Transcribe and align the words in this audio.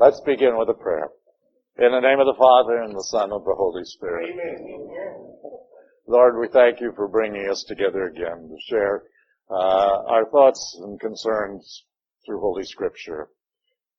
Let's 0.00 0.22
begin 0.22 0.56
with 0.56 0.70
a 0.70 0.80
prayer. 0.80 1.10
In 1.76 1.92
the 1.92 2.00
name 2.00 2.20
of 2.20 2.24
the 2.24 2.38
Father 2.38 2.80
and 2.80 2.94
the 2.94 3.04
Son 3.10 3.30
and 3.32 3.44
the 3.44 3.54
Holy 3.54 3.84
Spirit. 3.84 4.30
Amen. 4.32 5.36
Lord, 6.08 6.40
we 6.40 6.48
thank 6.48 6.80
you 6.80 6.94
for 6.96 7.06
bringing 7.06 7.46
us 7.50 7.62
together 7.68 8.04
again 8.04 8.48
to 8.48 8.56
share 8.70 9.02
uh, 9.50 10.00
our 10.08 10.24
thoughts 10.30 10.80
and 10.80 10.98
concerns 10.98 11.84
through 12.24 12.40
Holy 12.40 12.64
Scripture. 12.64 13.28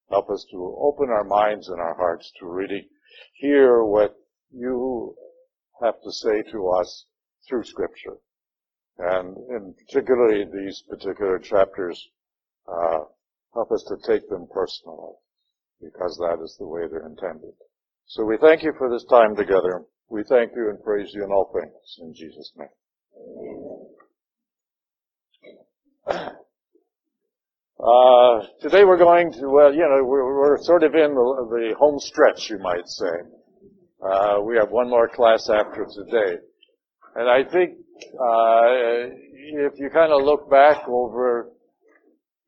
Help 0.10 0.32
us 0.32 0.44
to 0.50 0.76
open 0.82 1.10
our 1.10 1.24
minds 1.24 1.70
and 1.70 1.80
our 1.80 1.94
hearts 1.94 2.32
to 2.40 2.48
really 2.48 2.90
hear 3.36 3.84
what 3.84 4.16
you 4.50 5.14
have 5.84 6.02
to 6.04 6.12
say 6.12 6.42
to 6.52 6.68
us 6.80 7.06
through 7.48 7.64
Scripture. 7.64 8.18
And 8.98 9.38
in 9.52 9.76
particularly 9.86 10.46
these 10.46 10.84
particular 10.90 11.38
chapters, 11.38 12.04
uh, 12.68 13.02
help 13.54 13.72
us 13.72 13.86
to 13.88 13.98
take 14.12 14.28
them 14.30 14.48
personally, 14.52 15.14
because 15.82 16.18
that 16.18 16.44
is 16.44 16.56
the 16.60 16.68
way 16.68 16.82
they're 16.90 17.08
intended. 17.08 17.54
So 18.06 18.24
we 18.26 18.38
thank 18.38 18.64
you 18.64 18.74
for 18.78 18.90
this 18.90 19.06
time 19.10 19.36
together. 19.36 19.84
We 20.10 20.24
thank 20.30 20.52
you 20.56 20.70
and 20.70 20.84
praise 20.84 21.12
you 21.14 21.24
in 21.24 21.32
all 21.32 21.52
things. 21.54 21.98
In 22.00 22.14
Jesus' 22.14 22.52
name. 22.58 22.68
Uh, 27.82 28.46
today 28.62 28.84
we're 28.84 28.98
going 28.98 29.32
to, 29.32 29.50
well, 29.50 29.74
you 29.74 29.80
know, 29.80 30.04
we're, 30.04 30.24
we're 30.24 30.62
sort 30.62 30.84
of 30.84 30.94
in 30.94 31.16
the, 31.16 31.48
the, 31.50 31.76
home 31.80 31.98
stretch, 31.98 32.48
you 32.48 32.60
might 32.60 32.86
say. 32.86 33.08
Uh, 34.06 34.40
we 34.42 34.56
have 34.56 34.70
one 34.70 34.88
more 34.88 35.08
class 35.08 35.50
after 35.50 35.86
today. 35.86 36.38
And 37.16 37.28
I 37.28 37.50
think, 37.50 37.72
uh, 37.98 39.10
if 39.66 39.74
you 39.80 39.90
kind 39.92 40.12
of 40.12 40.22
look 40.24 40.48
back 40.48 40.88
over, 40.88 41.50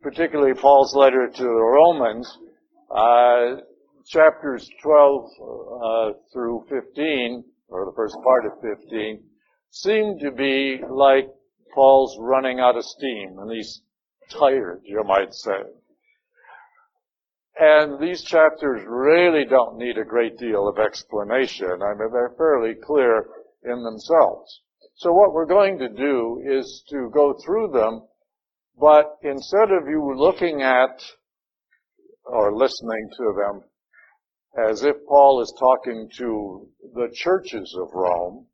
particularly 0.03 0.53
Paul's 0.53 0.95
letter 0.95 1.27
to 1.27 1.43
the 1.43 1.49
Romans, 1.49 2.37
uh, 2.93 3.61
chapters 4.05 4.69
12 4.81 5.25
uh, 5.25 6.11
through 6.31 6.65
15, 6.69 7.43
or 7.69 7.85
the 7.85 7.93
first 7.95 8.15
part 8.23 8.45
of 8.45 8.51
15, 8.61 9.23
seem 9.71 10.19
to 10.19 10.31
be 10.31 10.79
like 10.89 11.27
Paul's 11.73 12.17
running 12.19 12.59
out 12.59 12.77
of 12.77 12.83
steam, 12.83 13.37
and 13.39 13.51
he's 13.51 13.81
tired, 14.29 14.81
you 14.83 15.03
might 15.03 15.33
say. 15.33 15.61
And 17.59 17.99
these 17.99 18.23
chapters 18.23 18.81
really 18.87 19.45
don't 19.45 19.77
need 19.77 19.97
a 19.97 20.05
great 20.05 20.37
deal 20.37 20.67
of 20.67 20.79
explanation. 20.79 21.81
I 21.81 21.93
mean, 21.93 22.09
they're 22.11 22.35
fairly 22.37 22.73
clear 22.83 23.27
in 23.63 23.83
themselves. 23.83 24.61
So 24.95 25.11
what 25.11 25.33
we're 25.33 25.45
going 25.45 25.79
to 25.79 25.89
do 25.89 26.41
is 26.45 26.83
to 26.89 27.09
go 27.13 27.35
through 27.43 27.71
them, 27.71 28.03
but 28.79 29.17
instead 29.23 29.71
of 29.71 29.87
you 29.87 30.13
looking 30.15 30.61
at 30.61 31.03
or 32.25 32.55
listening 32.55 33.09
to 33.17 33.33
them 33.37 33.61
as 34.69 34.83
if 34.83 34.95
Paul 35.07 35.41
is 35.41 35.53
talking 35.59 36.09
to 36.17 36.67
the 36.93 37.09
churches 37.13 37.75
of 37.79 37.89
Rome, 37.93 38.45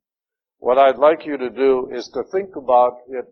what 0.60 0.78
I'd 0.78 0.98
like 0.98 1.26
you 1.26 1.38
to 1.38 1.50
do 1.50 1.90
is 1.94 2.10
to 2.14 2.24
think 2.32 2.56
about 2.56 3.00
it 3.10 3.26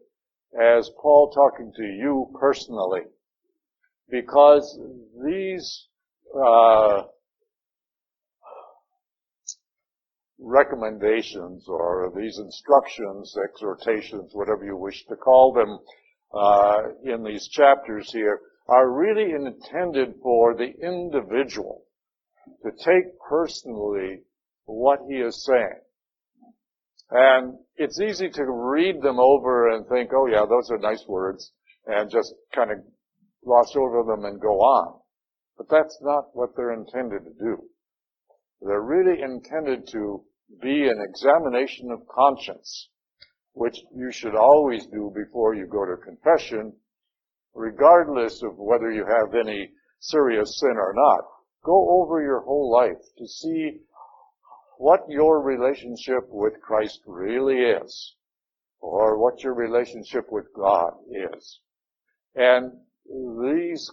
as 0.60 0.90
Paul 1.02 1.32
talking 1.32 1.72
to 1.76 1.84
you 1.84 2.30
personally. 2.40 3.02
Because 4.10 4.80
these 5.26 5.88
uh, 6.34 7.04
recommendations 10.40 11.66
or 11.68 12.12
these 12.16 12.38
instructions, 12.40 13.36
exhortations, 13.50 14.32
whatever 14.34 14.66
you 14.66 14.78
wish 14.78 15.06
to 15.08 15.16
call 15.16 15.54
them, 15.54 15.80
uh, 16.34 16.80
in 17.04 17.24
these 17.24 17.48
chapters 17.50 18.12
here, 18.12 18.40
are 18.68 18.92
really 18.92 19.32
intended 19.32 20.16
for 20.22 20.56
the 20.56 20.74
individual 20.82 21.84
to 22.64 22.72
take 22.72 23.18
personally 23.30 24.22
what 24.66 25.00
he 25.08 25.16
is 25.16 25.46
saying. 25.46 25.80
And 27.10 27.58
it's 27.78 28.02
easy 28.02 28.30
to 28.30 28.44
read 28.44 29.02
them 29.02 29.20
over 29.20 29.70
and 29.70 29.88
think, 29.88 30.12
oh 30.14 30.28
yeah, 30.28 30.46
those 30.48 30.70
are 30.70 30.78
nice 30.78 31.06
words, 31.08 31.54
and 31.86 32.12
just 32.12 32.34
kind 32.54 32.72
of 32.72 32.80
gloss 33.46 33.74
over 33.76 34.04
them 34.04 34.26
and 34.26 34.42
go 34.42 34.60
on. 34.60 35.00
But 35.58 35.70
that's 35.70 35.98
not 36.02 36.26
what 36.34 36.50
they're 36.56 36.74
intended 36.74 37.24
to 37.24 37.32
do. 37.40 37.64
They're 38.62 38.82
really 38.82 39.22
intended 39.22 39.88
to 39.92 40.24
be 40.62 40.88
an 40.90 41.02
examination 41.08 41.92
of 41.92 42.08
conscience, 42.08 42.90
which 43.54 43.78
you 43.96 44.12
should 44.12 44.36
always 44.36 44.86
do 44.88 45.14
before 45.16 45.56
you 45.56 45.66
go 45.66 45.86
to 45.86 45.96
confession, 45.98 46.74
regardless 47.58 48.44
of 48.44 48.58
whether 48.58 48.92
you 48.92 49.04
have 49.04 49.34
any 49.34 49.72
serious 50.00 50.60
sin 50.60 50.78
or 50.78 50.94
not. 50.96 51.26
Go 51.66 52.02
over 52.02 52.22
your 52.22 52.42
whole 52.42 52.72
life 52.72 53.02
to 53.18 53.28
see 53.28 53.80
what 54.78 55.02
your 55.10 55.42
relationship 55.42 56.24
with 56.30 56.54
Christ 56.62 57.02
really 57.08 57.58
is, 57.58 58.16
or 58.80 59.18
what 59.18 59.44
your 59.44 59.56
relationship 59.56 60.26
with 60.32 60.46
God 60.56 60.94
is. 61.34 61.60
And 62.36 62.74
these 63.42 63.90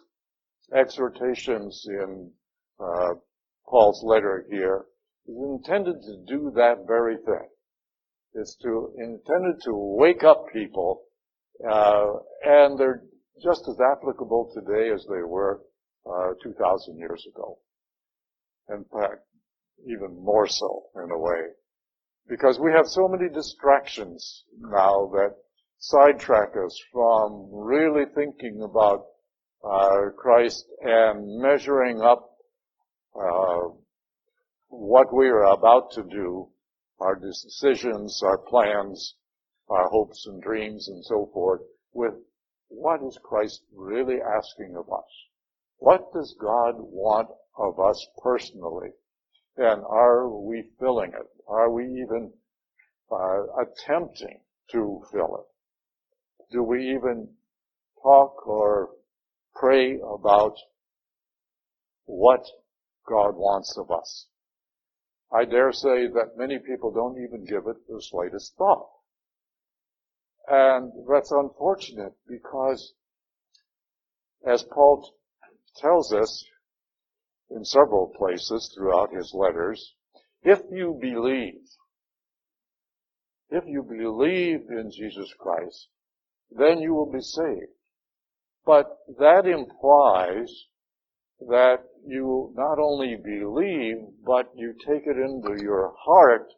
exhortations 0.73 1.87
in 1.89 2.31
uh, 2.79 3.15
Paul's 3.67 4.05
letter 4.05 4.45
here 4.51 4.85
is 5.27 5.37
intended 5.37 6.03
to 6.03 6.25
do 6.29 6.53
that 6.55 6.85
very 6.87 7.17
thing. 7.17 7.49
It's 8.35 8.57
to 8.57 8.93
intended 8.99 9.63
to 9.63 9.73
wake 9.73 10.23
up 10.23 10.45
people, 10.53 11.05
uh, 11.67 12.13
and 12.45 12.79
they're 12.79 13.05
just 13.43 13.67
as 13.69 13.77
applicable 13.81 14.51
today 14.55 14.91
as 14.93 15.05
they 15.09 15.23
were 15.23 15.61
uh, 16.07 16.35
2,000 16.43 16.99
years 16.99 17.27
ago. 17.33 17.59
In 18.69 18.85
fact, 18.85 19.23
even 19.87 20.23
more 20.23 20.47
so 20.47 20.85
in 21.03 21.11
a 21.11 21.19
way. 21.19 21.41
Because 22.29 22.59
we 22.59 22.73
have 22.73 22.87
so 22.87 23.09
many 23.09 23.29
distractions 23.29 24.45
now 24.59 25.11
that 25.13 25.35
sidetrack 25.79 26.51
us 26.65 26.81
from 26.93 27.49
really 27.53 28.05
thinking 28.15 28.63
about 28.63 29.07
uh, 29.63 30.11
Christ 30.17 30.65
and 30.81 31.41
measuring 31.41 32.01
up 32.01 32.31
uh, 33.15 33.69
what 34.69 35.15
we 35.15 35.27
are 35.29 35.53
about 35.53 35.93
to 35.93 36.03
do, 36.03 36.49
our 37.01 37.17
decisions, 37.17 38.23
our 38.25 38.39
plans, 38.39 39.15
our 39.69 39.89
hopes 39.89 40.27
and 40.27 40.43
dreams 40.43 40.89
and 40.89 41.05
so 41.05 41.31
forth, 41.33 41.61
with 41.93 42.15
what 42.77 43.03
is 43.03 43.19
Christ 43.23 43.63
really 43.75 44.21
asking 44.21 44.77
of 44.77 44.93
us? 44.93 45.11
What 45.79 46.13
does 46.13 46.35
God 46.41 46.75
want 46.79 47.29
of 47.57 47.79
us 47.79 48.07
personally? 48.23 48.91
And 49.57 49.83
are 49.85 50.29
we 50.29 50.71
filling 50.81 51.13
it? 51.13 51.29
Are 51.47 51.71
we 51.71 51.85
even 51.85 52.33
uh, 53.11 53.43
attempting 53.63 54.41
to 54.73 55.03
fill 55.13 55.37
it? 55.37 56.53
Do 56.53 56.63
we 56.63 56.95
even 56.95 57.29
talk 58.03 58.47
or 58.47 58.91
pray 59.55 60.01
about 60.01 60.57
what 62.07 62.45
God 63.07 63.37
wants 63.37 63.77
of 63.79 63.91
us? 63.91 64.27
I 65.33 65.45
dare 65.45 65.73
say 65.73 66.07
that 66.09 66.37
many 66.37 66.59
people 66.59 66.93
don't 66.93 67.19
even 67.23 67.45
give 67.45 67.67
it 67.67 67.87
the 67.89 68.01
slightest 68.01 68.57
thought. 68.57 68.89
And 70.49 70.93
that's 71.11 71.31
unfortunate 71.31 72.13
because 72.29 72.95
as 74.47 74.63
Paul 74.63 75.11
tells 75.77 76.13
us, 76.13 76.45
in 77.51 77.65
several 77.65 78.13
places 78.17 78.73
throughout 78.75 79.15
his 79.15 79.33
letters, 79.35 79.95
if 80.43 80.61
you 80.71 80.99
believe, 81.01 81.61
if 83.51 83.65
you 83.67 83.83
believe 83.83 84.61
in 84.71 84.91
Jesus 84.91 85.33
Christ, 85.39 85.89
then 86.51 86.79
you 86.79 86.95
will 86.95 87.11
be 87.11 87.21
saved. 87.21 87.73
But 88.67 88.87
that 89.19 89.47
implies 89.47 90.51
that 91.41 91.85
you 92.07 92.53
not 92.57 92.79
only 92.79 93.17
believe, 93.17 93.97
but 94.25 94.51
you 94.55 94.75
take 94.87 95.07
it 95.07 95.17
into 95.17 95.63
your 95.63 95.95
heart, 95.99 96.49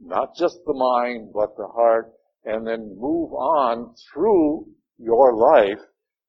not 0.00 0.34
just 0.36 0.58
the 0.66 0.74
mind, 0.74 1.32
but 1.32 1.56
the 1.56 1.68
heart, 1.68 2.12
and 2.44 2.66
then 2.66 2.96
move 2.98 3.32
on 3.32 3.94
through 4.12 4.66
your 4.98 5.34
life 5.34 5.80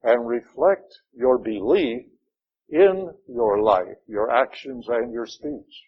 and 0.03 0.27
reflect 0.27 0.93
your 1.13 1.37
belief 1.37 2.05
in 2.69 3.09
your 3.27 3.61
life, 3.61 3.97
your 4.07 4.31
actions 4.31 4.87
and 4.89 5.13
your 5.13 5.25
speech. 5.25 5.83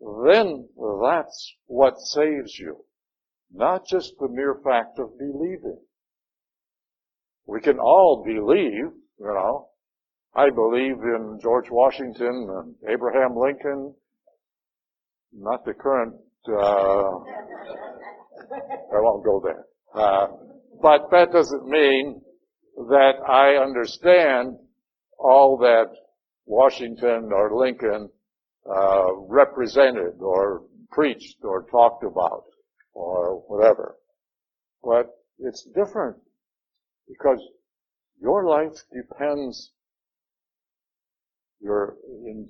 Then 0.00 0.68
that's 1.02 1.54
what 1.66 1.98
saves 1.98 2.58
you. 2.58 2.84
Not 3.52 3.86
just 3.86 4.14
the 4.18 4.28
mere 4.28 4.56
fact 4.64 4.98
of 4.98 5.18
believing. 5.18 5.78
We 7.46 7.60
can 7.60 7.78
all 7.78 8.24
believe, 8.24 8.92
you 9.18 9.26
know. 9.26 9.68
I 10.34 10.48
believe 10.48 10.96
in 11.02 11.38
George 11.42 11.70
Washington 11.70 12.48
and 12.50 12.74
Abraham 12.88 13.36
Lincoln, 13.36 13.94
not 15.32 15.64
the 15.64 15.74
current, 15.74 16.14
I 16.48 17.20
won't 19.00 19.24
go 19.24 19.40
there. 19.44 19.64
Uh, 19.94 20.26
but 20.80 21.10
that 21.10 21.32
doesn't 21.32 21.66
mean 21.66 22.22
that 22.76 23.12
I 23.28 23.62
understand 23.62 24.56
all 25.18 25.58
that 25.58 25.94
Washington 26.46 27.30
or 27.32 27.56
Lincoln 27.56 28.10
uh, 28.68 29.14
represented 29.28 30.20
or 30.20 30.62
preached 30.90 31.38
or 31.42 31.66
talked 31.70 32.04
about 32.04 32.44
or 32.92 33.42
whatever. 33.46 33.96
But 34.82 35.10
it's 35.38 35.66
different 35.74 36.16
because 37.08 37.40
your 38.20 38.46
life 38.46 38.76
depends 38.92 39.72
your 41.60 41.96
in, 42.26 42.48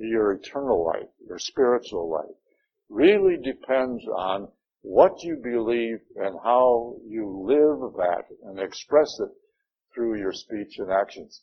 your 0.00 0.32
eternal 0.32 0.84
life, 0.86 1.08
your 1.26 1.38
spiritual 1.38 2.10
life, 2.10 2.36
really 2.92 3.36
depends 3.42 4.04
on 4.16 4.48
what 4.82 5.22
you 5.22 5.40
believe 5.42 5.98
and 6.16 6.36
how 6.44 6.96
you 7.06 7.44
live 7.46 7.94
that 7.96 8.24
and 8.44 8.58
express 8.60 9.08
it 9.20 9.30
through 9.94 10.18
your 10.18 10.32
speech 10.32 10.74
and 10.78 10.90
actions. 10.90 11.42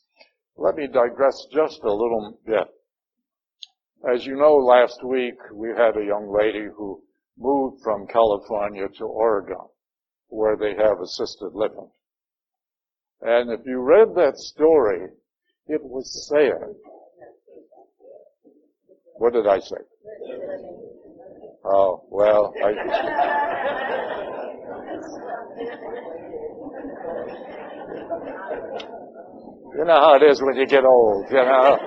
Let 0.56 0.76
me 0.76 0.86
digress 0.86 1.46
just 1.52 1.80
a 1.82 1.92
little 1.92 2.38
bit. 2.46 2.68
As 4.12 4.24
you 4.24 4.36
know, 4.36 4.56
last 4.56 5.02
week 5.04 5.34
we 5.52 5.68
had 5.70 5.96
a 5.96 6.04
young 6.04 6.32
lady 6.32 6.66
who 6.76 7.02
moved 7.38 7.82
from 7.82 8.06
California 8.06 8.86
to 8.98 9.04
Oregon, 9.04 9.66
where 10.28 10.56
they 10.56 10.74
have 10.76 11.00
assisted 11.02 11.50
living. 11.54 11.90
And 13.22 13.50
if 13.50 13.60
you 13.66 13.80
read 13.80 14.14
that 14.16 14.36
story, 14.36 15.08
it 15.66 15.82
was 15.82 16.28
sad. 16.28 16.74
What 19.16 19.32
did 19.32 19.46
I 19.46 19.58
say? 19.60 19.89
Oh, 21.64 22.04
well, 22.10 22.54
I, 22.64 22.70
you 29.74 29.84
know 29.84 30.00
how 30.00 30.16
it 30.16 30.22
is 30.22 30.42
when 30.42 30.56
you 30.56 30.66
get 30.66 30.84
old, 30.84 31.26
you 31.30 31.36
know? 31.36 31.78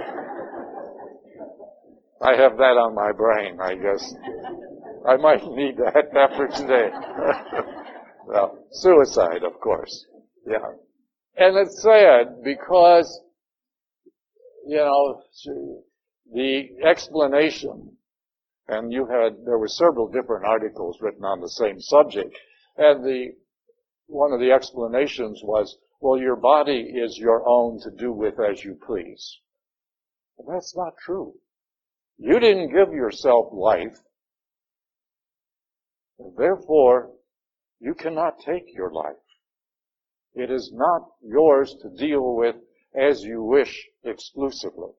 I 2.21 2.35
have 2.37 2.57
that 2.57 2.77
on 2.77 2.95
my 2.95 3.11
brain, 3.11 3.59
I 3.59 3.75
guess. 3.75 4.13
I 5.05 5.17
might 5.17 5.43
need 5.51 5.77
that 5.77 6.15
after 6.17 6.47
today. 6.47 6.89
well, 8.27 8.57
suicide, 8.71 9.43
of 9.43 9.59
course. 9.59 10.05
Yeah. 10.47 10.59
And 11.35 11.57
it's 11.57 11.81
sad 11.81 12.43
because, 12.43 13.21
you 14.65 14.77
know, 14.77 15.21
the 16.33 16.69
explanation, 16.85 17.97
and 18.67 18.91
you 18.91 19.05
had, 19.05 19.45
there 19.45 19.57
were 19.57 19.67
several 19.67 20.07
different 20.07 20.45
articles 20.45 21.01
written 21.01 21.23
on 21.23 21.41
the 21.41 21.49
same 21.49 21.79
subject, 21.79 22.37
and 22.77 23.03
the, 23.03 23.35
one 24.07 24.31
of 24.31 24.39
the 24.39 24.51
explanations 24.51 25.41
was, 25.43 25.77
well, 25.99 26.19
your 26.19 26.35
body 26.35 26.81
is 26.81 27.17
your 27.17 27.47
own 27.47 27.79
to 27.81 27.91
do 27.91 28.11
with 28.11 28.35
as 28.39 28.63
you 28.63 28.77
please. 28.85 29.39
But 30.37 30.47
that's 30.51 30.75
not 30.75 30.93
true. 30.97 31.33
You 32.17 32.39
didn't 32.39 32.73
give 32.73 32.93
yourself 32.93 33.47
life. 33.51 33.97
Therefore, 36.37 37.11
you 37.79 37.93
cannot 37.93 38.39
take 38.39 38.73
your 38.73 38.91
life. 38.91 39.15
It 40.35 40.49
is 40.49 40.71
not 40.73 41.09
yours 41.21 41.75
to 41.81 41.89
deal 41.89 42.35
with 42.35 42.55
as 42.95 43.23
you 43.23 43.43
wish 43.43 43.87
exclusively. 44.03 44.91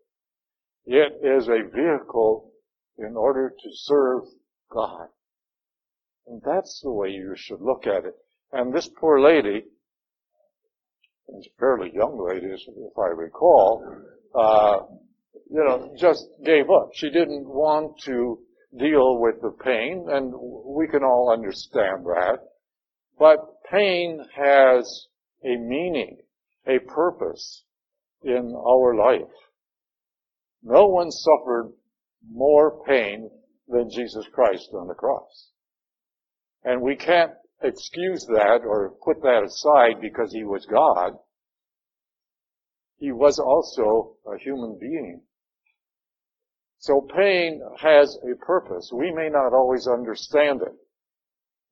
It 0.87 1.25
is 1.25 1.49
a 1.49 1.69
vehicle 1.75 2.52
in 2.99 3.17
order 3.17 3.50
to 3.50 3.69
serve 3.73 4.23
God. 4.70 5.08
And 6.26 6.41
that's 6.44 6.81
the 6.82 6.93
way 6.93 7.11
you 7.11 7.35
should 7.37 7.61
look 7.61 7.87
at 7.87 8.05
it. 8.05 8.14
And 8.52 8.73
this 8.73 8.88
poor 8.88 9.20
lady, 9.20 9.64
a 11.29 11.32
fairly 11.58 11.91
young 11.93 12.19
lady, 12.19 12.46
if 12.46 12.99
I 12.99 13.08
recall, 13.08 13.85
uh, 14.35 14.79
you 15.50 15.64
know, 15.64 15.94
just 15.99 16.25
gave 16.44 16.70
up. 16.70 16.91
She 16.94 17.11
didn't 17.11 17.46
want 17.46 17.99
to 18.05 18.38
deal 18.79 19.20
with 19.20 19.40
the 19.40 19.52
pain, 19.64 20.06
and 20.08 20.32
we 20.35 20.88
can 20.88 21.02
all 21.02 21.32
understand 21.32 22.05
that. 22.06 22.38
But 23.19 23.38
pain 23.70 24.25
has 24.35 25.06
a 25.44 25.56
meaning, 25.56 26.19
a 26.67 26.79
purpose 26.79 27.64
in 28.23 28.55
our 28.56 28.97
life. 28.97 29.31
No 30.62 30.87
one 30.87 31.11
suffered 31.11 31.73
more 32.31 32.85
pain 32.85 33.31
than 33.69 33.91
Jesus 33.91 34.26
Christ 34.32 34.69
on 34.75 34.88
the 34.88 34.94
cross. 34.94 35.50
And 36.65 36.81
we 36.81 36.97
can't 36.97 37.32
excuse 37.62 38.26
that 38.26 38.61
or 38.65 38.94
put 39.05 39.23
that 39.23 39.43
aside 39.44 40.00
because 40.00 40.32
he 40.32 40.44
was 40.44 40.67
God. 40.67 41.12
He 42.99 43.12
was 43.12 43.38
also 43.38 44.17
a 44.26 44.38
human 44.38 44.79
being. 44.81 45.23
So 46.79 47.06
pain 47.17 47.62
has 47.81 48.17
a 48.31 48.37
purpose. 48.44 48.91
We 48.93 49.11
may 49.12 49.29
not 49.31 49.55
always 49.55 49.87
understand 49.87 50.61
it. 50.62 50.75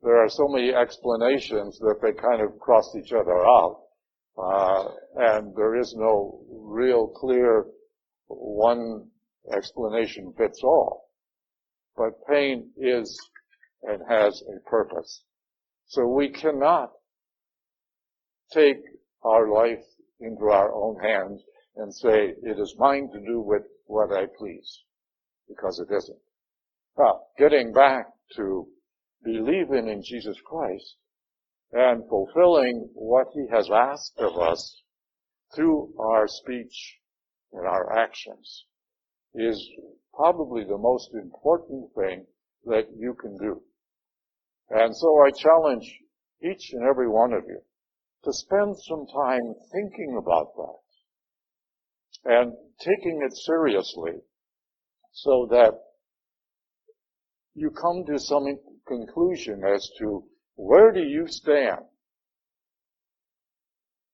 There 0.02 0.16
are 0.16 0.28
so 0.28 0.48
many 0.48 0.72
explanations 0.74 1.78
that 1.78 1.96
they 2.02 2.12
kind 2.12 2.40
of 2.40 2.58
cross 2.58 2.94
each 2.96 3.12
other 3.12 3.38
out. 3.46 3.82
Uh, 4.36 4.88
and 5.16 5.54
there 5.54 5.78
is 5.78 5.94
no 5.96 6.40
real 6.50 7.08
clear 7.08 7.66
one 8.26 9.06
explanation 9.50 10.32
fits 10.36 10.62
all. 10.62 11.08
But 11.96 12.24
pain 12.26 12.70
is 12.76 13.18
and 13.82 14.00
has 14.08 14.42
a 14.42 14.68
purpose. 14.68 15.24
So 15.86 16.06
we 16.06 16.30
cannot 16.30 16.92
take 18.52 18.82
our 19.22 19.48
life 19.48 19.84
into 20.20 20.44
our 20.44 20.72
own 20.72 21.00
hands 21.00 21.42
and 21.76 21.94
say, 21.94 22.34
it 22.42 22.58
is 22.58 22.76
mine 22.78 23.10
to 23.12 23.20
do 23.20 23.40
with 23.40 23.62
what 23.86 24.12
I 24.12 24.26
please. 24.38 24.82
Because 25.48 25.80
it 25.80 25.92
isn't. 25.92 26.18
Now, 26.96 27.22
getting 27.38 27.72
back 27.72 28.06
to 28.36 28.68
believing 29.24 29.88
in 29.88 30.02
Jesus 30.02 30.36
Christ 30.44 30.96
and 31.72 32.08
fulfilling 32.08 32.90
what 32.94 33.28
He 33.34 33.46
has 33.50 33.70
asked 33.70 34.14
of 34.18 34.38
us 34.38 34.82
through 35.54 35.94
our 35.98 36.28
speech 36.28 36.98
and 37.52 37.66
our 37.66 37.92
actions 37.98 38.64
is 39.34 39.70
probably 40.14 40.64
the 40.64 40.78
most 40.78 41.10
important 41.14 41.88
thing 41.94 42.26
that 42.66 42.86
you 42.96 43.14
can 43.20 43.36
do. 43.38 43.60
And 44.70 44.94
so 44.96 45.08
I 45.24 45.30
challenge 45.30 45.84
each 46.42 46.72
and 46.72 46.82
every 46.82 47.08
one 47.08 47.32
of 47.32 47.44
you 47.46 47.60
to 48.24 48.32
spend 48.32 48.76
some 48.78 49.06
time 49.06 49.54
thinking 49.72 50.16
about 50.18 50.54
that 50.56 50.82
and 52.24 52.52
taking 52.78 53.20
it 53.24 53.36
seriously 53.36 54.12
so 55.12 55.46
that 55.50 55.72
you 57.54 57.70
come 57.70 58.04
to 58.06 58.18
some 58.18 58.44
conclusion 58.86 59.62
as 59.74 59.88
to 59.98 60.24
where 60.54 60.92
do 60.92 61.00
you 61.00 61.26
stand 61.26 61.80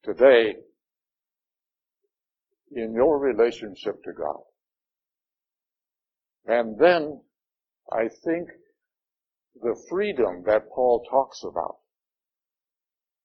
today 0.04 0.54
in 2.72 2.92
your 2.94 3.18
relationship 3.18 4.02
to 4.04 4.12
God. 4.12 4.40
And 6.49 6.78
then 6.78 7.21
I 7.93 8.09
think 8.25 8.49
the 9.61 9.76
freedom 9.90 10.43
that 10.47 10.71
Paul 10.71 11.05
talks 11.11 11.45
about, 11.45 11.76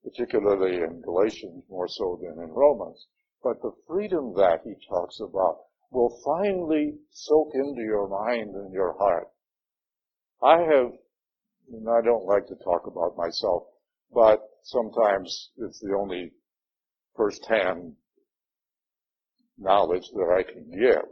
particularly 0.03 0.83
in 0.83 1.01
Galatians 1.01 1.63
more 1.69 1.87
so 1.87 2.19
than 2.21 2.43
in 2.43 2.49
Romans, 2.51 3.07
but 3.41 3.61
the 3.61 3.71
freedom 3.87 4.33
that 4.35 4.59
he 4.65 4.73
talks 4.89 5.21
about 5.21 5.59
will 5.91 6.19
finally 6.25 6.95
soak 7.11 7.51
into 7.53 7.81
your 7.81 8.09
mind 8.09 8.55
and 8.55 8.73
your 8.73 8.97
heart. 8.97 9.29
I 10.41 10.59
have, 10.59 10.91
and 11.71 11.87
I 11.89 12.01
don't 12.01 12.25
like 12.25 12.47
to 12.47 12.55
talk 12.55 12.87
about 12.87 13.15
myself, 13.15 13.63
but 14.13 14.41
sometimes 14.63 15.51
it's 15.57 15.79
the 15.79 15.95
only 15.95 16.33
first-hand 17.15 17.93
knowledge 19.57 20.09
that 20.13 20.35
I 20.37 20.43
can 20.43 20.69
give 20.71 21.05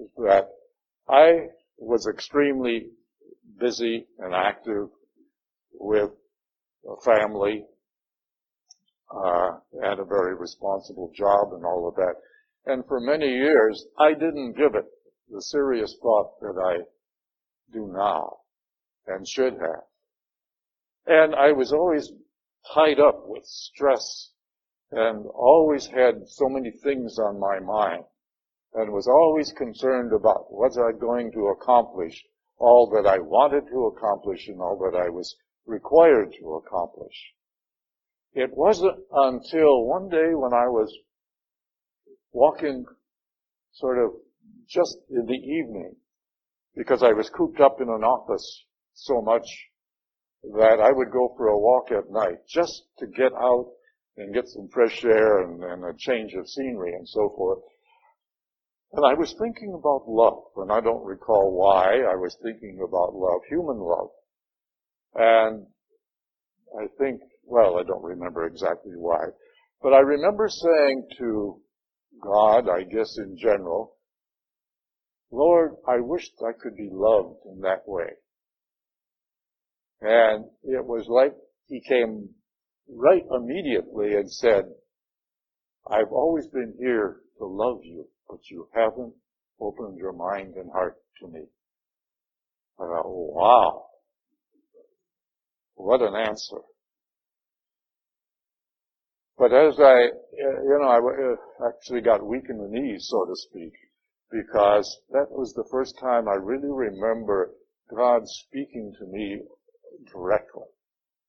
is 0.00 0.10
that 0.16 0.48
I 1.08 1.48
was 1.78 2.06
extremely 2.06 2.90
busy 3.58 4.06
and 4.18 4.34
active 4.34 4.88
with 5.72 6.10
a 6.88 7.00
family 7.02 7.66
uh, 9.10 9.50
and 9.72 10.00
a 10.00 10.04
very 10.04 10.34
responsible 10.34 11.10
job 11.14 11.52
and 11.52 11.64
all 11.64 11.88
of 11.88 11.94
that. 11.96 12.14
And 12.66 12.86
for 12.86 13.00
many 13.00 13.26
years, 13.26 13.86
I 13.98 14.12
didn't 14.14 14.56
give 14.56 14.74
it 14.74 14.86
the 15.30 15.42
serious 15.42 15.96
thought 16.00 16.40
that 16.40 16.58
I 16.58 16.84
do 17.72 17.92
now 17.94 18.38
and 19.06 19.28
should 19.28 19.54
have. 19.54 19.84
And 21.06 21.34
I 21.34 21.52
was 21.52 21.72
always 21.72 22.10
tied 22.72 22.98
up 22.98 23.24
with 23.26 23.44
stress 23.44 24.30
and 24.90 25.26
always 25.26 25.86
had 25.86 26.26
so 26.26 26.48
many 26.48 26.70
things 26.70 27.18
on 27.18 27.38
my 27.38 27.60
mind 27.60 28.04
and 28.74 28.92
was 28.92 29.06
always 29.06 29.52
concerned 29.52 30.12
about 30.12 30.52
was 30.52 30.76
I 30.76 30.98
going 30.98 31.30
to 31.32 31.48
accomplish 31.48 32.24
all 32.58 32.90
that 32.90 33.08
I 33.08 33.18
wanted 33.18 33.68
to 33.68 33.86
accomplish 33.86 34.48
and 34.48 34.60
all 34.60 34.78
that 34.78 34.98
I 34.98 35.08
was 35.08 35.34
required 35.66 36.34
to 36.40 36.54
accomplish. 36.54 37.14
It 38.34 38.50
wasn't 38.52 38.98
until 39.12 39.84
one 39.84 40.08
day 40.08 40.34
when 40.34 40.52
I 40.52 40.66
was 40.66 40.92
walking 42.32 42.84
sort 43.72 43.98
of 43.98 44.10
just 44.68 44.98
in 45.08 45.24
the 45.26 45.32
evening 45.32 45.94
because 46.76 47.02
I 47.02 47.12
was 47.12 47.30
cooped 47.30 47.60
up 47.60 47.80
in 47.80 47.88
an 47.88 48.02
office 48.02 48.64
so 48.94 49.20
much 49.22 49.46
that 50.42 50.80
I 50.80 50.90
would 50.90 51.10
go 51.12 51.32
for 51.36 51.46
a 51.46 51.58
walk 51.58 51.92
at 51.92 52.10
night 52.10 52.38
just 52.48 52.82
to 52.98 53.06
get 53.06 53.32
out 53.32 53.70
and 54.16 54.34
get 54.34 54.48
some 54.48 54.68
fresh 54.72 55.04
air 55.04 55.42
and, 55.42 55.62
and 55.62 55.84
a 55.84 55.94
change 55.96 56.34
of 56.34 56.48
scenery 56.48 56.92
and 56.94 57.08
so 57.08 57.32
forth. 57.36 57.60
And 58.96 59.04
I 59.04 59.14
was 59.14 59.34
thinking 59.40 59.74
about 59.74 60.08
love, 60.08 60.44
and 60.56 60.70
I 60.70 60.80
don't 60.80 61.04
recall 61.04 61.50
why 61.50 62.02
I 62.02 62.14
was 62.14 62.36
thinking 62.44 62.78
about 62.86 63.12
love, 63.12 63.40
human 63.48 63.78
love. 63.78 64.10
And 65.16 65.66
I 66.78 66.86
think, 66.98 67.20
well, 67.44 67.76
I 67.78 67.82
don't 67.82 68.04
remember 68.04 68.46
exactly 68.46 68.94
why, 68.94 69.24
but 69.82 69.92
I 69.92 69.98
remember 69.98 70.48
saying 70.48 71.08
to 71.18 71.60
God, 72.22 72.68
I 72.68 72.84
guess 72.84 73.18
in 73.18 73.36
general, 73.36 73.96
Lord, 75.32 75.72
I 75.88 75.98
wished 75.98 76.34
I 76.46 76.52
could 76.52 76.76
be 76.76 76.88
loved 76.92 77.40
in 77.52 77.62
that 77.62 77.82
way. 77.88 78.10
And 80.02 80.44
it 80.62 80.84
was 80.84 81.06
like 81.08 81.34
he 81.66 81.80
came 81.88 82.28
right 82.88 83.24
immediately 83.34 84.14
and 84.14 84.30
said, 84.30 84.66
I've 85.90 86.12
always 86.12 86.46
been 86.46 86.74
here 86.78 87.16
to 87.38 87.44
love 87.44 87.80
you, 87.82 88.06
but 88.28 88.38
you 88.50 88.68
haven't 88.74 89.14
opened 89.60 89.96
your 89.98 90.12
mind 90.12 90.54
and 90.56 90.70
heart 90.70 90.96
to 91.20 91.28
me. 91.28 91.42
I 92.78 92.82
thought, 92.82 93.06
wow. 93.06 93.84
What 95.76 96.02
an 96.02 96.14
answer. 96.14 96.58
But 99.36 99.52
as 99.52 99.78
I, 99.80 100.10
you 100.32 100.78
know, 100.80 100.88
I 100.88 100.98
uh, 100.98 101.68
actually 101.68 102.00
got 102.00 102.24
weak 102.24 102.44
in 102.48 102.58
the 102.58 102.68
knees, 102.68 103.08
so 103.10 103.24
to 103.24 103.34
speak, 103.34 103.72
because 104.30 105.00
that 105.10 105.30
was 105.30 105.52
the 105.52 105.66
first 105.70 105.98
time 105.98 106.28
I 106.28 106.34
really 106.34 106.70
remember 106.70 107.50
God 107.94 108.22
speaking 108.26 108.92
to 108.98 109.06
me 109.06 109.40
directly. 110.12 110.62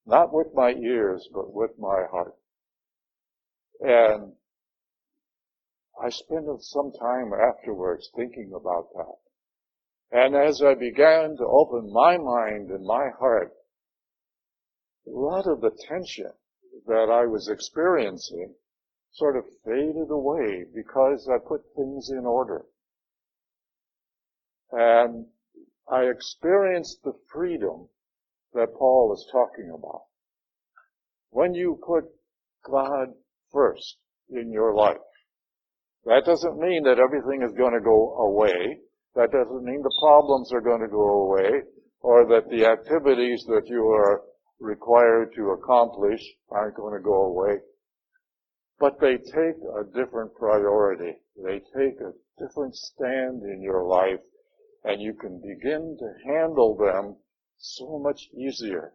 Not 0.06 0.32
with 0.32 0.48
my 0.54 0.72
ears, 0.72 1.28
but 1.34 1.52
with 1.52 1.72
my 1.80 2.06
heart. 2.12 2.36
And 3.82 4.34
I 6.02 6.10
spent 6.10 6.46
some 6.62 6.92
time 6.92 7.32
afterwards 7.34 8.10
thinking 8.16 8.52
about 8.56 8.90
that. 8.94 9.16
And 10.12 10.36
as 10.36 10.62
I 10.62 10.74
began 10.76 11.38
to 11.38 11.46
open 11.46 11.92
my 11.92 12.18
mind 12.18 12.70
and 12.70 12.86
my 12.86 13.10
heart, 13.20 13.54
a 15.08 15.12
lot 15.12 15.48
of 15.48 15.62
the 15.62 15.72
tension 15.88 16.32
that 16.88 17.10
I 17.10 17.26
was 17.26 17.48
experiencing 17.48 18.56
sort 19.12 19.38
of 19.38 19.46
faded 19.64 20.10
away 20.12 20.66
because 20.74 21.30
I 21.30 21.38
put 21.38 21.62
things 21.76 22.10
in 22.10 22.26
order. 22.26 22.66
And 24.72 25.28
I 25.90 26.04
experienced 26.04 27.04
the 27.04 27.14
freedom 27.32 27.88
that 28.54 28.74
Paul 28.78 29.14
is 29.14 29.26
talking 29.32 29.72
about. 29.74 30.04
When 31.30 31.54
you 31.54 31.80
put 31.86 32.06
God 32.70 33.14
first 33.52 33.98
in 34.30 34.52
your 34.52 34.74
life, 34.74 34.98
that 36.06 36.24
doesn't 36.26 36.60
mean 36.60 36.84
that 36.84 37.00
everything 37.00 37.42
is 37.42 37.58
going 37.58 37.74
to 37.74 37.84
go 37.84 38.16
away. 38.18 38.80
That 39.16 39.32
doesn't 39.32 39.64
mean 39.64 39.82
the 39.82 39.98
problems 40.00 40.52
are 40.54 40.62
going 40.62 40.82
to 40.82 40.88
go 40.88 41.26
away 41.26 41.62
or 42.02 42.28
that 42.28 42.50
the 42.50 42.66
activities 42.66 43.44
that 43.48 43.64
you 43.66 43.88
are 43.88 44.22
required 44.60 45.34
to 45.36 45.52
accomplish 45.52 46.22
aren't 46.50 46.76
going 46.76 46.94
to 46.94 47.04
go 47.04 47.26
away. 47.26 47.58
But 48.80 49.00
they 49.00 49.18
take 49.18 49.58
a 49.58 49.84
different 49.96 50.36
priority. 50.36 51.18
They 51.44 51.60
take 51.76 52.00
a 52.02 52.14
different 52.38 52.76
stand 52.76 53.42
in 53.42 53.62
your 53.62 53.86
life 53.86 54.20
and 54.84 55.02
you 55.02 55.14
can 55.14 55.42
begin 55.42 55.98
to 55.98 56.32
handle 56.32 56.78
them 56.78 57.16
so 57.58 57.98
much 58.00 58.30
easier. 58.38 58.94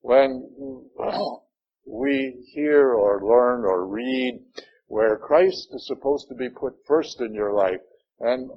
When 0.00 0.90
we 1.86 2.44
hear 2.54 2.94
or 2.94 3.22
learn 3.22 3.64
or 3.64 3.86
read 3.86 4.40
where 4.86 5.16
Christ 5.16 5.68
is 5.72 5.86
supposed 5.86 6.28
to 6.28 6.34
be 6.34 6.48
put 6.48 6.74
first 6.86 7.20
in 7.20 7.34
your 7.34 7.52
life, 7.52 7.80
and 8.20 8.50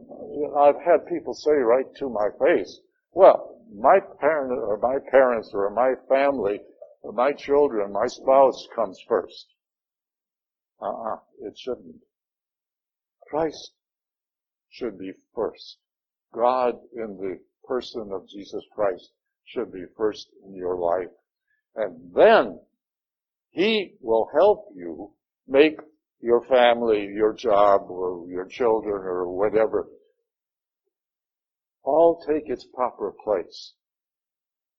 I've 0.58 0.82
had 0.86 1.08
people 1.08 1.34
say 1.34 1.52
right 1.52 1.86
to 1.96 2.10
my 2.10 2.30
face, 2.40 2.80
well, 3.12 3.60
my 3.74 4.00
parent 4.20 4.52
or 4.52 4.78
my 4.78 4.98
parents 5.10 5.52
or 5.54 5.70
my 5.70 5.94
family 6.08 6.62
or 7.02 7.12
my 7.12 7.32
children, 7.32 7.92
my 7.92 8.08
spouse 8.08 8.68
comes 8.76 9.00
first. 9.08 9.48
Uh-uh, 10.82 11.18
it 11.42 11.58
shouldn't. 11.58 12.02
Christ 13.28 13.72
should 14.70 14.98
be 14.98 15.14
first. 15.34 15.78
God 16.34 16.76
in 16.94 17.18
the 17.18 17.40
person 17.66 18.12
of 18.14 18.30
Jesus 18.30 18.64
Christ 18.74 19.12
should 19.46 19.72
be 19.72 19.86
first 19.98 20.28
in 20.46 20.54
your 20.54 20.78
life. 20.78 21.12
And 21.76 22.14
then 22.14 22.60
He 23.50 23.96
will 24.02 24.30
help 24.34 24.68
you 24.76 25.14
make 25.48 25.80
your 26.20 26.44
family, 26.46 27.06
your 27.14 27.34
job, 27.34 27.90
or 27.90 28.28
your 28.28 28.46
children, 28.46 28.96
or 28.96 29.28
whatever, 29.36 29.88
all 31.84 32.24
take 32.28 32.50
its 32.50 32.66
proper 32.74 33.14
place. 33.24 33.74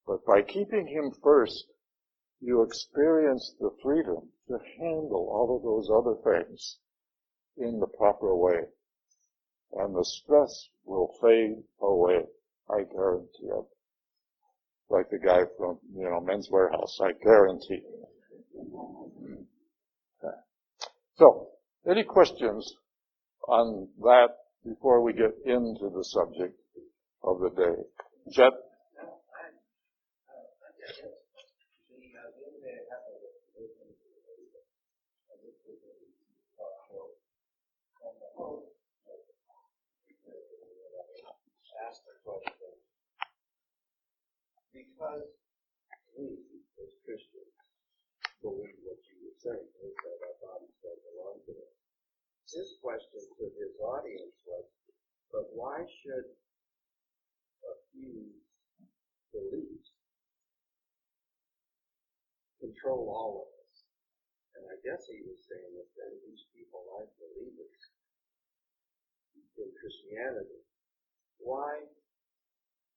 But 0.07 0.25
by 0.27 0.43
keeping 0.43 0.87
Him 0.87 1.13
first, 1.23 1.65
you 2.41 2.63
experience 2.63 3.55
the 3.61 3.71
freedom 3.83 4.29
to 4.49 4.59
handle 4.79 5.29
all 5.31 5.57
of 5.57 5.63
those 5.63 5.91
other 5.91 6.17
things 6.25 6.79
in 7.57 7.81
the 7.81 7.87
proper 7.87 8.35
way. 8.37 8.61
And 9.73 9.95
the 9.95 10.05
stress 10.05 10.69
will 10.85 11.15
fade 11.21 11.63
away. 11.81 12.21
I 12.71 12.85
guarantee 12.91 13.49
it. 13.49 13.65
Like 14.91 15.11
the 15.11 15.19
guy 15.19 15.43
from, 15.59 15.79
you 15.95 16.05
know, 16.05 16.21
Men's 16.21 16.49
Wearhouse. 16.49 17.01
I 17.03 17.13
guarantee. 17.23 17.83
So, 21.19 21.49
any 21.91 22.05
questions 22.05 22.73
on 23.49 23.89
that 24.03 24.29
before 24.65 25.03
we 25.03 25.13
get 25.13 25.35
into 25.45 25.91
the 25.95 26.05
subject 26.05 26.55
of 27.25 27.41
the 27.41 27.51
day? 27.51 27.83
Chet? 28.33 28.53
because 44.99 45.31
we, 46.19 46.27
as 46.83 46.91
Christians, 47.07 47.55
believe 48.43 48.79
what 48.83 48.99
you 49.07 49.17
were 49.23 49.39
saying, 49.39 49.71
is 49.79 49.95
that 49.95 50.19
our 50.27 50.37
bodies 50.43 50.75
don't 50.83 51.03
belong 51.07 51.39
to 51.47 51.53
us. 51.55 51.75
His 52.49 52.81
question 52.81 53.29
to 53.37 53.45
his 53.61 53.77
audience 53.77 54.33
was, 54.49 54.65
but 55.29 55.53
why 55.53 55.85
should 55.85 56.33
a 57.61 57.75
few 57.93 58.25
beliefs 59.37 59.93
control 62.57 63.13
all 63.13 63.45
of 63.45 63.49
us? 63.53 63.77
And 64.57 64.65
I 64.65 64.81
guess 64.81 65.05
he 65.13 65.21
was 65.29 65.37
saying 65.45 65.77
that 65.77 65.93
then 65.93 66.13
these 66.25 66.49
people 66.57 66.89
aren't 66.97 67.13
believers 67.21 67.85
in 69.61 69.69
Christianity. 69.77 70.65
Why 71.45 71.85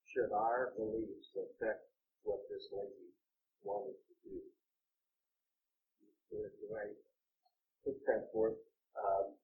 should 0.07 0.31
our 0.31 0.71
beliefs 0.79 1.35
affect 1.35 1.91
what 2.23 2.39
this 2.47 2.71
lady 2.71 3.11
wanted 3.67 3.99
to 3.99 4.13
do? 4.23 4.39
Do 6.31 6.71
I 6.71 6.87
put 7.83 7.99
that 8.07 8.31
forth? 8.31 8.55
Um, 8.95 9.40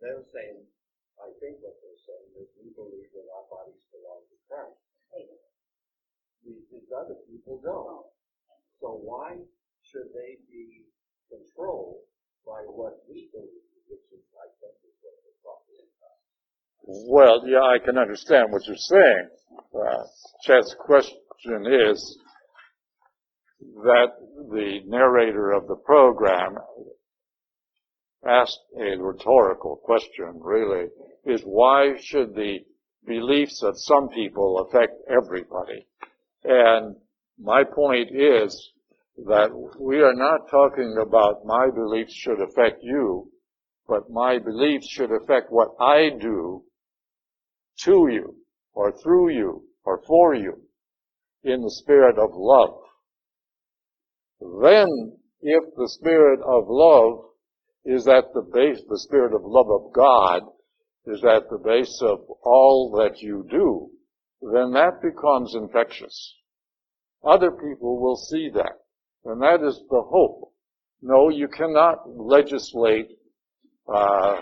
they're 0.00 0.26
saying, 0.32 0.62
I 1.18 1.32
think 1.40 1.60
what 1.64 1.76
they're 1.80 2.04
saying 2.04 2.30
is 2.42 2.48
we 2.60 2.72
believe 2.76 3.08
that 3.16 3.26
our 3.32 3.46
bodies 3.48 3.80
belong 3.90 4.24
to 4.28 4.36
Christ. 4.48 4.80
These, 6.44 6.62
these 6.70 6.90
other 6.94 7.18
people 7.26 7.58
don't. 7.64 8.06
So 8.78 9.00
why 9.00 9.40
should 9.82 10.12
they 10.12 10.38
be 10.46 10.86
controlled 11.32 12.04
by 12.44 12.62
what 12.68 13.02
we 13.08 13.32
believe, 13.32 13.66
which 13.88 14.06
is, 14.14 14.22
I 14.36 14.46
think, 14.60 14.76
is 14.86 14.94
what 15.02 15.16
they're 15.24 15.42
talking 15.42 15.80
about? 15.80 16.18
Well, 16.86 17.36
yeah, 17.48 17.64
I 17.66 17.82
can 17.82 17.98
understand 17.98 18.52
what 18.52 18.62
you're 18.68 18.78
saying 18.78 19.26
uh, 19.74 20.04
Chet's 20.42 20.74
question 20.78 21.66
is 21.66 22.18
that 23.82 24.08
the 24.50 24.80
narrator 24.86 25.52
of 25.52 25.66
the 25.66 25.76
program 25.76 26.56
asked 28.28 28.60
a 28.78 28.96
rhetorical 28.98 29.76
question, 29.84 30.40
really, 30.40 30.86
is 31.24 31.42
why 31.42 31.94
should 32.00 32.34
the 32.34 32.58
beliefs 33.06 33.62
of 33.62 33.74
some 33.76 34.08
people 34.08 34.66
affect 34.68 34.94
everybody? 35.08 35.86
And 36.44 36.96
my 37.38 37.64
point 37.64 38.10
is 38.12 38.70
that 39.26 39.50
we 39.80 40.00
are 40.00 40.14
not 40.14 40.50
talking 40.50 40.96
about 41.00 41.44
my 41.44 41.68
beliefs 41.74 42.14
should 42.14 42.40
affect 42.40 42.82
you 42.82 43.30
but 43.88 44.10
my 44.10 44.38
beliefs 44.38 44.88
should 44.90 45.10
affect 45.12 45.50
what 45.50 45.68
I 45.80 46.10
do 46.20 46.64
to 47.84 48.08
you, 48.10 48.36
or 48.72 48.92
through 49.02 49.30
you, 49.30 49.64
or 49.84 50.02
for 50.06 50.34
you, 50.34 50.62
in 51.44 51.62
the 51.62 51.70
spirit 51.70 52.18
of 52.18 52.30
love. 52.34 52.80
Then, 54.40 55.18
if 55.40 55.62
the 55.76 55.88
spirit 55.88 56.40
of 56.40 56.64
love 56.68 57.24
is 57.86 58.04
that 58.04 58.24
the 58.34 58.42
base, 58.42 58.82
the 58.88 58.98
spirit 58.98 59.32
of 59.32 59.42
love 59.44 59.70
of 59.70 59.92
God 59.92 60.42
is 61.06 61.22
at 61.24 61.48
the 61.48 61.58
base 61.58 62.00
of 62.02 62.18
all 62.42 62.90
that 62.98 63.22
you 63.22 63.46
do, 63.48 63.88
then 64.42 64.72
that 64.72 65.00
becomes 65.00 65.54
infectious. 65.54 66.34
Other 67.24 67.52
people 67.52 68.00
will 68.00 68.16
see 68.16 68.50
that. 68.54 68.72
And 69.24 69.40
that 69.40 69.64
is 69.66 69.80
the 69.88 70.02
hope. 70.02 70.52
No, 71.00 71.28
you 71.28 71.48
cannot 71.48 72.08
legislate 72.08 73.08
uh, 73.92 74.40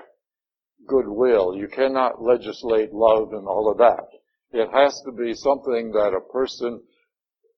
goodwill. 0.87 1.55
You 1.55 1.69
cannot 1.69 2.23
legislate 2.23 2.93
love 2.93 3.33
and 3.33 3.47
all 3.47 3.71
of 3.71 3.79
that. 3.79 4.07
It 4.53 4.69
has 4.73 5.01
to 5.05 5.13
be 5.13 5.35
something 5.35 5.93
that 5.93 6.17
a 6.17 6.33
person, 6.33 6.83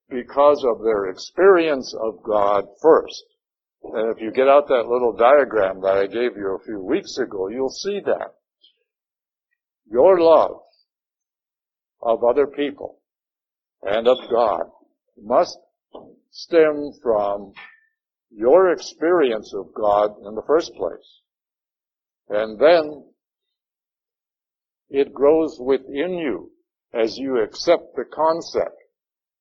because 0.08 0.64
of 0.64 0.82
their 0.82 1.06
experience 1.06 1.94
of 2.00 2.22
God 2.24 2.64
first, 2.82 3.24
and 3.94 4.14
if 4.14 4.22
you 4.22 4.32
get 4.32 4.48
out 4.48 4.68
that 4.68 4.88
little 4.88 5.14
diagram 5.16 5.80
that 5.82 5.96
I 5.96 6.06
gave 6.06 6.36
you 6.36 6.56
a 6.56 6.64
few 6.64 6.80
weeks 6.80 7.16
ago, 7.18 7.48
you'll 7.48 7.70
see 7.70 8.00
that. 8.04 8.34
Your 9.90 10.20
love 10.20 10.60
of 12.02 12.24
other 12.24 12.46
people 12.46 13.00
and 13.82 14.08
of 14.08 14.18
God 14.30 14.70
must 15.22 15.58
stem 16.30 16.90
from 17.02 17.52
your 18.30 18.72
experience 18.72 19.52
of 19.54 19.72
God 19.74 20.16
in 20.26 20.34
the 20.34 20.42
first 20.46 20.72
place. 20.74 21.20
And 22.28 22.58
then 22.58 23.04
it 24.90 25.12
grows 25.12 25.58
within 25.60 26.14
you 26.14 26.50
as 26.92 27.16
you 27.16 27.42
accept 27.42 27.94
the 27.94 28.04
concept 28.04 28.76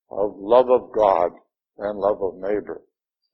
of 0.10 0.36
love 0.38 0.70
of 0.70 0.92
God 0.92 1.32
and 1.78 2.00
love 2.00 2.22
of 2.22 2.36
neighbor. 2.36 2.82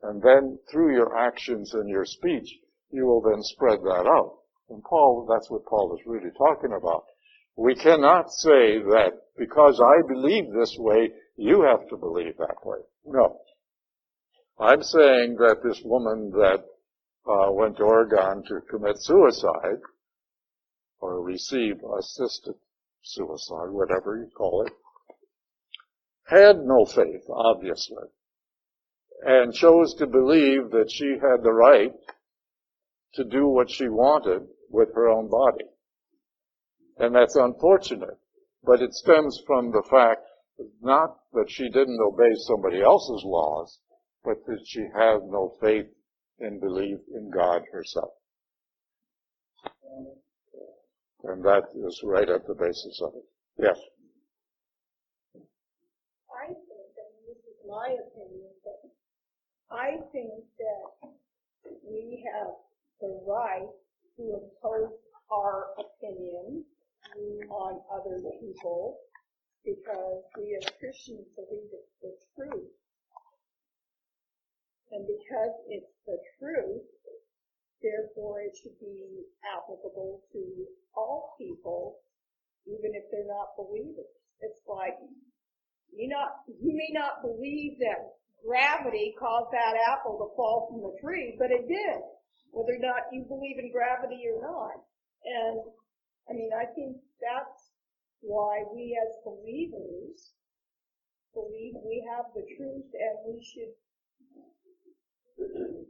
And 0.04 0.22
then 0.22 0.58
through 0.70 0.96
your 0.96 1.16
actions 1.18 1.74
and 1.74 1.88
your 1.88 2.06
speech, 2.06 2.50
you 2.92 3.06
will 3.06 3.22
then 3.22 3.44
spread 3.44 3.80
that 3.84 4.08
out. 4.08 4.40
And 4.70 4.84
Paul, 4.84 5.28
that's 5.30 5.50
what 5.50 5.66
Paul 5.66 5.96
is 5.96 6.06
really 6.06 6.32
talking 6.38 6.74
about. 6.74 7.06
We 7.56 7.76
cannot 7.76 8.32
say 8.32 8.80
that 8.80 9.12
because 9.38 9.80
I 9.80 10.02
believe 10.08 10.52
this 10.52 10.76
way, 10.78 11.12
you 11.36 11.62
have 11.64 11.88
to 11.90 11.98
believe 11.98 12.38
that 12.38 12.66
way. 12.66 12.80
No. 13.06 13.40
I'm 14.60 14.82
saying 14.82 15.36
that 15.40 15.62
this 15.64 15.82
woman 15.84 16.32
that 16.32 16.64
uh, 17.28 17.52
went 17.52 17.78
to 17.78 17.84
Oregon 17.84 18.44
to 18.48 18.62
commit 18.70 18.96
suicide, 19.00 19.82
or 21.00 21.22
receive 21.22 21.76
assisted 22.00 22.56
suicide, 23.02 23.70
whatever 23.70 24.18
you 24.18 24.30
call 24.36 24.66
it, 24.66 24.74
had 26.28 26.58
no 26.60 26.86
faith, 26.86 27.24
obviously 27.30 28.08
and 29.24 29.54
chose 29.54 29.94
to 29.96 30.08
believe 30.08 30.72
that 30.72 30.90
she 30.90 31.16
had 31.22 31.44
the 31.44 31.54
right 31.54 31.94
to 33.14 33.24
do 33.24 33.48
what 33.48 33.70
she 33.70 33.88
wanted 33.88 34.48
with 34.70 34.90
her 34.96 35.10
own 35.10 35.30
body. 35.30 35.66
And 36.98 37.16
that's 37.16 37.36
unfortunate, 37.36 38.18
but 38.64 38.82
it 38.82 38.94
stems 38.94 39.42
from 39.46 39.72
the 39.72 39.84
fact 39.90 40.22
not 40.82 41.18
that 41.34 41.50
she 41.50 41.70
didn't 41.70 42.00
obey 42.00 42.34
somebody 42.36 42.82
else's 42.82 43.24
laws, 43.26 43.80
but 44.24 44.46
that 44.46 44.60
she 44.66 44.82
had 44.94 45.22
no 45.28 45.56
faith 45.60 45.88
and 46.40 46.62
belief 46.62 47.00
in 47.14 47.30
God 47.32 47.64
herself. 47.72 48.14
And 51.24 51.44
that 51.44 51.64
is 51.76 52.02
right 52.04 52.30
at 52.30 52.48
the 52.48 52.56
basis 52.56 53.02
of 53.04 53.14
it. 53.16 53.26
Yes. 53.58 53.78
I 56.32 56.48
think, 56.48 56.58
and 56.58 57.14
this 57.28 57.38
is 57.38 57.58
my 57.70 57.94
opinion, 57.94 58.21
I 59.72 60.04
think 60.12 60.44
that 60.60 61.10
we 61.88 62.28
have 62.28 62.52
the 63.00 63.24
right 63.24 63.72
to 64.18 64.24
impose 64.36 64.92
our 65.32 65.72
opinion 65.80 66.66
on 67.50 67.80
other 67.88 68.20
people 68.40 69.00
because 69.64 70.24
we 70.38 70.60
as 70.60 70.68
Christians 70.76 71.24
believe 71.40 71.72
it's 71.72 71.96
the 72.04 72.12
truth. 72.36 72.76
And 74.92 75.08
because 75.08 75.56
it's 75.72 75.96
the 76.06 76.20
truth, 76.36 76.84
therefore 77.80 78.42
it 78.42 78.52
should 78.60 78.76
be 78.80 79.24
applicable 79.56 80.20
to 80.34 80.42
all 80.96 81.36
people, 81.40 81.96
even 82.68 82.92
if 82.92 83.08
they're 83.08 83.24
not 83.24 83.56
believers. 83.56 84.12
It's 84.42 84.60
like, 84.68 85.00
you 85.96 86.10
not, 86.12 86.44
you 86.48 86.76
may 86.76 86.92
not 86.92 87.24
believe 87.24 87.80
that 87.80 88.20
gravity 88.46 89.14
caused 89.18 89.54
that 89.54 89.78
apple 89.90 90.18
to 90.18 90.36
fall 90.36 90.68
from 90.70 90.82
the 90.82 90.94
tree, 91.02 91.36
but 91.38 91.52
it 91.52 91.68
did, 91.68 92.00
whether 92.52 92.76
or 92.76 92.84
not 92.84 93.10
you 93.12 93.24
believe 93.28 93.58
in 93.60 93.72
gravity 93.72 94.24
or 94.28 94.42
not. 94.42 94.82
And 95.26 95.62
I 96.30 96.34
mean, 96.34 96.50
I 96.54 96.66
think 96.74 96.98
that's 97.22 97.72
why 98.22 98.64
we 98.74 98.98
as 98.98 99.14
believers 99.24 100.34
believe 101.34 101.74
we 101.86 102.04
have 102.12 102.26
the 102.36 102.44
truth 102.58 102.90
and 102.94 103.16
we 103.26 103.42
should 103.42 103.74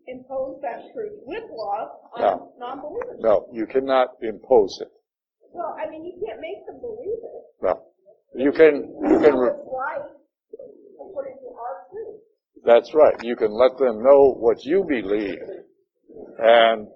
impose 0.08 0.62
that 0.62 0.94
truth 0.94 1.20
with 1.26 1.44
love 1.52 1.90
on 2.16 2.22
no. 2.22 2.54
non-believers. 2.58 3.20
No, 3.20 3.48
you 3.52 3.66
cannot 3.66 4.16
impose 4.22 4.80
it. 4.82 4.92
Well, 5.52 5.76
I 5.76 5.90
mean, 5.90 6.06
you 6.06 6.16
can't 6.26 6.40
make 6.40 6.66
them 6.66 6.80
believe 6.80 7.20
it. 7.20 7.44
No. 7.62 7.84
You 8.34 8.52
can, 8.52 8.96
you 9.04 9.20
can, 9.20 9.36
re- 9.36 9.52
right 9.68 10.08
according 10.96 11.36
to 11.44 11.50
our 11.52 11.84
truth. 11.92 12.22
That's 12.64 12.94
right. 12.94 13.16
You 13.24 13.36
can 13.36 13.52
let 13.52 13.78
them 13.78 14.04
know 14.04 14.36
what 14.38 14.64
you 14.64 14.84
believe 14.88 15.40
and 16.38 16.88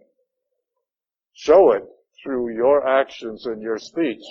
show 1.33 1.71
it 1.71 1.83
through 2.23 2.55
your 2.55 2.87
actions 2.87 3.45
and 3.45 3.61
your 3.61 3.77
speech, 3.77 4.21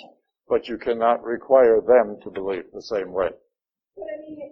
but 0.47 0.67
you 0.67 0.77
cannot 0.77 1.23
require 1.23 1.81
them 1.81 2.17
to 2.23 2.29
believe 2.29 2.63
the 2.73 2.81
same 2.81 3.11
way. 3.11 3.29
But 3.95 4.03
I 4.03 4.21
mean, 4.29 4.51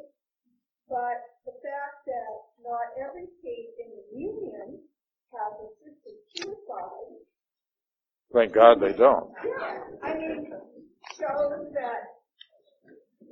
but 0.89 1.19
the 1.45 1.51
fact 1.63 2.05
that 2.05 2.33
not 2.63 2.95
every 2.99 3.27
state 3.39 3.75
in 3.79 3.89
the 3.91 4.19
union 4.19 4.79
has 5.31 5.53
assisted 5.67 6.19
suicide. 6.35 7.19
Thank 8.33 8.53
God 8.53 8.81
they 8.81 8.93
don't. 8.93 9.31
Yeah, 9.45 9.79
I 10.03 10.15
mean, 10.15 10.51
shows 11.17 11.73
that 11.73 12.01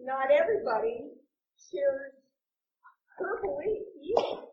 not 0.04 0.32
everybody 0.32 1.10
shares 1.72 2.14
her 3.22 3.42
belief 3.46 3.86
either. 4.02 4.50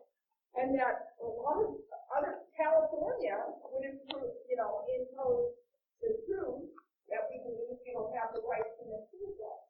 And 0.57 0.77
that 0.77 1.17
a 1.17 1.25
lot 1.25 1.61
of 1.65 1.81
other 2.13 2.45
California 2.57 3.37
would 3.69 3.85
improve, 3.85 4.33
you 4.49 4.57
know, 4.57 4.85
impose 4.85 5.53
the 6.01 6.13
truth 6.25 6.69
that 7.09 7.25
we 7.29 7.41
believe 7.41 7.81
you 7.85 7.93
don't 7.93 8.13
have 8.13 8.33
the 8.33 8.41
right 8.45 8.65
to 8.65 8.83
improve 8.85 9.33
that. 9.41 9.61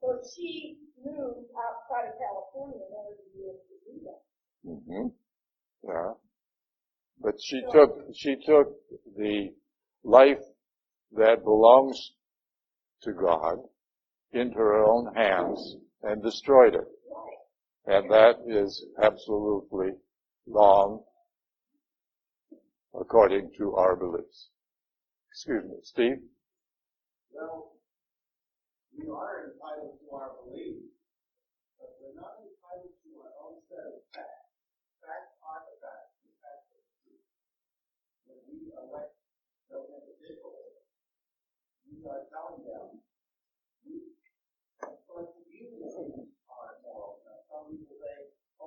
So 0.00 0.06
she 0.34 0.78
moved 1.02 1.50
outside 1.54 2.10
of 2.10 2.14
California 2.18 2.82
in 2.82 2.92
order 2.94 3.14
to 3.18 3.26
be 3.34 3.40
able 3.46 3.66
to 3.66 3.76
do 3.86 3.94
that. 4.06 4.22
Mm-hmm. 4.66 5.06
Yeah. 5.82 6.12
But 7.20 7.34
she 7.42 7.62
so, 7.66 7.72
took, 7.72 7.90
she 8.14 8.36
took 8.46 8.68
the 9.16 9.50
life 10.04 10.42
that 11.12 11.42
belongs 11.42 11.98
to 13.02 13.12
God 13.12 13.58
into 14.32 14.56
her 14.56 14.84
own 14.84 15.14
hands 15.14 15.76
and 16.02 16.22
destroyed 16.22 16.74
it. 16.74 16.86
And 17.88 18.04
that 18.12 18.44
is 18.44 18.84
absolutely 19.02 19.96
wrong 20.46 21.00
according 22.92 23.48
to 23.56 23.76
our 23.80 23.96
beliefs. 23.96 24.50
Excuse 25.32 25.64
me, 25.64 25.80
Steve? 25.80 26.20
Well, 27.32 27.80
we 28.92 29.08
are 29.08 29.48
entitled 29.48 29.96
to 30.04 30.06
our 30.12 30.36
beliefs, 30.36 30.84
but 31.80 31.96
we're 31.96 32.12
not 32.12 32.36
entitled 32.44 32.92
to 32.92 33.10
our 33.24 33.32
own 33.40 33.56
set 33.72 33.88
of 33.88 34.04
facts. 34.12 34.52
Facts 35.00 35.32
are 35.40 35.64
the 35.64 35.80
facts. 35.80 36.12
The 36.28 36.32
facts 36.44 36.68
are 36.68 36.84
the 36.84 36.92
truth. 37.08 37.24
When 38.28 38.36
we 38.52 38.68
elect 38.68 39.16
those 39.72 39.88
individuals, 39.96 40.76
we 41.88 42.04
are 42.04 42.28
telling 42.28 42.68
them, 42.68 43.00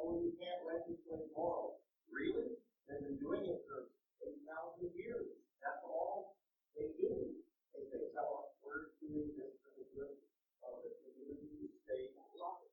oh, 0.01 0.17
we 0.17 0.33
can't 0.41 0.61
legislate 0.65 1.29
morals. 1.37 1.77
Really? 2.09 2.57
They've 2.89 3.01
been 3.01 3.21
doing 3.21 3.45
it 3.45 3.61
for 3.69 3.87
8,000 4.25 4.91
years. 4.97 5.31
That's 5.61 5.81
all 5.85 6.35
they 6.75 6.91
do. 6.97 7.37
They, 7.71 7.85
they 7.93 8.09
tell 8.17 8.43
us 8.43 8.51
we're 8.65 8.91
doing 8.99 9.31
this 9.37 9.53
for 9.61 9.71
the 9.77 9.85
good 9.93 10.17
of 10.65 10.81
the 10.81 10.91
community, 11.05 11.69
the 11.69 11.69
state, 11.85 12.11
and 12.17 12.29
life. 12.41 12.65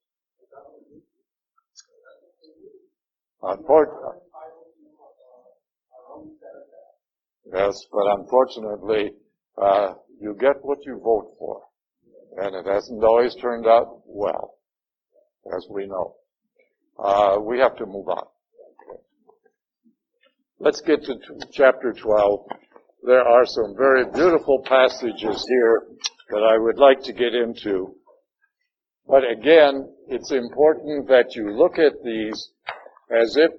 It 0.42 0.48
doesn't 0.50 0.88
do 0.88 0.98
Unfortunately. 3.42 4.18
Uh, 4.34 6.24
yes, 7.54 7.86
but 7.92 8.06
unfortunately, 8.18 9.14
uh, 9.56 9.94
you 10.20 10.34
get 10.40 10.56
what 10.62 10.78
you 10.84 11.00
vote 11.02 11.34
for. 11.38 11.62
And 12.38 12.54
it 12.54 12.66
hasn't 12.66 13.02
always 13.02 13.34
turned 13.36 13.66
out 13.66 14.02
well, 14.06 14.58
as 15.54 15.66
we 15.70 15.86
know. 15.86 16.17
Uh, 17.08 17.40
we 17.40 17.58
have 17.58 17.74
to 17.74 17.86
move 17.86 18.06
on. 18.06 18.26
Let's 20.60 20.82
get 20.82 21.02
to 21.04 21.14
t- 21.14 21.46
chapter 21.52 21.94
12. 21.94 22.46
There 23.04 23.26
are 23.26 23.46
some 23.46 23.74
very 23.78 24.04
beautiful 24.12 24.62
passages 24.66 25.42
here 25.48 25.86
that 26.28 26.42
I 26.42 26.58
would 26.58 26.76
like 26.76 27.00
to 27.04 27.14
get 27.14 27.34
into. 27.34 27.94
But 29.06 29.22
again, 29.24 29.88
it's 30.08 30.32
important 30.32 31.08
that 31.08 31.34
you 31.34 31.56
look 31.56 31.78
at 31.78 31.94
these 32.04 32.50
as 33.10 33.38
if, 33.38 33.52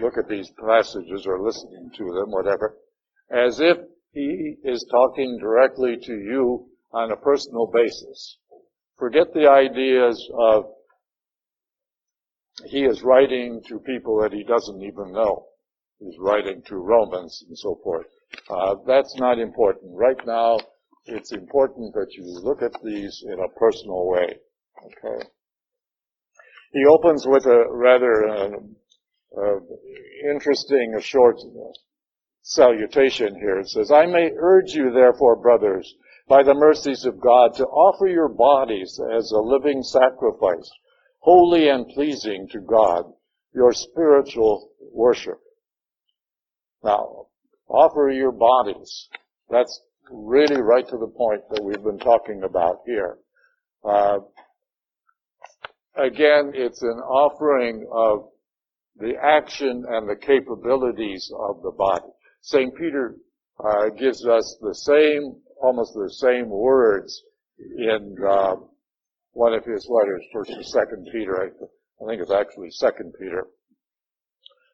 look 0.00 0.14
at 0.18 0.28
these 0.28 0.50
passages 0.66 1.24
or 1.24 1.40
listening 1.40 1.88
to 1.98 2.04
them, 2.04 2.32
whatever, 2.32 2.78
as 3.30 3.60
if 3.60 3.76
he 4.12 4.56
is 4.64 4.84
talking 4.90 5.38
directly 5.40 5.98
to 6.02 6.14
you 6.14 6.66
on 6.92 7.12
a 7.12 7.16
personal 7.16 7.70
basis. 7.72 8.38
Forget 8.98 9.32
the 9.32 9.48
ideas 9.48 10.28
of 10.36 10.64
he 12.66 12.84
is 12.84 13.02
writing 13.02 13.62
to 13.68 13.78
people 13.80 14.20
that 14.20 14.32
he 14.32 14.44
doesn't 14.44 14.82
even 14.82 15.12
know. 15.12 15.46
He's 15.98 16.18
writing 16.18 16.62
to 16.66 16.76
Romans 16.76 17.44
and 17.48 17.56
so 17.56 17.78
forth. 17.82 18.06
Uh, 18.48 18.76
that's 18.86 19.16
not 19.16 19.38
important. 19.38 19.92
Right 19.94 20.20
now, 20.26 20.58
it's 21.06 21.32
important 21.32 21.94
that 21.94 22.12
you 22.12 22.24
look 22.42 22.62
at 22.62 22.72
these 22.82 23.24
in 23.26 23.38
a 23.38 23.48
personal 23.58 24.06
way. 24.06 24.36
Okay. 24.84 25.24
He 26.72 26.84
opens 26.86 27.26
with 27.26 27.44
a 27.46 27.64
rather 27.70 28.28
uh, 28.28 28.50
uh, 29.36 29.60
interesting, 30.30 30.98
short 31.00 31.36
salutation 32.42 33.34
here. 33.36 33.60
It 33.60 33.68
says, 33.68 33.90
I 33.90 34.06
may 34.06 34.30
urge 34.36 34.72
you 34.72 34.90
therefore, 34.90 35.36
brothers, 35.36 35.94
by 36.28 36.42
the 36.42 36.54
mercies 36.54 37.04
of 37.04 37.20
God, 37.20 37.54
to 37.56 37.66
offer 37.66 38.06
your 38.06 38.28
bodies 38.28 38.98
as 39.14 39.30
a 39.32 39.38
living 39.38 39.82
sacrifice, 39.82 40.70
holy 41.22 41.68
and 41.68 41.86
pleasing 41.88 42.48
to 42.50 42.60
God, 42.60 43.04
your 43.54 43.72
spiritual 43.72 44.70
worship. 44.92 45.38
Now, 46.82 47.26
offer 47.68 48.10
your 48.10 48.32
bodies. 48.32 49.08
That's 49.48 49.80
really 50.10 50.60
right 50.60 50.86
to 50.88 50.98
the 50.98 51.06
point 51.06 51.42
that 51.50 51.62
we've 51.62 51.82
been 51.82 52.00
talking 52.00 52.42
about 52.42 52.80
here. 52.84 53.18
Uh, 53.84 54.18
again, 55.96 56.52
it's 56.54 56.82
an 56.82 56.98
offering 56.98 57.86
of 57.92 58.28
the 58.96 59.14
action 59.22 59.84
and 59.88 60.08
the 60.08 60.16
capabilities 60.16 61.30
of 61.38 61.62
the 61.62 61.70
body. 61.70 62.08
St. 62.42 62.76
Peter 62.76 63.14
uh, 63.64 63.90
gives 63.90 64.26
us 64.26 64.58
the 64.60 64.74
same, 64.74 65.36
almost 65.62 65.94
the 65.94 66.10
same 66.10 66.48
words 66.48 67.22
in 67.78 68.16
uh, 68.28 68.56
one 69.32 69.54
of 69.54 69.64
his 69.64 69.88
letters, 69.88 70.24
First 70.32 70.50
and 70.50 70.64
Second 70.64 71.08
Peter. 71.12 71.42
I, 71.42 72.04
I 72.04 72.08
think 72.08 72.22
it's 72.22 72.32
actually 72.32 72.70
Second 72.70 73.14
Peter, 73.18 73.46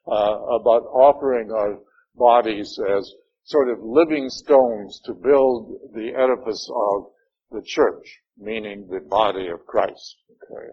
uh, 0.07 0.55
about 0.59 0.83
offering 0.91 1.51
our 1.51 1.79
bodies 2.15 2.77
as 2.97 3.11
sort 3.43 3.69
of 3.69 3.79
living 3.81 4.29
stones 4.29 5.01
to 5.05 5.13
build 5.13 5.79
the 5.93 6.13
edifice 6.15 6.69
of 6.73 7.07
the 7.51 7.61
church, 7.65 8.19
meaning 8.37 8.87
the 8.89 8.99
body 8.99 9.47
of 9.47 9.65
Christ. 9.65 10.17
Okay. 10.31 10.69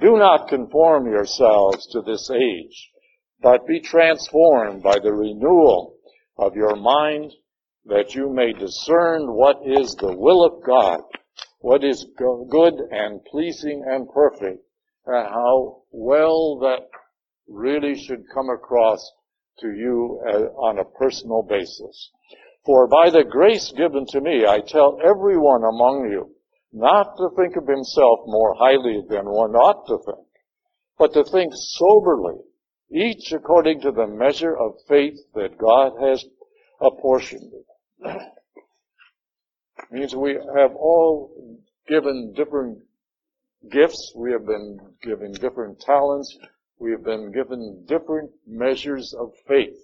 Do 0.00 0.16
not 0.18 0.48
conform 0.48 1.06
yourselves 1.06 1.86
to 1.92 2.00
this 2.02 2.30
age, 2.30 2.90
but 3.40 3.66
be 3.66 3.80
transformed 3.80 4.82
by 4.82 4.98
the 4.98 5.12
renewal 5.12 5.96
of 6.36 6.56
your 6.56 6.76
mind 6.76 7.32
that 7.86 8.14
you 8.14 8.32
may 8.32 8.52
discern 8.52 9.32
what 9.34 9.60
is 9.64 9.94
the 9.94 10.16
will 10.16 10.44
of 10.44 10.64
God, 10.64 11.00
what 11.64 11.82
is 11.82 12.04
good 12.14 12.74
and 12.90 13.24
pleasing 13.24 13.82
and 13.86 14.06
perfect, 14.10 14.62
and 15.06 15.26
how 15.26 15.80
well 15.92 16.58
that 16.58 16.86
really 17.48 17.98
should 17.98 18.22
come 18.34 18.50
across 18.50 19.00
to 19.60 19.68
you 19.68 20.20
uh, 20.28 20.60
on 20.60 20.78
a 20.78 20.84
personal 20.84 21.42
basis. 21.42 22.10
For 22.66 22.86
by 22.86 23.08
the 23.08 23.24
grace 23.24 23.72
given 23.78 24.04
to 24.08 24.20
me, 24.20 24.44
I 24.46 24.60
tell 24.60 24.98
everyone 25.02 25.64
among 25.64 26.10
you 26.12 26.34
not 26.70 27.16
to 27.16 27.30
think 27.34 27.56
of 27.56 27.66
himself 27.66 28.20
more 28.26 28.54
highly 28.58 29.00
than 29.08 29.24
one 29.24 29.54
ought 29.54 29.86
to 29.86 29.96
think, 30.04 30.28
but 30.98 31.14
to 31.14 31.24
think 31.24 31.54
soberly, 31.54 32.42
each 32.92 33.32
according 33.32 33.80
to 33.80 33.90
the 33.90 34.06
measure 34.06 34.54
of 34.54 34.74
faith 34.86 35.16
that 35.32 35.56
God 35.56 35.92
has 35.98 36.26
apportioned. 36.82 37.52
means 39.94 40.14
we 40.14 40.34
have 40.34 40.74
all 40.74 41.58
given 41.88 42.34
different 42.36 42.78
gifts. 43.70 44.12
We 44.16 44.32
have 44.32 44.44
been 44.44 44.78
given 45.02 45.32
different 45.32 45.80
talents. 45.80 46.36
We 46.78 46.90
have 46.90 47.04
been 47.04 47.32
given 47.32 47.84
different 47.86 48.30
measures 48.46 49.14
of 49.18 49.32
faith. 49.46 49.78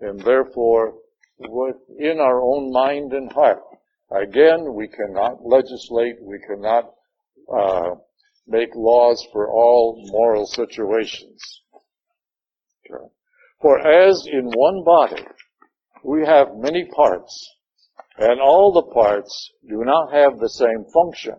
And 0.00 0.20
therefore, 0.20 0.94
within 1.38 2.18
our 2.20 2.42
own 2.42 2.72
mind 2.72 3.12
and 3.12 3.30
heart, 3.32 3.62
again, 4.10 4.74
we 4.74 4.88
cannot 4.88 5.44
legislate, 5.44 6.16
we 6.20 6.38
cannot 6.40 6.92
uh, 7.52 7.94
make 8.46 8.70
laws 8.74 9.26
for 9.32 9.48
all 9.50 10.02
moral 10.10 10.46
situations. 10.46 11.62
Okay. 12.90 13.04
For 13.60 13.78
as 13.78 14.26
in 14.26 14.50
one 14.50 14.84
body 14.84 15.24
we 16.04 16.24
have 16.24 16.56
many 16.56 16.88
parts, 16.94 17.54
and 18.18 18.40
all 18.40 18.72
the 18.72 18.92
parts 18.92 19.52
do 19.68 19.84
not 19.84 20.12
have 20.12 20.38
the 20.38 20.48
same 20.48 20.84
function. 20.92 21.34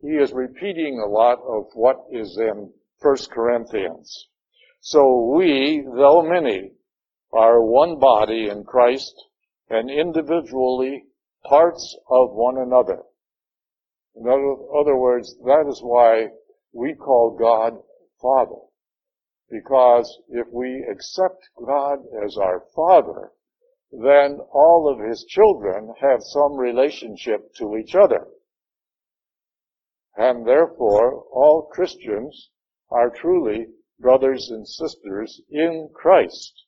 He 0.00 0.10
is 0.10 0.32
repeating 0.32 0.98
a 0.98 1.10
lot 1.10 1.38
of 1.42 1.66
what 1.74 1.96
is 2.10 2.38
in 2.38 2.72
1 3.00 3.16
Corinthians. 3.30 4.28
So 4.80 5.32
we, 5.34 5.84
though 5.84 6.22
many, 6.22 6.72
are 7.32 7.62
one 7.62 7.98
body 7.98 8.48
in 8.48 8.64
Christ 8.64 9.14
and 9.68 9.90
individually 9.90 11.04
parts 11.44 11.96
of 12.08 12.30
one 12.32 12.58
another. 12.58 13.02
In 14.14 14.26
other 14.26 14.96
words, 14.96 15.36
that 15.44 15.66
is 15.68 15.80
why 15.82 16.28
we 16.72 16.94
call 16.94 17.36
God 17.38 17.74
Father. 18.20 18.60
Because 19.50 20.18
if 20.28 20.46
we 20.52 20.86
accept 20.90 21.48
God 21.64 21.98
as 22.24 22.36
our 22.36 22.64
Father, 22.74 23.32
then 23.92 24.38
all 24.52 24.88
of 24.92 25.06
His 25.06 25.24
children 25.24 25.94
have 26.00 26.20
some 26.22 26.56
relationship 26.56 27.52
to 27.54 27.76
each 27.76 27.94
other. 27.94 28.26
And 30.16 30.46
therefore, 30.46 31.24
all 31.32 31.68
Christians 31.72 32.50
are 32.90 33.10
truly 33.10 33.66
brothers 33.98 34.50
and 34.50 34.66
sisters 34.66 35.40
in 35.50 35.90
Christ. 35.94 36.64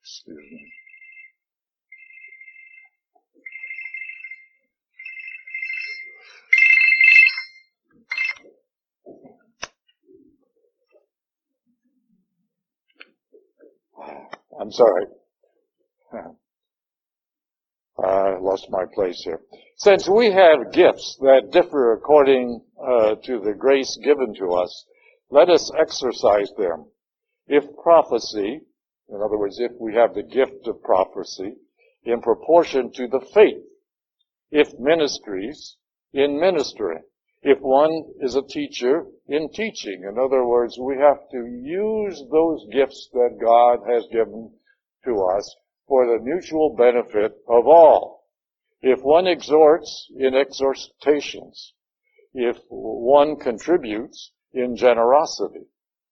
Excuse 0.00 0.36
me. 0.52 0.75
I'm 14.60 14.72
sorry. 14.72 15.04
I 17.98 18.36
lost 18.38 18.66
my 18.70 18.84
place 18.94 19.22
here. 19.22 19.40
Since 19.76 20.08
we 20.08 20.30
have 20.30 20.72
gifts 20.72 21.16
that 21.20 21.50
differ 21.50 21.92
according 21.94 22.62
uh, 22.80 23.14
to 23.24 23.40
the 23.40 23.54
grace 23.54 23.98
given 24.02 24.34
to 24.34 24.52
us, 24.52 24.84
let 25.30 25.48
us 25.48 25.70
exercise 25.78 26.50
them. 26.58 26.86
If 27.48 27.64
prophecy, 27.82 28.60
in 29.08 29.22
other 29.22 29.38
words, 29.38 29.58
if 29.58 29.72
we 29.80 29.94
have 29.94 30.14
the 30.14 30.22
gift 30.22 30.66
of 30.66 30.82
prophecy, 30.82 31.54
in 32.04 32.20
proportion 32.20 32.92
to 32.92 33.08
the 33.08 33.20
faith. 33.34 33.62
If 34.50 34.68
ministries, 34.78 35.76
in 36.12 36.38
ministering. 36.38 37.02
If 37.42 37.60
one 37.60 38.14
is 38.20 38.34
a 38.34 38.42
teacher, 38.42 39.06
in 39.28 39.48
teaching. 39.50 40.04
In 40.04 40.18
other 40.18 40.46
words, 40.46 40.78
we 40.78 40.96
have 40.96 41.28
to 41.30 41.46
use 41.46 42.22
those 42.30 42.66
gifts 42.72 43.08
that 43.12 43.38
God 43.40 43.80
has 43.86 44.06
given 44.06 44.52
to 45.04 45.22
us 45.22 45.56
for 45.86 46.06
the 46.06 46.22
mutual 46.22 46.74
benefit 46.74 47.32
of 47.46 47.66
all. 47.66 48.24
If 48.80 49.02
one 49.02 49.26
exhorts 49.26 50.10
in 50.16 50.34
exhortations, 50.34 51.74
if 52.34 52.56
one 52.68 53.36
contributes 53.36 54.32
in 54.52 54.76
generosity, 54.76 55.66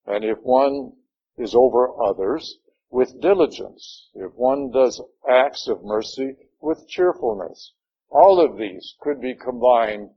and 0.07 0.25
if 0.25 0.39
one 0.43 0.93
is 1.39 1.55
over 1.55 2.01
others, 2.03 2.59
with 2.91 3.21
diligence, 3.21 4.11
if 4.15 4.33
one 4.35 4.71
does 4.71 5.03
acts 5.29 5.69
of 5.69 5.83
mercy 5.83 6.37
with 6.61 6.89
cheerfulness. 6.89 7.73
All 8.09 8.41
of 8.41 8.57
these 8.57 8.95
could 9.01 9.21
be 9.21 9.35
combined 9.35 10.11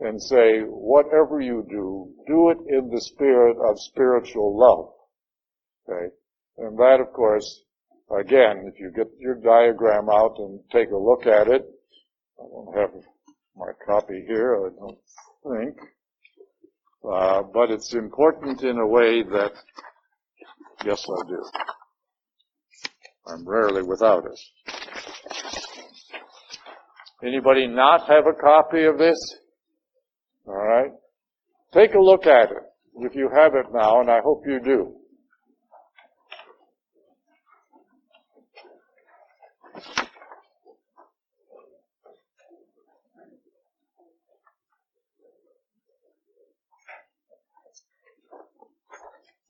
and 0.00 0.20
say, 0.20 0.60
whatever 0.62 1.40
you 1.40 1.64
do, 1.68 2.10
do 2.26 2.50
it 2.50 2.58
in 2.68 2.90
the 2.90 3.00
spirit 3.00 3.56
of 3.58 3.78
spiritual 3.78 4.58
love. 4.58 4.92
Okay? 5.88 6.14
And 6.58 6.78
that, 6.78 6.98
of 7.00 7.12
course, 7.12 7.62
again, 8.18 8.70
if 8.72 8.80
you 8.80 8.90
get 8.94 9.06
your 9.18 9.36
diagram 9.36 10.08
out 10.08 10.36
and 10.38 10.60
take 10.72 10.90
a 10.90 10.96
look 10.96 11.26
at 11.26 11.48
it, 11.48 11.64
I 12.38 12.42
don't 12.42 12.76
have 12.76 12.90
my 13.56 13.70
copy 13.86 14.24
here, 14.26 14.66
I 14.66 14.68
don't 14.78 14.98
think. 15.44 15.78
Uh, 17.08 17.42
but 17.52 17.70
it's 17.70 17.94
important 17.94 18.62
in 18.62 18.78
a 18.78 18.86
way 18.86 19.22
that, 19.22 19.52
yes, 20.84 21.04
I 21.08 21.28
do. 21.28 21.44
I'm 23.26 23.48
rarely 23.48 23.82
without 23.82 24.24
it. 24.26 24.40
Anybody 27.22 27.66
not 27.66 28.08
have 28.08 28.26
a 28.26 28.34
copy 28.38 28.84
of 28.84 28.98
this? 28.98 29.16
All 30.46 30.54
right. 30.54 30.92
Take 31.72 31.94
a 31.94 32.00
look 32.00 32.26
at 32.26 32.50
it 32.50 32.62
if 32.96 33.14
you 33.14 33.30
have 33.34 33.54
it 33.54 33.66
now, 33.72 34.00
and 34.00 34.10
I 34.10 34.20
hope 34.20 34.42
you 34.46 34.60
do. 34.60 34.94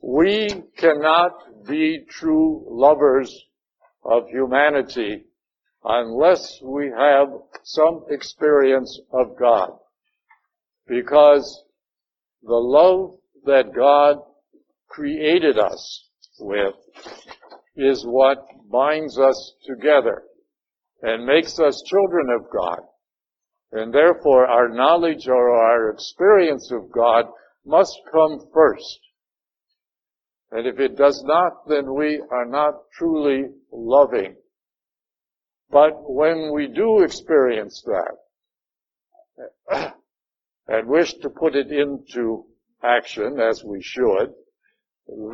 We 0.00 0.62
cannot 0.76 1.32
be 1.66 2.04
true 2.08 2.64
lovers 2.68 3.34
of 4.04 4.28
humanity 4.28 5.24
unless 5.82 6.60
we 6.62 6.92
have 6.96 7.28
some 7.64 8.04
experience 8.10 9.00
of 9.12 9.36
God. 9.38 9.70
Because 10.86 11.64
the 12.42 12.54
love 12.54 13.18
that 13.44 13.74
God 13.74 14.18
created 14.88 15.58
us 15.58 16.08
with 16.38 16.74
is 17.76 18.04
what 18.06 18.38
binds 18.70 19.18
us 19.18 19.54
together 19.66 20.22
and 21.02 21.26
makes 21.26 21.58
us 21.58 21.82
children 21.86 22.28
of 22.30 22.46
God. 22.50 22.80
And 23.72 23.92
therefore 23.92 24.46
our 24.46 24.68
knowledge 24.68 25.26
or 25.26 25.50
our 25.50 25.90
experience 25.90 26.70
of 26.70 26.92
God 26.92 27.26
must 27.66 27.98
come 28.12 28.40
first. 28.52 29.00
And 30.52 30.66
if 30.66 30.78
it 30.78 30.96
does 30.96 31.22
not, 31.26 31.68
then 31.68 31.94
we 31.94 32.22
are 32.30 32.46
not 32.46 32.74
truly 32.96 33.46
loving. 33.72 34.36
But 35.70 35.92
when 36.08 36.52
we 36.54 36.68
do 36.68 37.02
experience 37.02 37.84
that, 39.68 39.94
and 40.68 40.88
wish 40.88 41.12
to 41.14 41.30
put 41.30 41.54
it 41.54 41.70
into 41.70 42.44
action, 42.82 43.38
as 43.40 43.62
we 43.64 43.82
should, 43.82 44.32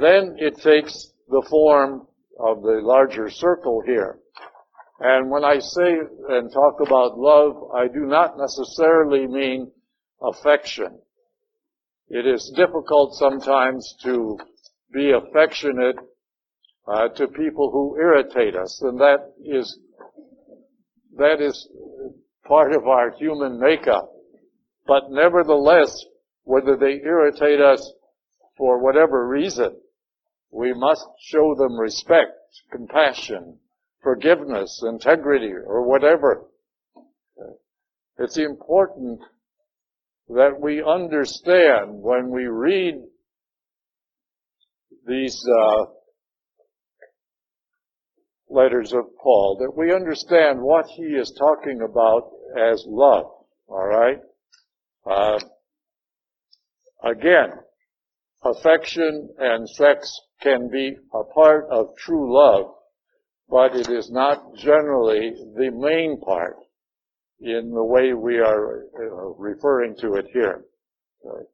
then 0.01 0.37
it 0.39 0.57
takes 0.61 1.13
the 1.29 1.47
form 1.49 2.07
of 2.39 2.63
the 2.63 2.81
larger 2.83 3.31
circle 3.31 3.83
here. 3.85 4.19
And 5.01 5.31
when 5.31 5.45
I 5.45 5.59
say 5.59 5.99
and 6.29 6.53
talk 6.53 6.81
about 6.81 7.19
love, 7.19 7.71
I 7.75 7.87
do 7.89 8.07
not 8.07 8.37
necessarily 8.37 9.27
mean 9.27 9.73
affection. 10.23 11.01
It 12.09 12.27
is 12.27 12.53
difficult 12.57 13.15
sometimes 13.15 13.95
to 14.03 14.37
be 14.93 15.13
affectionate 15.13 15.97
uh, 16.87 17.09
to 17.09 17.29
people 17.29 17.71
who 17.71 17.97
irritate 17.99 18.57
us, 18.57 18.83
and 18.83 18.99
that 18.99 19.33
is 19.45 19.79
that 21.17 21.41
is 21.41 21.69
part 22.47 22.75
of 22.75 22.87
our 22.87 23.13
human 23.13 23.61
makeup. 23.61 24.11
But 24.91 25.09
nevertheless, 25.09 26.05
whether 26.43 26.77
they 26.77 27.01
irritate 27.05 27.61
us 27.61 27.93
for 28.59 28.83
whatever 28.83 29.29
reason, 29.29 29.77
we 30.51 30.73
must 30.73 31.07
show 31.21 31.55
them 31.57 31.79
respect, 31.79 32.33
compassion, 32.73 33.61
forgiveness, 34.03 34.83
integrity, 34.85 35.53
or 35.53 35.89
whatever. 35.89 36.49
It's 38.19 38.37
important 38.37 39.21
that 40.31 40.61
we 40.61 40.83
understand 40.83 42.03
when 42.03 42.33
we 42.33 42.47
read 42.49 42.97
these 45.07 45.41
uh, 45.57 45.85
letters 48.49 48.93
of 48.93 49.05
Paul 49.23 49.59
that 49.61 49.73
we 49.77 49.95
understand 49.95 50.61
what 50.61 50.87
he 50.87 51.05
is 51.05 51.31
talking 51.39 51.81
about 51.81 52.33
as 52.59 52.85
love. 52.89 53.27
All 53.69 53.87
right. 53.87 54.19
Uh, 55.09 55.39
again, 57.05 57.51
affection 58.43 59.29
and 59.39 59.69
sex 59.69 60.19
can 60.43 60.69
be 60.71 60.97
a 61.15 61.25
part 61.25 61.67
of 61.71 61.97
true 61.97 62.35
love, 62.35 62.75
but 63.49 63.75
it 63.75 63.89
is 63.89 64.11
not 64.11 64.55
generally 64.57 65.33
the 65.57 65.71
main 65.71 66.21
part 66.21 66.57
in 67.41 67.73
the 67.73 67.85
way 67.85 68.13
we 68.13 68.39
are 68.39 68.85
uh, 68.85 69.35
referring 69.39 69.97
to 69.97 70.15
it 70.15 70.27
here. 70.33 70.65
Right. 71.25 71.47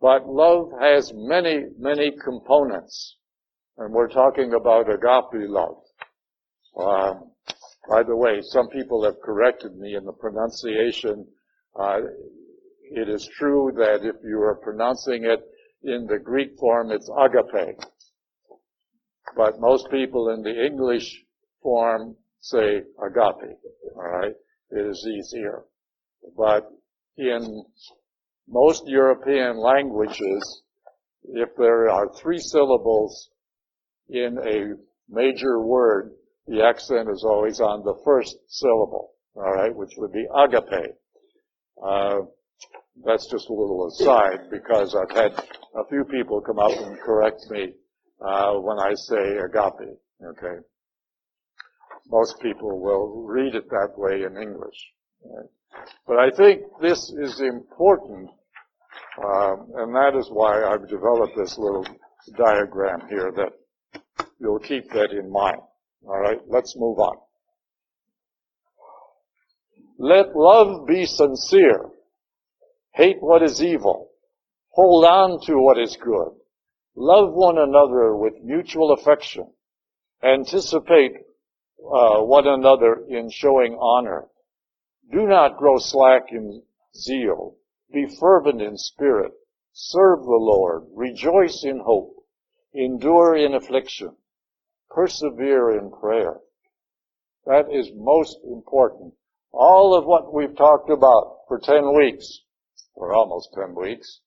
But 0.00 0.28
love 0.28 0.70
has 0.80 1.12
many, 1.14 1.64
many 1.78 2.12
components. 2.24 3.16
And 3.78 3.92
we're 3.92 4.08
talking 4.08 4.54
about 4.54 4.90
agape 4.90 5.48
love. 5.48 5.76
Um, 6.76 7.30
by 7.88 8.02
the 8.02 8.16
way, 8.16 8.40
some 8.42 8.68
people 8.68 9.04
have 9.04 9.20
corrected 9.20 9.76
me 9.76 9.94
in 9.94 10.04
the 10.04 10.12
pronunciation. 10.12 11.26
Uh, 11.78 12.00
it 12.90 13.08
is 13.08 13.28
true 13.38 13.72
that 13.76 14.00
if 14.02 14.16
you 14.24 14.40
are 14.40 14.56
pronouncing 14.56 15.24
it 15.24 15.40
in 15.82 16.06
the 16.06 16.18
Greek 16.18 16.56
form, 16.58 16.90
it's 16.90 17.08
agape. 17.08 17.78
But 19.36 19.60
most 19.60 19.90
people 19.90 20.30
in 20.30 20.42
the 20.42 20.66
English 20.66 21.24
form 21.62 22.16
say 22.40 22.82
agape. 23.04 23.56
Alright? 23.96 24.34
It 24.70 24.86
is 24.86 25.06
easier. 25.06 25.64
But 26.36 26.70
in 27.16 27.64
most 28.48 28.82
European 28.86 29.58
languages, 29.58 30.62
if 31.24 31.50
there 31.56 31.90
are 31.90 32.12
three 32.14 32.38
syllables 32.38 33.30
in 34.08 34.38
a 34.38 34.74
major 35.08 35.60
word, 35.60 36.12
the 36.46 36.64
accent 36.64 37.08
is 37.10 37.24
always 37.24 37.60
on 37.60 37.84
the 37.84 38.00
first 38.04 38.36
syllable, 38.48 39.12
all 39.34 39.52
right, 39.52 39.74
which 39.74 39.92
would 39.98 40.12
be 40.12 40.26
agape. 40.34 40.94
Uh, 41.82 42.20
that's 43.04 43.30
just 43.30 43.48
a 43.48 43.52
little 43.52 43.88
aside 43.88 44.50
because 44.50 44.94
I've 44.94 45.16
had 45.16 45.32
a 45.76 45.86
few 45.88 46.04
people 46.04 46.40
come 46.40 46.58
up 46.58 46.72
and 46.72 46.98
correct 47.00 47.40
me 47.50 47.72
uh, 48.20 48.54
when 48.54 48.78
I 48.78 48.94
say 48.94 49.36
agape. 49.38 49.96
Okay, 50.24 50.58
most 52.08 52.40
people 52.40 52.80
will 52.80 53.24
read 53.26 53.54
it 53.54 53.68
that 53.70 53.92
way 53.96 54.22
in 54.22 54.40
English. 54.40 54.76
Right? 55.24 55.48
But 56.06 56.18
I 56.18 56.30
think 56.36 56.62
this 56.80 57.12
is 57.20 57.40
important 57.40 58.30
um, 59.24 59.72
and 59.74 59.94
that 59.94 60.16
is 60.16 60.28
why 60.30 60.64
I've 60.64 60.88
developed 60.88 61.36
this 61.36 61.58
little 61.58 61.86
diagram 62.36 63.08
here 63.08 63.32
that 63.36 63.52
you'll 64.38 64.60
keep 64.60 64.88
that 64.90 65.10
in 65.10 65.30
mind. 65.30 65.60
All 66.06 66.20
right, 66.20 66.38
let's 66.46 66.76
move 66.76 66.98
on. 66.98 67.16
Let 69.98 70.36
love 70.36 70.86
be 70.86 71.04
sincere. 71.04 71.86
Hate 72.92 73.18
what 73.20 73.42
is 73.42 73.62
evil. 73.62 74.10
Hold 74.70 75.04
on 75.04 75.40
to 75.46 75.54
what 75.56 75.78
is 75.78 75.96
good. 75.96 76.30
Love 76.94 77.32
one 77.32 77.58
another 77.58 78.16
with 78.16 78.34
mutual 78.42 78.92
affection. 78.92 79.52
Anticipate 80.22 81.12
uh, 81.80 82.20
one 82.22 82.46
another 82.46 83.04
in 83.08 83.30
showing 83.30 83.78
honor. 83.80 84.26
Do 85.12 85.26
not 85.26 85.56
grow 85.56 85.78
slack 85.78 86.32
in 86.32 86.62
zeal. 86.94 87.56
Be 87.92 88.06
fervent 88.20 88.60
in 88.60 88.76
spirit. 88.76 89.32
Serve 89.72 90.24
the 90.24 90.38
Lord. 90.40 90.84
Rejoice 90.94 91.64
in 91.64 91.78
hope. 91.78 92.14
Endure 92.74 93.36
in 93.36 93.54
affliction. 93.54 94.16
Persevere 94.90 95.78
in 95.78 95.90
prayer. 95.90 96.40
That 97.46 97.72
is 97.72 97.90
most 97.94 98.38
important. 98.44 99.14
All 99.52 99.94
of 99.94 100.04
what 100.04 100.34
we've 100.34 100.56
talked 100.56 100.90
about 100.90 101.38
for 101.48 101.58
10 101.58 101.96
weeks, 101.96 102.40
or 102.98 103.14
almost 103.14 103.48
10 103.54 103.74
weeks, 103.74 104.20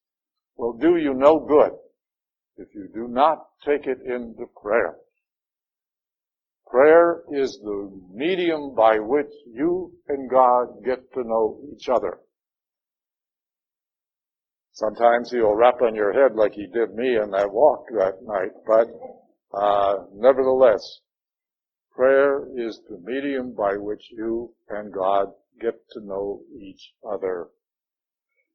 will 0.56 0.74
do 0.74 0.96
you 0.98 1.14
no 1.14 1.40
good 1.40 1.72
if 2.58 2.74
you 2.74 2.88
do 2.94 3.08
not 3.08 3.46
take 3.66 3.86
it 3.86 4.00
into 4.06 4.46
prayer. 4.62 4.96
Prayer 6.68 7.24
is 7.34 7.60
the 7.62 7.92
medium 8.14 8.74
by 8.74 8.98
which 8.98 9.32
you 9.54 9.92
and 10.08 10.30
God 10.30 10.84
get 10.86 11.00
to 11.14 11.24
know 11.24 11.60
each 11.74 11.90
other. 11.90 12.20
Sometimes 14.72 15.32
he'll 15.32 15.54
rap 15.54 15.82
on 15.82 15.96
your 15.96 16.14
head 16.14 16.36
like 16.36 16.54
he 16.54 16.68
did 16.68 16.96
me 16.96 17.18
in 17.18 17.32
that 17.32 17.52
walk 17.52 17.88
that 17.98 18.24
night, 18.24 18.52
but 18.66 18.88
uh, 19.54 20.06
nevertheless, 20.16 20.82
prayer 21.94 22.48
is 22.56 22.80
the 22.90 22.98
medium 23.04 23.54
by 23.54 23.76
which 23.76 24.04
you 24.12 24.54
and 24.70 24.94
God 24.94 25.28
get 25.60 25.76
to 25.92 26.00
know 26.00 26.40
each 26.58 26.94
other. 27.06 27.50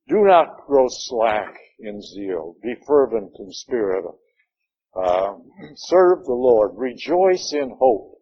Do 0.09 0.25
not 0.25 0.67
grow 0.67 0.87
slack 0.89 1.59
in 1.81 2.01
zeal. 2.01 2.57
Be 2.63 2.75
fervent 2.87 3.33
in 3.39 3.51
spirit. 3.51 4.05
Uh, 4.95 5.35
serve 5.75 6.25
the 6.25 6.33
Lord. 6.33 6.73
Rejoice 6.77 7.53
in 7.53 7.77
hope. 7.79 8.21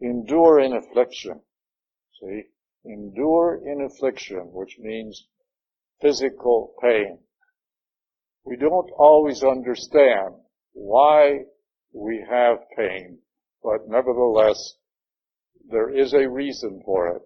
Endure 0.00 0.60
in 0.60 0.72
affliction. 0.72 1.40
See? 2.20 2.44
Endure 2.84 3.60
in 3.64 3.82
affliction, 3.82 4.50
which 4.52 4.76
means 4.78 5.28
physical 6.00 6.74
pain. 6.82 7.18
We 8.44 8.56
don't 8.56 8.90
always 8.98 9.44
understand 9.44 10.34
why 10.72 11.44
we 11.92 12.24
have 12.28 12.58
pain, 12.76 13.18
but 13.62 13.86
nevertheless, 13.86 14.74
there 15.70 15.90
is 15.90 16.12
a 16.14 16.28
reason 16.28 16.82
for 16.84 17.16
it. 17.16 17.22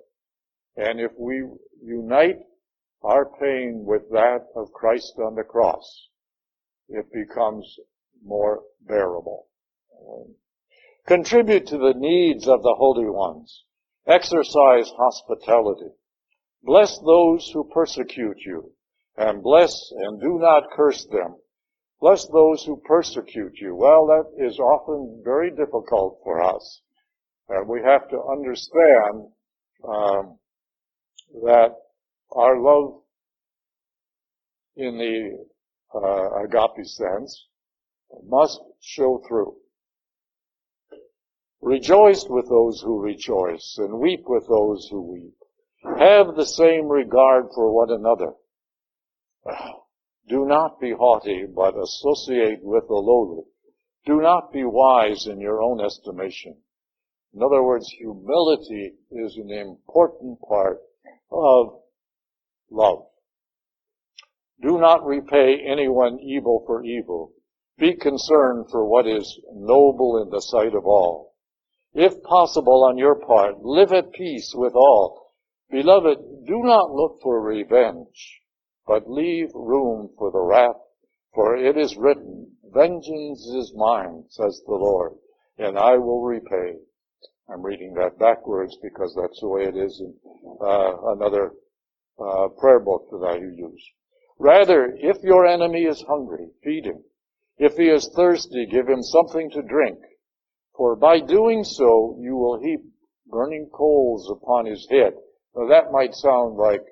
And 0.76 1.00
if 1.00 1.12
we 1.18 1.48
unite 1.82 2.40
our 3.02 3.26
pain 3.40 3.84
with 3.84 4.08
that 4.10 4.46
of 4.54 4.72
Christ 4.72 5.14
on 5.18 5.34
the 5.34 5.44
cross, 5.44 6.08
it 6.88 7.06
becomes 7.12 7.78
more 8.24 8.62
bearable. 8.86 9.48
Contribute 11.06 11.66
to 11.68 11.78
the 11.78 11.94
needs 11.96 12.48
of 12.48 12.62
the 12.62 12.74
holy 12.76 13.08
ones. 13.08 13.64
Exercise 14.06 14.90
hospitality. 14.96 15.90
Bless 16.62 16.98
those 16.98 17.50
who 17.52 17.70
persecute 17.72 18.38
you, 18.44 18.72
and 19.16 19.42
bless 19.42 19.72
and 19.92 20.20
do 20.20 20.38
not 20.38 20.70
curse 20.72 21.04
them. 21.06 21.36
Bless 22.00 22.26
those 22.26 22.64
who 22.64 22.82
persecute 22.84 23.54
you. 23.60 23.74
Well, 23.74 24.06
that 24.06 24.44
is 24.44 24.58
often 24.58 25.22
very 25.24 25.50
difficult 25.50 26.20
for 26.22 26.42
us. 26.42 26.82
And 27.48 27.68
we 27.68 27.80
have 27.82 28.08
to 28.10 28.22
understand 28.22 29.28
um, 29.88 30.38
that 31.44 31.76
our 32.32 32.60
love 32.60 33.00
in 34.76 34.98
the 34.98 35.46
uh, 35.94 36.42
agape 36.44 36.86
sense 36.86 37.46
must 38.24 38.60
show 38.80 39.22
through. 39.26 39.56
Rejoice 41.60 42.26
with 42.28 42.48
those 42.48 42.80
who 42.82 43.00
rejoice 43.00 43.76
and 43.78 43.98
weep 43.98 44.24
with 44.26 44.46
those 44.46 44.88
who 44.90 45.12
weep. 45.12 45.34
Have 45.98 46.36
the 46.36 46.46
same 46.46 46.86
regard 46.88 47.46
for 47.54 47.74
one 47.74 47.90
another. 47.90 48.32
Do 50.28 50.44
not 50.44 50.80
be 50.80 50.92
haughty, 50.92 51.46
but 51.46 51.80
associate 51.80 52.60
with 52.62 52.88
the 52.88 52.94
lowly. 52.94 53.44
Do 54.04 54.20
not 54.20 54.52
be 54.52 54.64
wise 54.64 55.26
in 55.26 55.40
your 55.40 55.62
own 55.62 55.80
estimation. 55.80 56.56
In 57.32 57.42
other 57.42 57.62
words, 57.62 57.88
humility 57.90 58.94
is 59.10 59.36
an 59.36 59.50
important 59.50 60.40
part 60.40 60.80
of 61.30 61.80
love. 62.70 63.06
Do 64.62 64.78
not 64.78 65.04
repay 65.04 65.60
anyone 65.60 66.18
evil 66.20 66.62
for 66.66 66.82
evil. 66.84 67.32
Be 67.78 67.94
concerned 67.94 68.70
for 68.70 68.86
what 68.86 69.06
is 69.06 69.38
noble 69.52 70.22
in 70.22 70.30
the 70.30 70.40
sight 70.40 70.74
of 70.74 70.86
all. 70.86 71.34
If 71.92 72.22
possible 72.22 72.84
on 72.84 72.96
your 72.96 73.16
part, 73.16 73.62
live 73.62 73.92
at 73.92 74.12
peace 74.12 74.54
with 74.54 74.74
all. 74.74 75.32
Beloved, 75.70 76.46
do 76.46 76.62
not 76.62 76.92
look 76.92 77.20
for 77.22 77.40
revenge, 77.40 78.40
but 78.86 79.10
leave 79.10 79.50
room 79.54 80.10
for 80.16 80.30
the 80.30 80.40
wrath, 80.40 80.80
for 81.34 81.56
it 81.56 81.76
is 81.76 81.96
written, 81.96 82.56
Vengeance 82.64 83.46
is 83.46 83.74
mine, 83.74 84.24
says 84.28 84.62
the 84.66 84.74
Lord, 84.74 85.14
and 85.58 85.78
I 85.78 85.96
will 85.98 86.22
repay. 86.22 86.76
I'm 87.48 87.62
reading 87.62 87.94
that 87.94 88.18
backwards 88.18 88.76
because 88.82 89.14
that's 89.14 89.40
the 89.40 89.48
way 89.48 89.64
it 89.64 89.76
is 89.76 90.00
in 90.00 90.14
uh, 90.60 91.12
another 91.12 91.52
prayer 92.16 92.80
book 92.80 93.08
that 93.10 93.26
I 93.26 93.36
use. 93.36 93.84
Rather, 94.38 94.94
if 94.98 95.22
your 95.22 95.46
enemy 95.46 95.84
is 95.84 96.04
hungry, 96.06 96.48
feed 96.62 96.84
him. 96.84 97.02
If 97.58 97.74
he 97.76 97.84
is 97.84 98.10
thirsty, 98.14 98.66
give 98.66 98.88
him 98.88 99.02
something 99.02 99.50
to 99.52 99.62
drink. 99.62 99.98
For 100.76 100.94
by 100.94 101.20
doing 101.20 101.64
so, 101.64 102.18
you 102.20 102.36
will 102.36 102.60
heap 102.60 102.80
burning 103.28 103.70
coals 103.72 104.30
upon 104.30 104.66
his 104.66 104.86
head. 104.90 105.14
Now 105.54 105.68
that 105.68 105.90
might 105.90 106.14
sound 106.14 106.56
like 106.56 106.82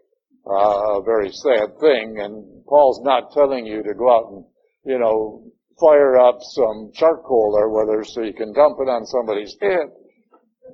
uh, 0.46 0.98
a 0.98 1.02
very 1.04 1.30
sad 1.30 1.78
thing, 1.80 2.18
and 2.18 2.64
Paul's 2.66 3.00
not 3.02 3.32
telling 3.32 3.66
you 3.66 3.82
to 3.82 3.94
go 3.94 4.10
out 4.10 4.32
and, 4.32 4.44
you 4.84 4.98
know, 4.98 5.44
fire 5.78 6.16
up 6.16 6.38
some 6.40 6.92
charcoal 6.94 7.54
or 7.56 7.70
whether 7.70 8.04
so 8.04 8.22
you 8.22 8.32
can 8.32 8.52
dump 8.54 8.78
it 8.80 8.88
on 8.88 9.06
somebody's 9.06 9.56
head. 9.60 9.88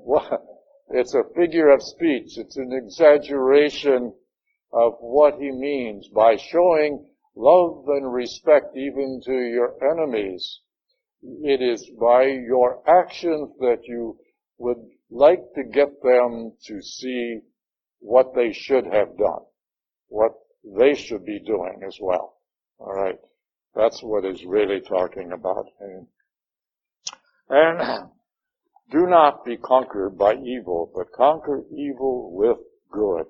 Well, 0.03 0.65
it's 0.91 1.15
a 1.15 1.25
figure 1.37 1.71
of 1.71 1.83
speech. 1.83 2.39
It's 2.39 2.57
an 2.57 2.73
exaggeration 2.73 4.15
of 4.73 4.95
what 5.01 5.35
he 5.41 5.51
means 5.51 6.09
by 6.09 6.37
showing 6.37 7.07
love 7.35 7.85
and 7.89 8.13
respect 8.13 8.77
even 8.77 9.21
to 9.25 9.33
your 9.33 9.75
enemies. 9.93 10.61
It 11.23 11.61
is 11.61 11.89
by 12.01 12.25
your 12.25 12.83
actions 12.89 13.51
that 13.59 13.81
you 13.85 14.19
would 14.59 14.79
like 15.11 15.43
to 15.55 15.65
get 15.65 16.03
them 16.03 16.53
to 16.67 16.83
see 16.83 17.41
what 17.99 18.35
they 18.35 18.53
should 18.53 18.85
have 18.85 19.17
done, 19.19 19.45
what 20.09 20.33
they 20.65 20.95
should 20.95 21.25
be 21.25 21.41
doing 21.41 21.83
as 21.87 21.99
well. 22.01 22.37
All 22.79 22.93
right. 22.93 23.19
That's 23.75 24.03
what 24.03 24.25
he's 24.25 24.45
really 24.45 24.81
talking 24.81 25.33
about. 25.33 25.67
And, 25.81 26.07
and 27.49 28.09
do 28.91 29.07
not 29.07 29.45
be 29.45 29.57
conquered 29.57 30.19
by 30.19 30.35
evil, 30.35 30.91
but 30.95 31.13
conquer 31.13 31.63
evil 31.71 32.33
with 32.33 32.59
good. 32.91 33.27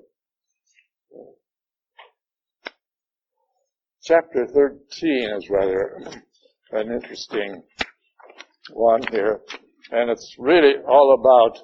Chapter 4.03 4.47
13 4.47 4.81
is 5.37 5.51
rather 5.51 6.01
an 6.73 6.93
interesting 6.93 7.63
one 8.73 9.03
here. 9.11 9.41
And 9.91 10.11
it's 10.11 10.37
really 10.39 10.75
all 10.89 11.15
about 11.19 11.59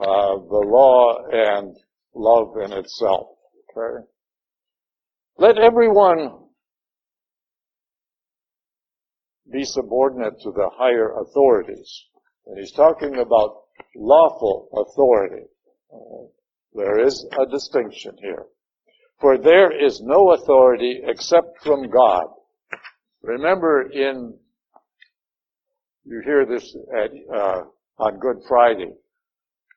uh, 0.00 0.34
the 0.48 0.64
law 0.66 1.18
and 1.30 1.76
love 2.14 2.54
in 2.64 2.72
itself. 2.72 3.28
Okay? 3.76 4.06
Let 5.38 5.58
everyone 5.58 6.38
be 9.52 9.64
subordinate 9.64 10.40
to 10.42 10.52
the 10.52 10.70
higher 10.74 11.12
authorities. 11.20 12.04
And 12.46 12.58
he's 12.58 12.72
talking 12.72 13.16
about 13.18 13.62
lawful 13.94 14.68
authority. 14.72 15.46
Uh, 15.92 16.26
there 16.74 17.04
is 17.04 17.26
a 17.38 17.50
distinction 17.50 18.16
here. 18.20 18.46
For 19.20 19.36
there 19.36 19.70
is 19.70 20.00
no 20.02 20.32
authority 20.32 21.02
except 21.04 21.62
from 21.62 21.90
God. 21.90 22.24
Remember 23.22 23.82
in, 23.82 24.34
you 26.04 26.22
hear 26.24 26.46
this 26.46 26.74
at, 26.98 27.10
uh, 27.34 27.62
on 27.98 28.18
Good 28.18 28.42
Friday, 28.48 28.92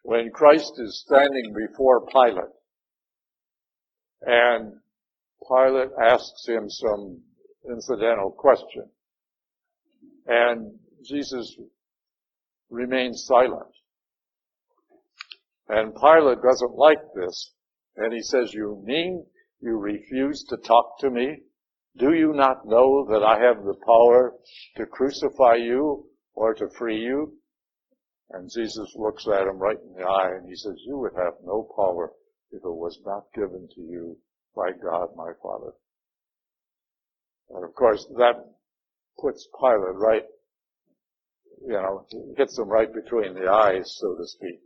when 0.03 0.31
Christ 0.31 0.73
is 0.77 1.03
standing 1.05 1.53
before 1.67 2.07
Pilate, 2.07 2.53
and 4.21 4.73
Pilate 5.45 5.91
asks 6.01 6.47
him 6.47 6.69
some 6.69 7.21
incidental 7.69 8.31
question, 8.31 8.89
and 10.25 10.79
Jesus 11.05 11.57
remains 12.69 13.25
silent. 13.25 13.71
And 15.67 15.93
Pilate 15.95 16.41
doesn't 16.41 16.75
like 16.75 17.01
this, 17.13 17.51
and 17.97 18.13
he 18.13 18.21
says, 18.21 18.53
you 18.53 18.81
mean 18.85 19.25
you 19.63 19.77
refuse 19.77 20.43
to 20.49 20.57
talk 20.57 20.99
to 20.99 21.09
me? 21.09 21.39
Do 21.97 22.13
you 22.13 22.33
not 22.33 22.65
know 22.65 23.05
that 23.09 23.23
I 23.23 23.39
have 23.39 23.63
the 23.63 23.75
power 23.85 24.33
to 24.77 24.85
crucify 24.85 25.55
you 25.55 26.05
or 26.33 26.53
to 26.55 26.67
free 26.77 26.99
you? 26.99 27.37
And 28.31 28.49
Jesus 28.49 28.93
looks 28.95 29.27
at 29.27 29.47
him 29.47 29.57
right 29.59 29.77
in 29.77 29.93
the 29.93 30.07
eye 30.07 30.31
and 30.37 30.49
he 30.49 30.55
says, 30.55 30.73
you 30.85 30.97
would 30.97 31.13
have 31.15 31.33
no 31.45 31.67
power 31.75 32.11
if 32.51 32.57
it 32.57 32.63
was 32.63 32.99
not 33.05 33.25
given 33.35 33.67
to 33.75 33.81
you 33.81 34.17
by 34.55 34.71
God 34.71 35.09
my 35.15 35.31
Father. 35.41 35.71
And 37.51 37.63
of 37.63 37.73
course 37.75 38.05
that 38.17 38.43
puts 39.19 39.47
Pilate 39.59 39.95
right, 39.95 40.23
you 41.61 41.73
know, 41.73 42.05
hits 42.37 42.57
him 42.57 42.67
right 42.67 42.91
between 42.91 43.35
the 43.35 43.47
eyes, 43.49 43.95
so 43.99 44.15
to 44.15 44.27
speak. 44.27 44.59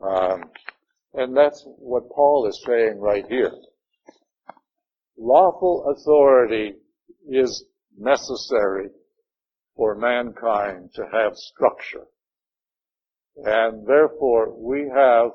Um, 0.00 0.50
and 1.18 1.36
that's 1.36 1.64
what 1.66 2.08
Paul 2.14 2.46
is 2.48 2.62
saying 2.64 3.00
right 3.00 3.24
here. 3.28 3.50
Lawful 5.18 5.92
authority 5.92 6.74
is 7.28 7.64
necessary 7.98 8.90
for 9.74 9.96
mankind 9.96 10.90
to 10.94 11.02
have 11.12 11.32
structure. 11.34 12.04
And 13.36 13.84
therefore 13.84 14.54
we 14.56 14.88
have 14.94 15.30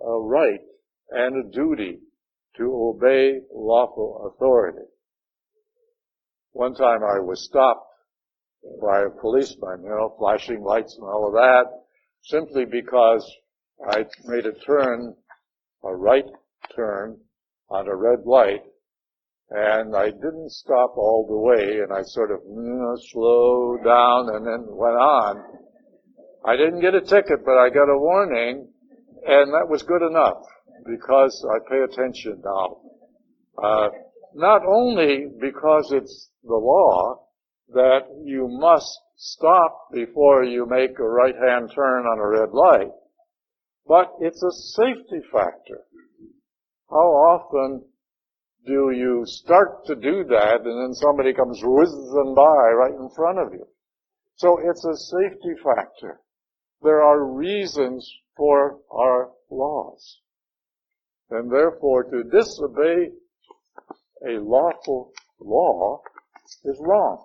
a 0.00 0.18
right 0.20 0.60
and 1.10 1.46
a 1.46 1.50
duty 1.52 2.00
to 2.56 2.64
obey 2.64 3.38
lawful 3.54 4.34
authority. 4.34 4.86
One 6.50 6.74
time 6.74 7.04
I 7.04 7.20
was 7.20 7.44
stopped 7.44 7.86
by 8.82 9.02
a 9.02 9.20
policeman, 9.20 9.84
you 9.84 9.90
know, 9.90 10.16
flashing 10.18 10.64
lights 10.64 10.96
and 10.96 11.06
all 11.06 11.28
of 11.28 11.34
that, 11.34 11.66
simply 12.22 12.64
because 12.64 13.24
I 13.86 14.04
made 14.24 14.46
a 14.46 14.52
turn, 14.52 15.14
a 15.84 15.94
right 15.94 16.24
turn, 16.74 17.18
on 17.70 17.86
a 17.86 17.94
red 17.94 18.24
light, 18.24 18.62
and 19.50 19.94
I 19.94 20.06
didn't 20.10 20.50
stop 20.50 20.96
all 20.96 21.26
the 21.28 21.36
way, 21.36 21.80
and 21.80 21.92
I 21.92 22.02
sort 22.02 22.30
of 22.30 22.40
you 22.44 22.54
know, 22.54 22.96
slowed 23.12 23.84
down 23.84 24.28
and 24.34 24.46
then 24.46 24.76
went 24.76 24.96
on. 24.96 25.42
I 26.44 26.56
didn't 26.56 26.80
get 26.80 26.94
a 26.94 27.00
ticket, 27.00 27.44
but 27.44 27.58
I 27.58 27.68
got 27.68 27.90
a 27.90 27.98
warning, 27.98 28.68
and 29.26 29.52
that 29.52 29.68
was 29.68 29.82
good 29.82 30.02
enough 30.02 30.42
because 30.86 31.44
I 31.50 31.70
pay 31.70 31.82
attention 31.82 32.42
now. 32.44 32.80
Uh, 33.62 33.88
not 34.34 34.62
only 34.66 35.26
because 35.40 35.92
it's 35.92 36.30
the 36.44 36.54
law 36.54 37.26
that 37.70 38.06
you 38.24 38.48
must 38.48 38.98
stop 39.16 39.88
before 39.92 40.44
you 40.44 40.66
make 40.66 40.98
a 40.98 41.02
right-hand 41.02 41.70
turn 41.74 42.06
on 42.06 42.18
a 42.18 42.26
red 42.26 42.50
light, 42.52 42.92
but 43.88 44.12
it's 44.20 44.42
a 44.42 44.52
safety 44.52 45.20
factor. 45.32 45.80
How 46.90 46.96
often 46.96 47.84
do 48.66 48.90
you 48.94 49.22
start 49.24 49.86
to 49.86 49.94
do 49.94 50.24
that 50.24 50.60
and 50.64 50.82
then 50.82 50.92
somebody 50.92 51.32
comes 51.32 51.60
whizzing 51.62 52.34
by 52.36 52.70
right 52.76 52.92
in 52.92 53.08
front 53.16 53.38
of 53.38 53.54
you? 53.54 53.66
So 54.36 54.58
it's 54.62 54.84
a 54.84 54.94
safety 54.94 55.54
factor. 55.64 56.20
There 56.82 57.02
are 57.02 57.24
reasons 57.24 58.08
for 58.36 58.78
our 58.92 59.30
laws. 59.50 60.20
And 61.30 61.50
therefore 61.50 62.04
to 62.04 62.22
disobey 62.24 63.12
a 64.26 64.38
lawful 64.40 65.12
law 65.40 66.02
is 66.64 66.78
wrong. 66.80 67.24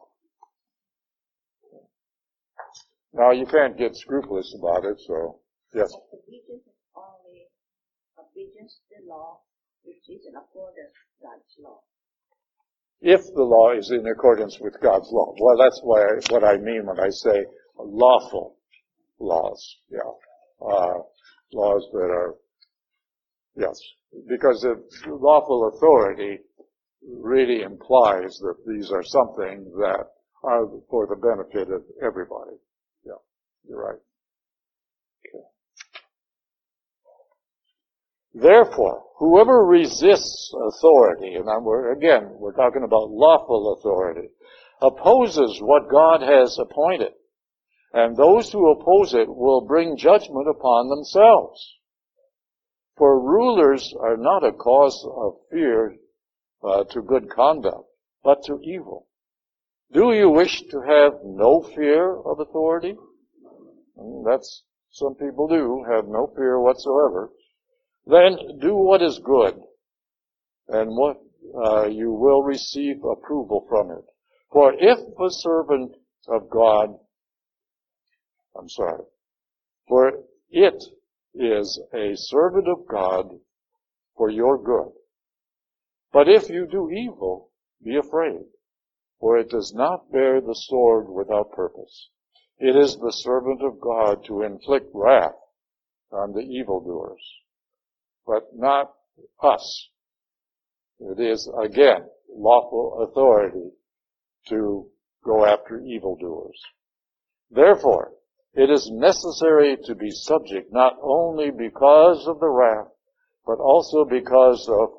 Now 3.14 3.32
you 3.32 3.45
can't 3.45 3.78
get 3.78 3.95
scrupulous 3.95 4.55
about 4.57 4.86
it, 4.86 4.99
so 5.05 5.39
yes. 5.74 5.91
Obedience 6.13 6.65
is 6.65 6.80
only 6.95 7.47
obedience 8.17 8.80
to 8.89 9.01
the 9.01 9.09
law, 9.09 9.39
which 9.84 10.03
is 10.09 10.26
in 10.28 10.36
accordance 10.36 10.93
with 10.93 11.30
God's 11.30 11.53
law. 11.59 11.80
If 13.01 13.21
the 13.34 13.43
law 13.43 13.71
is 13.78 13.91
in 13.91 14.07
accordance 14.07 14.57
with 14.59 14.80
God's 14.82 15.09
law. 15.11 15.34
Well, 15.39 15.57
that's 15.57 15.82
why 15.84 16.01
I, 16.01 16.13
what 16.30 16.43
I 16.43 16.57
mean 16.57 16.86
when 16.86 16.99
I 16.99 17.09
say 17.09 17.45
lawful 17.78 18.57
laws. 19.19 19.78
Yeah. 19.91 19.99
Uh, 20.65 20.99
laws 21.51 21.88
that 21.91 22.09
are, 22.09 22.36
yes. 23.57 23.78
Because 24.30 24.61
the 24.61 24.82
lawful 25.07 25.71
authority 25.76 26.39
really 27.05 27.61
implies 27.61 28.38
that 28.39 28.55
these 28.67 28.91
are 28.91 29.03
something 29.03 29.65
that 29.80 30.05
are 30.43 30.67
for 30.89 31.07
the 31.07 31.15
benefit 31.15 31.74
of 31.74 31.84
everybody. 32.01 32.57
Yeah, 33.05 33.13
you're 33.67 33.84
right. 33.84 33.99
Therefore, 38.34 39.03
whoever 39.17 39.63
resists 39.63 40.51
authority, 40.53 41.36
and 41.36 41.45
we're, 41.63 41.91
again, 41.91 42.31
we're 42.39 42.55
talking 42.55 42.84
about 42.84 43.11
lawful 43.11 43.73
authority, 43.73 44.29
opposes 44.81 45.61
what 45.61 45.89
God 45.89 46.21
has 46.21 46.57
appointed. 46.57 47.13
And 47.93 48.17
those 48.17 48.51
who 48.51 48.71
oppose 48.71 49.13
it 49.13 49.27
will 49.29 49.61
bring 49.61 49.97
judgment 49.97 50.47
upon 50.49 50.89
themselves. 50.89 51.77
For 52.97 53.19
rulers 53.19 53.93
are 53.99 54.17
not 54.17 54.43
a 54.43 54.51
cause 54.51 55.07
of 55.07 55.36
fear 55.51 55.95
uh, 56.63 56.84
to 56.86 57.01
good 57.01 57.29
conduct, 57.29 57.86
but 58.23 58.43
to 58.45 58.59
evil. 58.63 59.07
Do 59.91 60.11
you 60.11 60.29
wish 60.29 60.61
to 60.71 60.81
have 60.81 61.13
no 61.23 61.61
fear 61.61 62.15
of 62.15 62.39
authority? 62.39 62.95
And 63.95 64.25
that's, 64.25 64.63
some 64.89 65.13
people 65.13 65.47
do 65.47 65.86
have 65.88 66.07
no 66.07 66.31
fear 66.36 66.59
whatsoever. 66.59 67.29
Then 68.06 68.60
do 68.60 68.76
what 68.76 69.01
is 69.01 69.20
good, 69.20 69.56
and 70.68 70.95
what 70.95 71.22
uh, 71.56 71.88
you 71.88 72.12
will 72.12 72.43
receive 72.43 73.04
approval 73.04 73.66
from 73.70 73.91
it. 73.91 74.06
For 74.51 74.74
if 74.78 74.99
a 74.99 75.30
servant 75.30 75.95
of 76.28 76.49
God, 76.49 76.97
I'm 78.58 78.70
sorry, 78.70 79.04
for 79.88 80.12
it 80.49 80.84
is 81.34 81.82
a 81.93 82.16
servant 82.16 82.68
of 82.68 82.88
God 82.88 83.39
for 84.16 84.30
your 84.30 84.62
good. 84.62 84.91
But 86.12 86.30
if 86.30 86.49
you 86.49 86.68
do 86.68 86.91
evil, 86.91 87.49
be 87.84 87.97
afraid, 87.97 88.45
for 89.20 89.38
it 89.38 89.49
does 89.49 89.74
not 89.74 90.12
bear 90.12 90.39
the 90.39 90.54
sword 90.54 91.10
without 91.10 91.51
purpose. 91.51 92.10
It 92.60 92.76
is 92.76 92.95
the 92.97 93.12
servant 93.12 93.64
of 93.64 93.82
God 93.82 94.24
to 94.26 94.43
inflict 94.43 94.91
wrath 94.93 95.36
on 96.12 96.34
the 96.34 96.41
evildoers, 96.41 97.22
but 98.26 98.55
not 98.55 98.91
us. 99.41 99.89
It 100.99 101.19
is, 101.19 101.49
again, 101.61 102.07
lawful 102.30 103.05
authority 103.07 103.71
to 104.49 104.89
go 105.24 105.45
after 105.45 105.82
evildoers. 105.82 106.59
Therefore, 107.51 108.13
it 108.53 108.69
is 108.69 108.89
necessary 108.91 109.78
to 109.86 109.95
be 109.95 110.11
subject 110.11 110.71
not 110.71 110.97
only 111.01 111.49
because 111.51 112.28
of 112.28 112.39
the 112.39 112.49
wrath, 112.49 112.91
but 113.45 113.59
also 113.59 114.05
because 114.05 114.67
of 114.69 114.89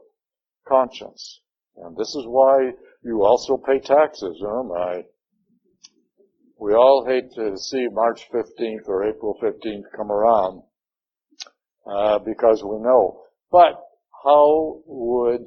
conscience. 0.66 1.41
And 1.77 1.97
this 1.97 2.14
is 2.14 2.25
why 2.27 2.72
you 3.03 3.25
also 3.25 3.57
pay 3.57 3.81
taxes, 3.81 4.41
oh 4.45 4.64
my. 4.64 5.05
We 6.59 6.75
all 6.75 7.05
hate 7.07 7.33
to 7.35 7.57
see 7.59 7.89
March 7.91 8.29
15th 8.33 8.89
or 8.89 9.05
April 9.05 9.37
15th 9.43 9.85
come 9.97 10.11
around, 10.11 10.62
uh, 11.87 12.18
because 12.18 12.62
we 12.64 12.78
know. 12.78 13.20
But 13.51 13.80
how 14.24 14.80
would 14.87 15.45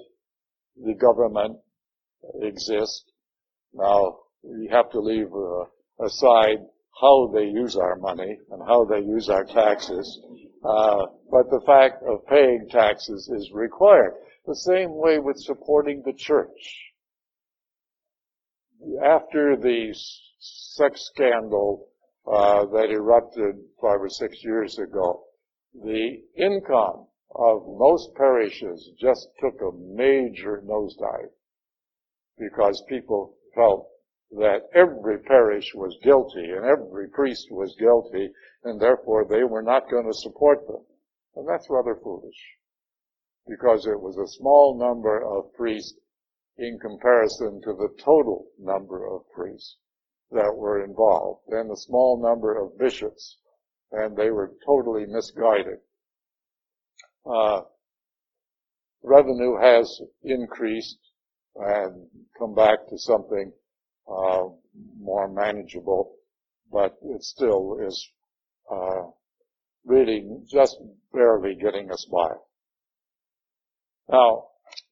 the 0.75 0.93
government 0.93 1.57
exist? 2.41 3.11
Now, 3.73 4.19
we 4.43 4.69
have 4.71 4.89
to 4.91 4.99
leave 4.99 5.27
uh, 5.33 6.05
aside 6.05 6.59
how 7.01 7.31
they 7.33 7.45
use 7.45 7.75
our 7.75 7.95
money 7.97 8.38
and 8.51 8.61
how 8.65 8.85
they 8.85 8.99
use 8.99 9.29
our 9.29 9.45
taxes. 9.45 10.19
Uh, 10.63 11.05
but 11.31 11.49
the 11.49 11.61
fact 11.65 12.03
of 12.07 12.25
paying 12.27 12.67
taxes 12.69 13.29
is 13.35 13.51
required. 13.53 14.13
The 14.45 14.55
same 14.55 14.95
way 14.95 15.19
with 15.19 15.38
supporting 15.38 16.01
the 16.05 16.13
church. 16.13 16.49
After 19.03 19.57
the 19.57 19.93
sex 20.39 21.09
scandal 21.13 21.88
uh, 22.25 22.65
that 22.65 22.89
erupted 22.91 23.55
five 23.81 24.01
or 24.01 24.09
six 24.09 24.43
years 24.43 24.77
ago, 24.79 25.23
the 25.84 26.23
income 26.36 27.07
of 27.36 27.67
most 27.67 28.15
parishes 28.15 28.91
just 28.99 29.28
took 29.39 29.61
a 29.61 29.78
major 29.78 30.63
nosedive 30.65 31.32
because 32.38 32.84
people 32.89 33.36
felt 33.53 33.88
that 34.32 34.67
every 34.73 35.19
parish 35.19 35.73
was 35.75 35.97
guilty 36.03 36.51
and 36.51 36.65
every 36.65 37.07
priest 37.09 37.47
was 37.51 37.75
guilty 37.80 38.32
and 38.63 38.80
therefore 38.80 39.25
they 39.25 39.43
were 39.43 39.61
not 39.61 39.89
going 39.89 40.05
to 40.05 40.13
support 40.13 40.65
them. 40.67 40.84
And 41.36 41.47
that's 41.47 41.69
rather 41.69 41.95
foolish 42.03 42.57
because 43.47 43.86
it 43.86 43.99
was 43.99 44.17
a 44.17 44.38
small 44.38 44.78
number 44.78 45.23
of 45.23 45.53
priests 45.53 45.97
in 46.57 46.80
comparison 46.80 47.61
to 47.61 47.73
the 47.73 47.89
total 48.03 48.47
number 48.59 49.07
of 49.07 49.30
priests 49.30 49.78
that 50.32 50.53
were 50.55 50.84
involved, 50.84 51.41
and 51.49 51.71
a 51.71 51.78
small 51.78 52.21
number 52.21 52.57
of 52.57 52.78
bishops, 52.78 53.38
and 53.91 54.15
they 54.15 54.31
were 54.31 54.53
totally 54.65 55.05
misguided. 55.05 55.79
Uh, 57.25 57.61
revenue 59.03 59.57
has 59.59 60.01
increased 60.23 60.99
and 61.55 62.07
come 62.38 62.53
back 62.53 62.88
to 62.89 62.97
something 62.97 63.51
uh, 64.07 64.43
more 64.99 65.27
manageable, 65.27 66.15
but 66.71 66.95
it 67.03 67.23
still 67.23 67.77
is 67.85 68.09
uh, 68.71 69.03
really 69.85 70.27
just 70.49 70.77
barely 71.13 71.55
getting 71.55 71.91
us 71.91 72.05
by. 72.11 72.29
Now, 74.09 74.43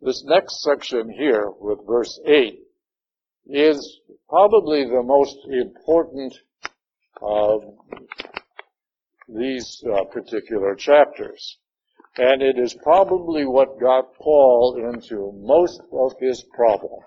this 0.02 0.24
next 0.26 0.64
section 0.64 1.10
here 1.10 1.50
with 1.60 1.80
verse 1.86 2.20
8 2.26 2.60
is 3.48 4.00
probably 4.28 4.86
the 4.86 5.04
most 5.04 5.38
important 5.50 6.34
of 7.22 7.64
these 9.28 9.84
uh, 9.92 10.04
particular 10.06 10.76
chapters. 10.76 11.58
And 12.18 12.42
it 12.42 12.58
is 12.58 12.76
probably 12.82 13.46
what 13.46 13.80
got 13.80 14.14
Paul 14.16 14.92
into 14.94 15.32
most 15.36 15.82
of 15.92 16.14
his 16.20 16.44
problem. 16.56 17.00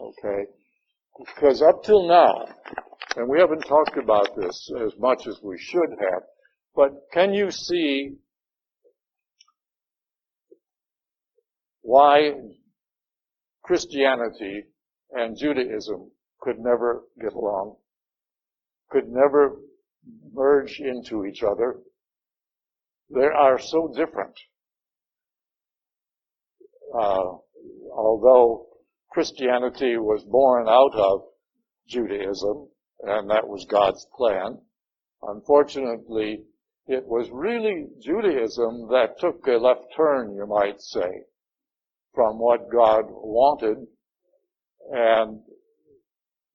Okay? 0.00 0.50
Because 1.18 1.62
up 1.62 1.82
till 1.82 2.08
now, 2.08 2.46
and 3.16 3.28
we 3.28 3.38
haven't 3.38 3.62
talked 3.62 3.96
about 3.96 4.36
this 4.36 4.70
as 4.84 4.92
much 4.98 5.26
as 5.26 5.38
we 5.42 5.58
should 5.58 5.90
have, 5.90 6.22
but 6.74 6.90
can 7.12 7.32
you 7.32 7.50
see 7.50 8.16
why 11.82 12.32
Christianity 13.62 14.64
and 15.12 15.36
Judaism 15.38 16.10
could 16.40 16.58
never 16.58 17.04
get 17.20 17.32
along, 17.32 17.76
could 18.90 19.08
never 19.08 19.56
merge 20.32 20.80
into 20.80 21.24
each 21.24 21.42
other. 21.42 21.80
They 23.10 23.26
are 23.26 23.58
so 23.58 23.92
different. 23.94 24.36
uh, 26.94 27.36
although 27.94 28.66
Christianity 29.10 29.96
was 29.96 30.24
born 30.24 30.68
out 30.68 30.94
of 30.94 31.22
Judaism, 31.88 32.68
and 33.02 33.30
that 33.30 33.46
was 33.46 33.66
God's 33.70 34.06
plan, 34.16 34.58
unfortunately, 35.22 36.44
it 36.86 37.04
was 37.06 37.28
really 37.30 37.86
Judaism 38.00 38.88
that 38.90 39.18
took 39.18 39.46
a 39.46 39.52
left 39.52 39.86
turn, 39.96 40.34
you 40.34 40.46
might 40.46 40.80
say, 40.80 41.24
from 42.14 42.38
what 42.38 42.70
God 42.70 43.04
wanted 43.08 43.78
and 44.90 45.40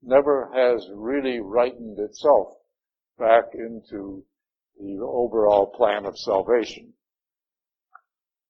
never 0.01 0.49
has 0.53 0.87
really 0.95 1.39
rightened 1.39 1.99
itself 1.99 2.53
back 3.17 3.53
into 3.53 4.23
the 4.79 4.99
overall 5.01 5.67
plan 5.67 6.05
of 6.05 6.17
salvation. 6.17 6.93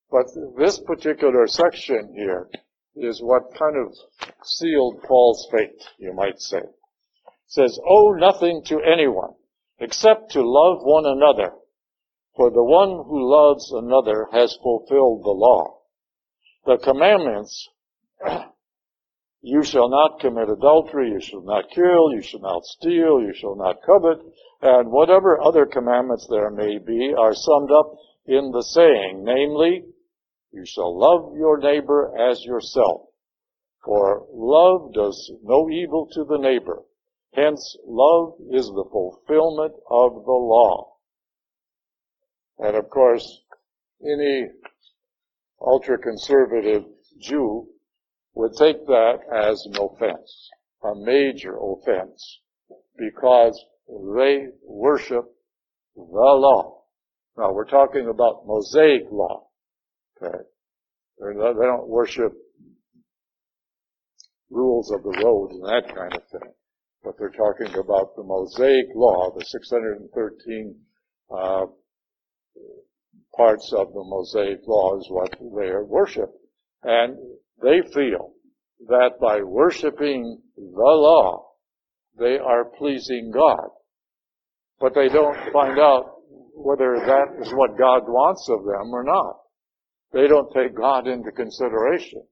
But 0.09 0.27
this 0.57 0.79
particular 0.79 1.47
section 1.47 2.13
here 2.15 2.49
is 2.95 3.21
what 3.21 3.55
kind 3.57 3.77
of 3.77 3.93
sealed 4.43 5.01
Paul's 5.03 5.47
fate, 5.51 5.81
you 5.97 6.13
might 6.13 6.39
say. 6.39 6.57
It 6.59 6.73
says, 7.47 7.79
owe 7.87 8.13
nothing 8.13 8.63
to 8.65 8.81
anyone 8.81 9.33
except 9.79 10.31
to 10.31 10.41
love 10.41 10.79
one 10.83 11.05
another, 11.05 11.53
for 12.35 12.51
the 12.51 12.63
one 12.63 12.89
who 12.89 13.29
loves 13.29 13.71
another 13.71 14.27
has 14.31 14.57
fulfilled 14.61 15.23
the 15.23 15.31
law. 15.31 15.79
The 16.65 16.77
commandments 16.77 17.69
You 19.41 19.63
shall 19.63 19.89
not 19.89 20.19
commit 20.19 20.49
adultery, 20.49 21.09
you 21.09 21.19
shall 21.19 21.41
not 21.41 21.71
kill, 21.71 22.13
you 22.13 22.21
shall 22.21 22.41
not 22.41 22.63
steal, 22.63 23.21
you 23.21 23.33
shall 23.33 23.55
not 23.55 23.81
covet, 23.83 24.19
and 24.61 24.91
whatever 24.91 25.41
other 25.41 25.65
commandments 25.65 26.27
there 26.29 26.51
may 26.51 26.77
be 26.77 27.13
are 27.17 27.33
summed 27.33 27.71
up 27.71 27.95
in 28.27 28.51
the 28.51 28.61
saying, 28.61 29.23
namely, 29.23 29.83
you 30.51 30.63
shall 30.65 30.95
love 30.95 31.35
your 31.35 31.57
neighbor 31.57 32.13
as 32.17 32.45
yourself. 32.45 33.07
For 33.83 34.27
love 34.31 34.93
does 34.93 35.31
no 35.41 35.69
evil 35.71 36.07
to 36.11 36.23
the 36.23 36.37
neighbor. 36.37 36.83
Hence, 37.33 37.77
love 37.85 38.35
is 38.51 38.67
the 38.67 38.85
fulfillment 38.91 39.73
of 39.89 40.23
the 40.23 40.31
law. 40.31 40.97
And 42.59 42.75
of 42.75 42.89
course, 42.91 43.41
any 44.03 44.49
ultra-conservative 45.59 46.83
Jew 47.19 47.69
would 48.33 48.53
take 48.57 48.85
that 48.87 49.19
as 49.33 49.65
an 49.65 49.75
offense, 49.79 50.49
a 50.83 50.95
major 50.95 51.57
offense, 51.57 52.39
because 52.97 53.59
they 53.87 54.47
worship 54.63 55.25
the 55.95 56.01
law. 56.01 56.83
Now 57.37 57.53
we're 57.53 57.65
talking 57.65 58.07
about 58.09 58.45
Mosaic 58.45 59.03
law. 59.11 59.47
Okay. 60.21 60.37
Not, 61.19 61.53
they 61.53 61.65
don't 61.65 61.87
worship 61.87 62.33
rules 64.49 64.91
of 64.91 65.03
the 65.03 65.21
road 65.23 65.51
and 65.51 65.63
that 65.63 65.95
kind 65.95 66.13
of 66.13 66.23
thing. 66.29 66.51
But 67.03 67.15
they're 67.17 67.29
talking 67.29 67.73
about 67.77 68.15
the 68.15 68.23
Mosaic 68.23 68.87
law, 68.95 69.31
the 69.35 69.43
613 69.45 70.75
uh, 71.33 71.65
parts 73.35 73.73
of 73.75 73.93
the 73.93 74.03
Mosaic 74.03 74.59
law 74.67 74.99
is 74.99 75.07
what 75.09 75.31
they 75.39 75.71
worship. 75.83 76.31
And 76.83 77.17
they 77.61 77.81
feel 77.93 78.33
that 78.87 79.11
by 79.19 79.41
worshiping 79.41 80.41
the 80.55 80.61
law, 80.73 81.51
they 82.17 82.37
are 82.37 82.65
pleasing 82.77 83.31
God. 83.33 83.69
But 84.79 84.93
they 84.95 85.09
don't 85.09 85.53
find 85.53 85.79
out 85.79 86.15
whether 86.55 86.95
that 86.95 87.45
is 87.45 87.53
what 87.53 87.77
God 87.77 88.03
wants 88.07 88.47
of 88.49 88.63
them 88.63 88.93
or 88.93 89.03
not. 89.03 89.37
They 90.13 90.27
don't 90.27 90.51
take 90.53 90.75
God 90.75 91.07
into 91.07 91.31
consideration. 91.31 92.23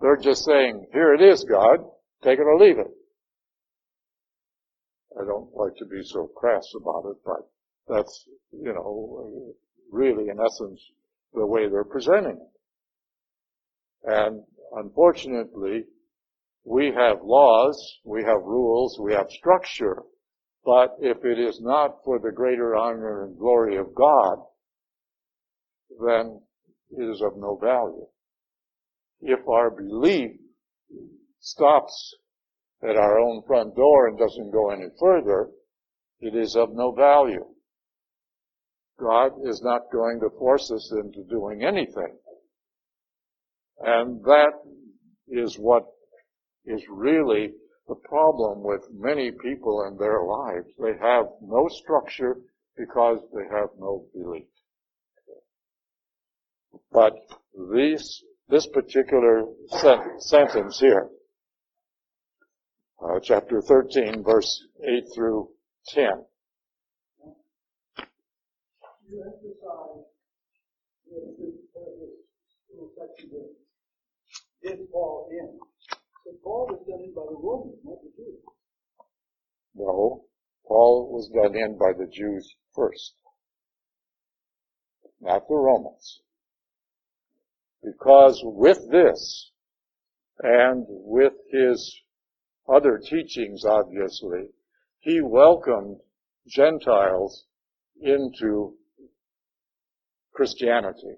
They're 0.00 0.16
just 0.16 0.44
saying, 0.44 0.86
here 0.92 1.14
it 1.14 1.22
is, 1.22 1.44
God, 1.48 1.78
take 2.22 2.38
it 2.38 2.42
or 2.42 2.58
leave 2.58 2.78
it. 2.78 2.90
I 5.18 5.24
don't 5.24 5.54
like 5.54 5.76
to 5.76 5.84
be 5.84 6.02
so 6.04 6.26
crass 6.36 6.66
about 6.76 7.10
it, 7.10 7.16
but 7.24 7.48
that's, 7.88 8.26
you 8.52 8.72
know, 8.72 9.54
really 9.90 10.28
in 10.28 10.38
essence 10.40 10.80
the 11.34 11.46
way 11.46 11.68
they're 11.68 11.84
presenting 11.84 12.38
it. 12.38 12.52
And 14.04 14.42
unfortunately, 14.74 15.84
we 16.64 16.92
have 16.96 17.22
laws, 17.22 18.00
we 18.04 18.22
have 18.22 18.42
rules, 18.42 18.98
we 19.00 19.12
have 19.12 19.30
structure, 19.30 20.02
but 20.64 20.96
if 21.00 21.24
it 21.24 21.38
is 21.38 21.60
not 21.60 22.04
for 22.04 22.18
the 22.18 22.30
greater 22.30 22.76
honor 22.76 23.24
and 23.24 23.38
glory 23.38 23.76
of 23.76 23.94
God, 23.94 24.38
then 26.04 26.40
it 26.90 27.02
is 27.02 27.20
of 27.22 27.36
no 27.36 27.56
value. 27.56 28.06
If 29.20 29.46
our 29.48 29.70
belief 29.70 30.32
stops 31.40 32.14
at 32.82 32.96
our 32.96 33.18
own 33.18 33.42
front 33.46 33.74
door 33.74 34.08
and 34.08 34.18
doesn't 34.18 34.50
go 34.50 34.70
any 34.70 34.88
further, 34.98 35.50
it 36.20 36.34
is 36.36 36.56
of 36.56 36.70
no 36.72 36.92
value. 36.92 37.46
God 39.00 39.32
is 39.44 39.60
not 39.62 39.90
going 39.92 40.20
to 40.20 40.30
force 40.38 40.70
us 40.70 40.92
into 40.92 41.24
doing 41.28 41.64
anything. 41.64 42.16
And 43.80 44.22
that 44.24 44.52
is 45.28 45.56
what 45.58 45.84
is 46.64 46.82
really 46.88 47.52
the 47.88 47.94
problem 47.94 48.62
with 48.62 48.82
many 48.92 49.30
people 49.30 49.84
in 49.88 49.96
their 49.98 50.22
lives. 50.22 50.68
They 50.78 50.96
have 51.00 51.26
no 51.40 51.68
structure 51.68 52.36
because 52.76 53.18
they 53.34 53.44
have 53.50 53.70
no 53.78 54.06
belief. 54.14 54.46
But 56.92 57.14
this, 57.72 58.22
this 58.48 58.66
particular 58.66 59.44
sentence 60.18 60.78
here, 60.78 61.08
uh, 63.02 63.18
chapter 63.22 63.60
13, 63.60 64.22
verse 64.22 64.64
8 64.82 65.04
through 65.14 65.48
10. 65.88 66.04
You 69.08 69.24
emphasize 69.24 70.02
did 74.62 74.78
fall 74.92 75.28
in. 75.30 75.58
So 76.24 76.30
Paul 76.42 76.66
was 76.70 76.86
done 76.86 77.02
in 77.04 77.14
by 77.14 77.22
the 77.28 77.36
Romans, 77.36 77.78
not 77.84 77.98
the 78.02 78.10
Jews. 78.16 78.40
No, 79.74 80.24
Paul 80.66 81.10
was 81.12 81.28
done 81.34 81.56
in 81.56 81.78
by 81.78 81.92
the 81.98 82.06
Jews 82.10 82.54
first, 82.74 83.14
not 85.20 85.48
the 85.48 85.54
Romans. 85.54 86.20
Because 87.82 88.40
with 88.44 88.78
this, 88.90 89.50
and 90.42 90.86
with 90.88 91.32
his 91.50 92.00
other 92.72 92.98
teachings, 92.98 93.64
obviously, 93.64 94.48
he 94.98 95.20
welcomed 95.20 95.98
Gentiles 96.48 97.44
into 98.00 98.74
Christianity 100.32 101.16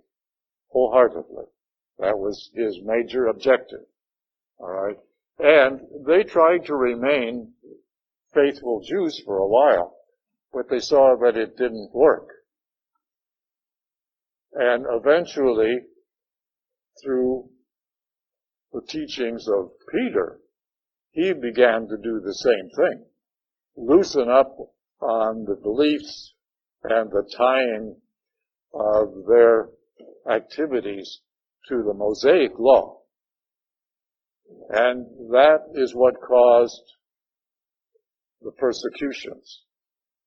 wholeheartedly. 0.68 1.44
That 1.98 2.18
was 2.18 2.50
his 2.54 2.80
major 2.82 3.26
objective. 3.26 3.86
All 4.58 4.70
right. 4.70 4.98
And 5.38 5.80
they 6.06 6.24
tried 6.24 6.66
to 6.66 6.74
remain 6.74 7.52
faithful 8.32 8.82
Jews 8.82 9.20
for 9.24 9.38
a 9.38 9.48
while, 9.48 9.96
but 10.52 10.68
they 10.68 10.80
saw 10.80 11.16
that 11.22 11.36
it 11.36 11.56
didn't 11.56 11.94
work. 11.94 12.28
And 14.52 14.86
eventually, 14.88 15.80
through 17.02 17.50
the 18.72 18.82
teachings 18.82 19.48
of 19.48 19.72
Peter, 19.90 20.38
he 21.10 21.32
began 21.32 21.88
to 21.88 21.96
do 21.96 22.20
the 22.20 22.34
same 22.34 22.70
thing. 22.76 23.06
Loosen 23.76 24.28
up 24.28 24.56
on 25.00 25.44
the 25.44 25.56
beliefs 25.56 26.34
and 26.82 27.10
the 27.10 27.28
tying 27.36 27.96
of 28.72 29.26
their 29.26 29.68
activities 30.28 31.20
to 31.68 31.82
the 31.82 31.94
Mosaic 31.94 32.58
law. 32.58 33.00
And 34.68 35.06
that 35.30 35.60
is 35.74 35.94
what 35.94 36.20
caused 36.20 36.82
the 38.42 38.52
persecutions. 38.52 39.62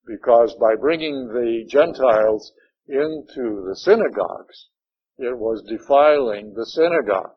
Because 0.05 0.55
by 0.59 0.75
bringing 0.75 1.27
the 1.27 1.65
Gentiles 1.69 2.51
into 2.87 3.65
the 3.67 3.75
synagogues, 3.75 4.69
it 5.17 5.37
was 5.37 5.63
defiling 5.67 6.53
the 6.53 6.65
synagogue. 6.65 7.35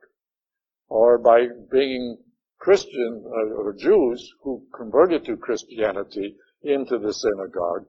Or 0.89 1.19
by 1.19 1.47
bringing 1.69 2.19
Christian 2.59 3.25
uh, 3.27 3.55
or 3.55 3.75
Jews 3.75 4.33
who 4.43 4.67
converted 4.77 5.25
to 5.25 5.37
Christianity 5.37 6.37
into 6.63 6.99
the 6.99 7.13
synagogue 7.13 7.87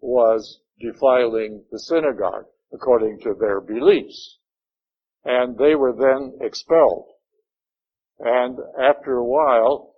was 0.00 0.60
defiling 0.78 1.64
the 1.70 1.78
synagogue 1.78 2.46
according 2.72 3.18
to 3.20 3.34
their 3.38 3.60
beliefs 3.60 4.39
and 5.24 5.56
they 5.58 5.74
were 5.74 5.92
then 5.92 6.38
expelled. 6.40 7.06
And 8.18 8.58
after 8.80 9.16
a 9.16 9.24
while, 9.24 9.94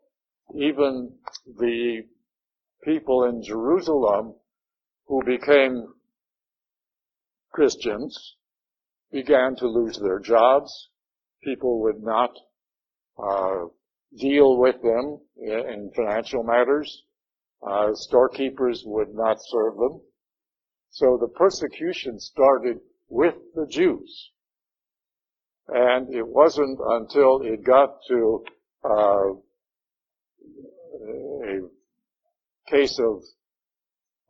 even 0.55 1.17
the 1.47 2.03
people 2.85 3.25
in 3.25 3.43
Jerusalem 3.43 4.35
who 5.07 5.23
became 5.25 5.95
Christians 7.53 8.37
began 9.11 9.57
to 9.57 9.67
lose 9.67 9.99
their 9.99 10.19
jobs, 10.19 10.89
people 11.43 11.83
would 11.83 12.03
not 12.03 12.31
uh, 13.19 13.67
deal 14.19 14.59
with 14.59 14.81
them 14.83 15.21
in 15.37 15.91
financial 15.95 16.43
matters. 16.43 17.05
Uh, 17.67 17.91
storekeepers 17.95 18.83
would 18.87 19.15
not 19.15 19.37
serve 19.41 19.77
them. 19.77 20.01
So 20.91 21.19
the 21.21 21.29
persecution 21.29 22.19
started 22.19 22.81
with 23.09 23.35
the 23.55 23.67
Jews. 23.67 24.31
And 25.75 26.15
it 26.15 26.27
wasn't 26.27 26.79
until 26.85 27.41
it 27.43 27.65
got 27.65 27.97
to 28.09 28.45
uh, 28.85 29.33
a 31.45 31.61
case 32.69 32.99
of 32.99 33.23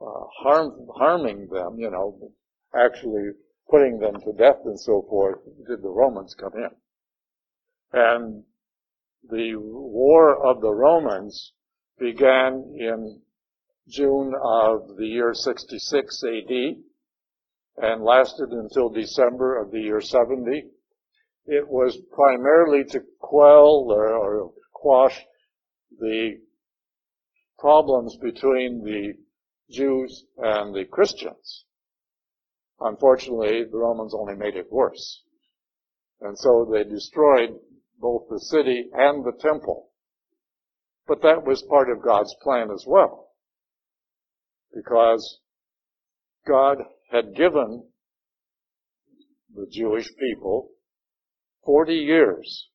uh, 0.00 0.24
harm, 0.38 0.86
harming 0.94 1.48
them, 1.48 1.78
you 1.78 1.90
know, 1.90 2.32
actually 2.74 3.30
putting 3.68 3.98
them 3.98 4.14
to 4.20 4.32
death 4.38 4.60
and 4.64 4.78
so 4.78 5.04
forth, 5.08 5.38
did 5.66 5.82
the 5.82 5.88
Romans 5.88 6.34
come 6.38 6.52
in. 6.54 6.70
And 7.92 8.44
the 9.28 9.54
war 9.56 10.46
of 10.46 10.60
the 10.60 10.72
Romans 10.72 11.52
began 11.98 12.74
in 12.78 13.20
June 13.88 14.32
of 14.42 14.96
the 14.96 15.06
year 15.06 15.34
66 15.34 16.22
AD 16.24 16.76
and 17.78 18.04
lasted 18.04 18.50
until 18.50 18.90
December 18.90 19.60
of 19.60 19.70
the 19.70 19.80
year 19.80 20.00
70. 20.00 20.70
It 21.46 21.68
was 21.68 21.98
primarily 22.12 22.84
to 22.90 23.00
quell 23.18 23.90
or, 23.90 24.52
quash 24.72 25.24
the 25.98 26.40
problems 27.58 28.16
between 28.16 28.82
the 28.84 29.14
Jews 29.70 30.24
and 30.38 30.74
the 30.74 30.84
Christians. 30.84 31.64
Unfortunately, 32.80 33.64
the 33.64 33.78
Romans 33.78 34.14
only 34.14 34.34
made 34.34 34.56
it 34.56 34.70
worse. 34.72 35.22
And 36.20 36.36
so 36.38 36.68
they 36.70 36.84
destroyed 36.84 37.50
both 37.98 38.28
the 38.28 38.40
city 38.40 38.90
and 38.92 39.24
the 39.24 39.38
temple. 39.40 39.90
But 41.06 41.22
that 41.22 41.44
was 41.44 41.62
part 41.62 41.90
of 41.90 42.02
God's 42.02 42.34
plan 42.42 42.70
as 42.72 42.84
well. 42.86 43.30
Because 44.74 45.40
God 46.46 46.78
had 47.10 47.34
given 47.36 47.88
the 49.54 49.66
Jewish 49.70 50.08
people 50.18 50.70
40 51.64 51.94
years 51.94 52.68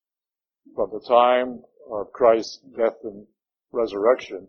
from 0.75 0.89
the 0.91 1.05
time 1.07 1.61
of 1.91 2.11
Christ's 2.13 2.59
death 2.77 2.97
and 3.03 3.25
resurrection, 3.71 4.47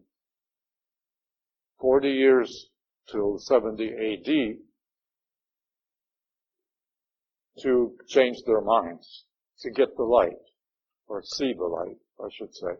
40 1.81 2.09
years 2.09 2.69
till 3.11 3.39
70 3.39 3.85
AD, 3.85 4.59
to 7.63 7.97
change 8.09 8.37
their 8.47 8.61
minds, 8.61 9.25
to 9.61 9.71
get 9.71 9.97
the 9.97 10.05
light 10.05 10.39
or 11.09 11.23
see 11.23 11.53
the 11.57 11.65
light, 11.65 11.97
I 12.21 12.29
should 12.33 12.55
say. 12.55 12.75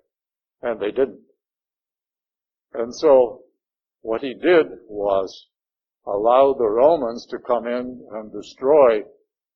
And 0.63 0.81
they 0.81 0.91
didn't. 0.91 1.23
And 2.75 2.95
so 2.95 3.43
what 4.03 4.21
he 4.21 4.35
did 4.35 4.67
was 4.89 5.47
allow 6.07 6.55
the 6.57 6.69
Romans 6.69 7.27
to 7.31 7.39
come 7.39 7.67
in 7.67 8.07
and 8.13 8.33
destroy 8.33 9.03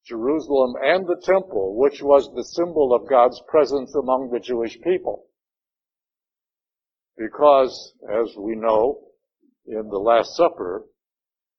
Jerusalem 0.06 0.74
and 0.82 1.06
the 1.06 1.20
temple, 1.22 1.76
which 1.76 2.02
was 2.02 2.30
the 2.34 2.44
symbol 2.44 2.94
of 2.94 3.08
God's 3.08 3.40
presence 3.48 3.94
among 3.94 4.30
the 4.30 4.40
Jewish 4.40 4.80
people. 4.80 5.26
Because, 7.16 7.94
as 8.10 8.34
we 8.36 8.56
know, 8.56 9.00
in 9.66 9.88
the 9.88 9.98
Last 9.98 10.34
Supper, 10.34 10.86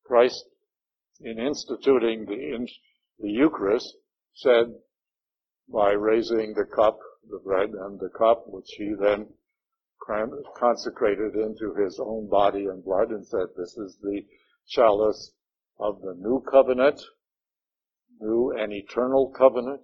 Christ, 0.06 0.44
in 1.22 1.40
instituting 1.40 2.26
the, 2.26 2.68
the 3.20 3.30
Eucharist, 3.30 3.96
said, 4.34 4.74
by 5.72 5.92
raising 5.92 6.54
the 6.54 6.66
cup, 6.66 7.00
the 7.30 7.40
bread 7.40 7.70
and 7.70 8.00
the 8.00 8.10
cup, 8.18 8.44
which 8.48 8.68
he 8.78 8.94
then 9.00 9.28
consecrated 10.60 11.36
into 11.36 11.74
his 11.76 11.98
own 12.04 12.28
body 12.28 12.66
and 12.66 12.84
blood 12.84 13.10
and 13.12 13.26
said, 13.26 13.48
this 13.56 13.78
is 13.78 13.98
the 14.02 14.22
chalice 14.68 15.32
of 15.80 16.02
the 16.02 16.14
new 16.18 16.44
covenant, 16.52 17.02
new 18.20 18.52
and 18.58 18.72
eternal 18.72 19.34
covenant. 19.38 19.82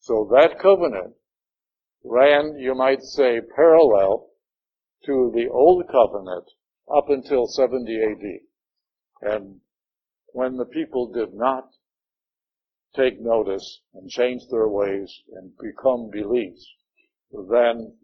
So 0.00 0.28
that 0.32 0.58
covenant 0.60 1.14
ran, 2.04 2.56
you 2.58 2.74
might 2.74 3.02
say, 3.02 3.40
parallel 3.54 4.28
to 5.06 5.30
the 5.34 5.48
old 5.48 5.84
covenant 5.90 6.44
up 6.94 7.08
until 7.08 7.46
70 7.46 8.02
AD. 8.02 9.32
And 9.32 9.60
when 10.32 10.56
the 10.56 10.64
people 10.64 11.12
did 11.12 11.34
not 11.34 11.68
take 12.96 13.20
notice 13.20 13.82
and 13.94 14.10
change 14.10 14.42
their 14.50 14.68
ways 14.68 15.22
and 15.32 15.52
become 15.58 16.10
beliefs, 16.10 16.66
then 17.32 17.94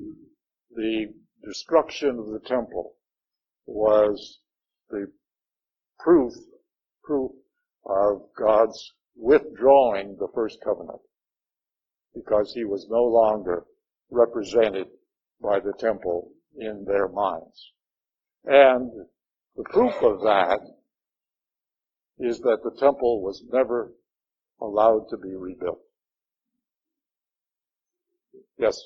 the 0.75 1.07
destruction 1.45 2.19
of 2.19 2.27
the 2.27 2.41
temple 2.47 2.95
was 3.67 4.41
the 4.91 5.11
proof, 5.99 6.33
proof 7.03 7.33
of 7.85 8.23
God's 8.37 8.95
withdrawing 9.17 10.17
the 10.19 10.29
first 10.35 10.59
covenant 10.63 11.01
because 12.15 12.53
he 12.53 12.65
was 12.65 12.87
no 12.89 13.05
longer 13.05 13.65
represented 14.11 14.87
by 15.43 15.61
the 15.61 15.73
temple 15.79 16.31
in 16.59 16.85
their 16.87 17.09
minds. 17.09 17.73
And 18.45 18.91
the 19.57 19.65
proof 19.65 19.95
of 20.03 20.21
that 20.23 20.61
is 22.19 22.41
that 22.41 22.61
the 22.63 22.75
temple 22.79 23.23
was 23.23 23.43
never 23.53 23.93
allowed 24.61 25.09
to 25.11 25.17
be 25.17 25.35
rebuilt. 25.35 25.81
Yes? 28.59 28.81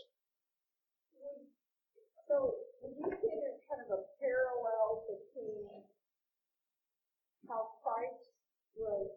So, 2.27 2.55
would 2.83 2.95
you 2.99 3.11
say 3.23 3.31
there's 3.39 3.63
kind 3.71 3.83
of 3.87 3.99
a 3.99 4.03
parallel 4.19 5.05
between 5.07 5.67
how 7.49 7.71
Christ 7.83 8.35
was 8.75 9.11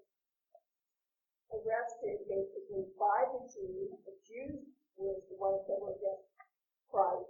arrested 1.53 2.25
basically 2.73 2.89
by 2.97 3.29
the 3.33 3.45
Jews, 3.53 3.89
the 4.05 4.17
Jews 4.25 4.65
were 4.97 5.15
the 5.29 5.37
ones 5.37 5.61
that 5.67 5.77
were 5.81 5.93
against 5.93 6.29
Christ, 6.89 7.29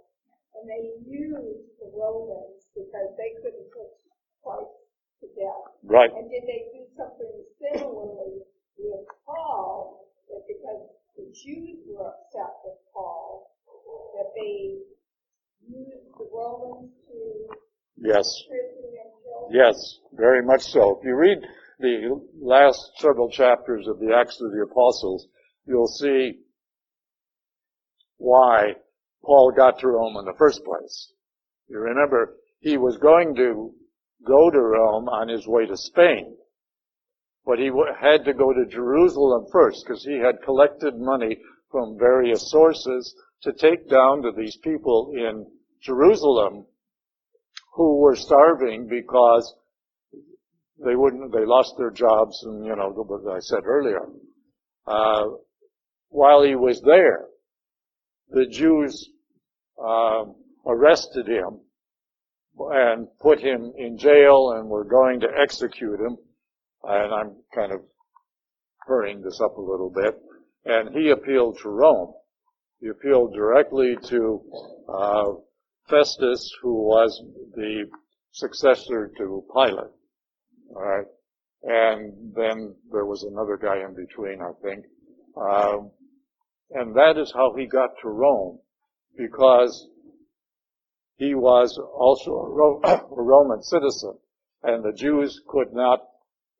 and 0.56 0.68
they 0.68 0.96
used 1.04 1.68
the 1.80 1.90
Romans 1.92 2.64
because 2.74 3.12
they 3.16 3.36
couldn't 3.42 3.68
put 3.72 3.90
Christ 4.42 4.76
to 5.20 5.26
death. 5.36 5.64
Right. 5.84 6.10
And 6.12 6.30
did 6.30 6.44
they 6.44 6.72
do 6.72 6.84
something 6.96 7.44
similarly 7.60 8.44
with 8.78 9.06
Paul 9.26 10.08
that 10.28 10.44
because 10.48 10.88
the 11.16 11.28
Jews 11.32 11.84
were 11.86 12.08
upset 12.08 12.54
with 12.64 12.80
Paul, 12.92 13.50
that 14.16 14.32
they 14.34 14.80
used 15.66 16.08
the 16.18 16.28
Romans 16.32 16.90
to 17.08 17.48
yes. 17.96 18.26
and 18.50 19.52
Yes, 19.52 19.76
very 20.12 20.42
much 20.44 20.62
so. 20.62 20.98
If 20.98 21.04
you 21.04 21.14
read 21.14 21.38
the 21.78 22.20
last 22.40 22.78
several 22.96 23.28
chapters 23.30 23.86
of 23.86 23.98
the 23.98 24.14
Acts 24.16 24.40
of 24.40 24.50
the 24.52 24.66
Apostles, 24.70 25.28
you'll 25.66 25.88
see 25.88 26.38
why 28.16 28.74
Paul 29.24 29.52
got 29.56 29.78
to 29.80 29.88
Rome 29.88 30.16
in 30.18 30.24
the 30.24 30.38
first 30.38 30.64
place. 30.64 31.12
You 31.68 31.78
remember, 31.78 32.36
he 32.60 32.76
was 32.76 32.96
going 32.98 33.34
to 33.36 33.72
go 34.26 34.50
to 34.50 34.60
Rome 34.60 35.08
on 35.08 35.28
his 35.28 35.46
way 35.46 35.66
to 35.66 35.76
Spain. 35.76 36.36
But 37.46 37.58
he 37.58 37.70
had 38.00 38.24
to 38.24 38.32
go 38.32 38.52
to 38.52 38.66
Jerusalem 38.66 39.46
first 39.52 39.84
because 39.86 40.04
he 40.04 40.18
had 40.18 40.42
collected 40.44 40.94
money 40.96 41.38
from 41.70 41.98
various 41.98 42.50
sources 42.50 43.14
to 43.42 43.52
take 43.52 43.88
down 43.90 44.22
to 44.22 44.32
these 44.36 44.56
people 44.62 45.12
in 45.14 45.46
Jerusalem 45.82 46.64
who 47.74 47.98
were 47.98 48.16
starving 48.16 48.88
because 48.88 49.54
they 50.84 50.96
wouldn't, 50.96 51.32
they 51.32 51.44
lost 51.44 51.74
their 51.76 51.90
jobs 51.90 52.42
and, 52.44 52.64
you 52.64 52.74
know, 52.74 52.90
what 52.90 53.34
I 53.34 53.40
said 53.40 53.64
earlier. 53.64 54.06
Uh, 54.86 55.24
while 56.14 56.42
he 56.42 56.54
was 56.54 56.80
there, 56.82 57.26
the 58.30 58.46
Jews 58.46 59.10
uh, 59.78 60.24
arrested 60.66 61.26
him 61.28 61.60
and 62.58 63.08
put 63.20 63.40
him 63.40 63.72
in 63.76 63.98
jail 63.98 64.54
and 64.56 64.68
were 64.68 64.84
going 64.84 65.20
to 65.20 65.28
execute 65.42 66.00
him 66.00 66.16
and 66.86 67.14
I'm 67.14 67.36
kind 67.54 67.72
of 67.72 67.80
hurrying 68.86 69.22
this 69.22 69.40
up 69.40 69.56
a 69.56 69.60
little 69.60 69.90
bit, 69.90 70.18
and 70.64 70.94
he 70.94 71.10
appealed 71.10 71.58
to 71.62 71.68
Rome. 71.68 72.12
He 72.80 72.88
appealed 72.88 73.34
directly 73.34 73.96
to 74.08 74.42
uh, 74.88 75.24
Festus, 75.88 76.50
who 76.60 76.74
was 76.74 77.22
the 77.54 77.86
successor 78.32 79.10
to 79.16 79.44
Pilate. 79.54 79.90
All 80.74 80.82
right, 80.82 81.06
and 81.62 82.34
then 82.34 82.74
there 82.90 83.06
was 83.06 83.22
another 83.22 83.56
guy 83.56 83.78
in 83.78 83.94
between, 83.94 84.40
I 84.42 84.52
think, 84.62 84.84
um, 85.36 85.90
and 86.70 86.94
that 86.94 87.18
is 87.18 87.32
how 87.34 87.54
he 87.56 87.66
got 87.66 87.90
to 88.02 88.08
Rome, 88.08 88.58
because 89.16 89.88
he 91.16 91.34
was 91.34 91.78
also 91.78 92.30
a, 92.84 93.00
Roman 93.10 93.62
citizen, 93.62 94.18
and 94.62 94.84
the 94.84 94.92
Jews 94.92 95.40
could 95.48 95.72
not 95.72 96.00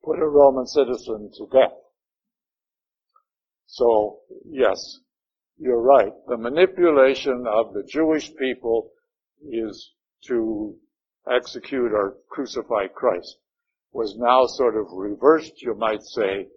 put 0.03 0.19
a 0.19 0.27
Roman 0.27 0.67
citizen 0.67 1.31
to 1.37 1.47
death. 1.51 1.77
So, 3.65 4.19
yes, 4.49 4.99
you're 5.57 5.81
right. 5.81 6.13
The 6.27 6.37
manipulation 6.37 7.45
of 7.47 7.73
the 7.73 7.83
Jewish 7.83 8.33
people 8.35 8.91
is 9.49 9.91
to 10.27 10.75
execute 11.29 11.91
or 11.91 12.17
crucify 12.29 12.87
Christ 12.87 13.37
was 13.91 14.15
now 14.17 14.45
sort 14.45 14.75
of 14.75 14.87
reversed, 14.91 15.61
you 15.61 15.73
might 15.73 16.03
say, 16.03 16.47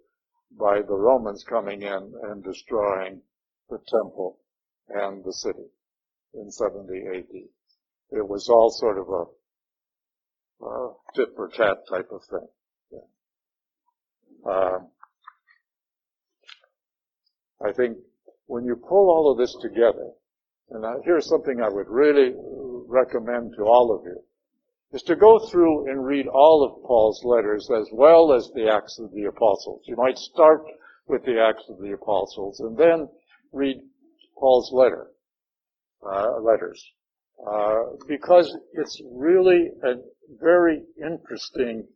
by 0.58 0.82
the 0.82 0.94
Romans 0.94 1.44
coming 1.48 1.82
in 1.82 2.12
and 2.24 2.42
destroying 2.42 3.22
the 3.70 3.78
temple 3.88 4.38
and 4.88 5.24
the 5.24 5.32
city 5.32 5.68
in 6.34 6.50
70 6.50 7.06
AD. 7.14 7.34
It 8.10 8.26
was 8.26 8.48
all 8.48 8.70
sort 8.70 8.98
of 8.98 9.08
a, 9.08 10.64
a 10.64 10.92
tit 11.14 11.28
for 11.36 11.48
tat 11.48 11.78
type 11.88 12.08
of 12.10 12.22
thing. 12.24 12.48
Yeah. 12.92 14.50
Uh, 14.50 14.78
I 17.66 17.72
think 17.72 17.98
when 18.46 18.64
you 18.64 18.76
pull 18.76 19.10
all 19.10 19.32
of 19.32 19.38
this 19.38 19.54
together, 19.60 20.10
and 20.70 20.84
here's 21.04 21.28
something 21.28 21.60
I 21.60 21.68
would 21.68 21.88
really 21.88 22.34
recommend 22.86 23.54
to 23.56 23.64
all 23.64 23.94
of 23.94 24.04
you, 24.04 24.22
is 24.92 25.02
to 25.02 25.16
go 25.16 25.38
through 25.50 25.90
and 25.90 26.04
read 26.04 26.26
all 26.28 26.64
of 26.64 26.82
Paul's 26.86 27.22
letters 27.24 27.68
as 27.70 27.88
well 27.92 28.32
as 28.32 28.50
the 28.54 28.70
Acts 28.70 28.98
of 28.98 29.12
the 29.12 29.24
Apostles. 29.24 29.82
You 29.84 29.96
might 29.96 30.16
start 30.16 30.62
with 31.06 31.24
the 31.24 31.40
Acts 31.40 31.64
of 31.68 31.78
the 31.78 31.92
Apostles 31.92 32.60
and 32.60 32.76
then 32.76 33.08
read 33.52 33.76
Paul's 34.38 34.70
letter, 34.72 35.08
uh, 36.02 36.40
letters, 36.40 36.82
uh, 37.46 37.96
because 38.06 38.56
it's 38.74 39.00
really 39.12 39.70
a 39.82 39.94
very 40.40 40.82
interesting 41.00 41.86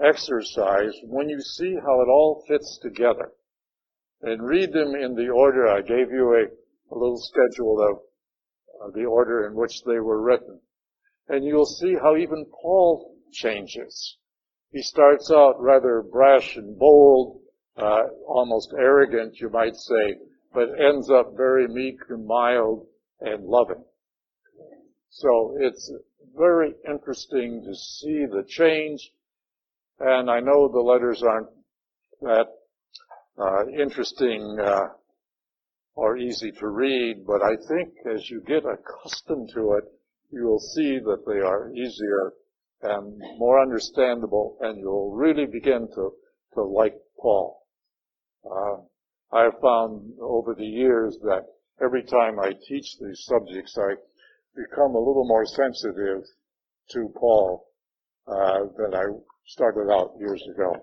exercise 0.00 0.94
when 1.04 1.28
you 1.28 1.40
see 1.40 1.74
how 1.74 2.00
it 2.00 2.08
all 2.08 2.44
fits 2.48 2.78
together 2.82 3.32
and 4.22 4.42
read 4.42 4.72
them 4.72 4.94
in 4.94 5.14
the 5.14 5.28
order. 5.28 5.68
I 5.68 5.80
gave 5.80 6.10
you 6.10 6.34
a, 6.34 6.94
a 6.94 6.96
little 6.96 7.18
schedule 7.18 7.80
of 7.80 7.98
uh, 8.82 8.90
the 8.94 9.04
order 9.04 9.46
in 9.46 9.54
which 9.54 9.82
they 9.86 9.98
were 10.00 10.22
written. 10.22 10.60
And 11.28 11.44
you'll 11.44 11.66
see 11.66 11.94
how 12.00 12.16
even 12.16 12.44
Paul 12.62 13.16
changes. 13.32 14.18
He 14.72 14.82
starts 14.82 15.30
out 15.30 15.60
rather 15.60 16.02
brash 16.02 16.56
and 16.56 16.78
bold, 16.78 17.40
uh, 17.76 18.02
almost 18.26 18.72
arrogant, 18.78 19.36
you 19.40 19.48
might 19.50 19.74
say, 19.74 20.16
but 20.52 20.68
ends 20.78 21.10
up 21.10 21.36
very 21.36 21.68
meek 21.68 21.98
and 22.08 22.26
mild 22.26 22.86
and 23.20 23.44
loving. 23.44 23.84
So 25.10 25.56
it's 25.60 25.92
very 26.36 26.74
interesting 26.88 27.62
to 27.64 27.74
see 27.74 28.26
the 28.26 28.44
change. 28.48 29.10
And 29.98 30.30
I 30.30 30.40
know 30.40 30.68
the 30.68 30.80
letters 30.80 31.22
aren't 31.22 31.50
that 32.22 32.46
uh, 33.38 33.68
interesting 33.68 34.58
uh, 34.60 34.88
or 35.94 36.16
easy 36.16 36.52
to 36.52 36.68
read, 36.68 37.26
but 37.26 37.42
I 37.42 37.56
think 37.68 37.94
as 38.14 38.30
you 38.30 38.42
get 38.46 38.62
accustomed 38.64 39.50
to 39.54 39.74
it, 39.74 39.84
you 40.30 40.44
will 40.44 40.60
see 40.60 40.98
that 40.98 41.24
they 41.26 41.40
are 41.40 41.72
easier 41.72 42.32
and 42.82 43.18
more 43.36 43.60
understandable, 43.60 44.56
and 44.60 44.78
you'll 44.78 45.12
really 45.12 45.46
begin 45.46 45.88
to, 45.94 46.12
to 46.54 46.62
like 46.62 46.94
Paul. 47.20 47.66
Uh, 48.44 48.76
I 49.32 49.44
have 49.44 49.60
found 49.62 50.12
over 50.20 50.54
the 50.54 50.66
years 50.66 51.16
that 51.22 51.46
every 51.82 52.02
time 52.02 52.38
I 52.40 52.52
teach 52.52 52.96
these 52.98 53.24
subjects, 53.24 53.76
I 53.78 53.94
become 54.56 54.94
a 54.94 54.98
little 54.98 55.26
more 55.26 55.46
sensitive 55.46 56.24
to 56.90 57.12
Paul 57.16 57.66
uh, 58.26 58.60
than 58.76 58.94
I 58.94 59.04
started 59.46 59.90
out 59.92 60.14
years 60.18 60.42
ago. 60.54 60.74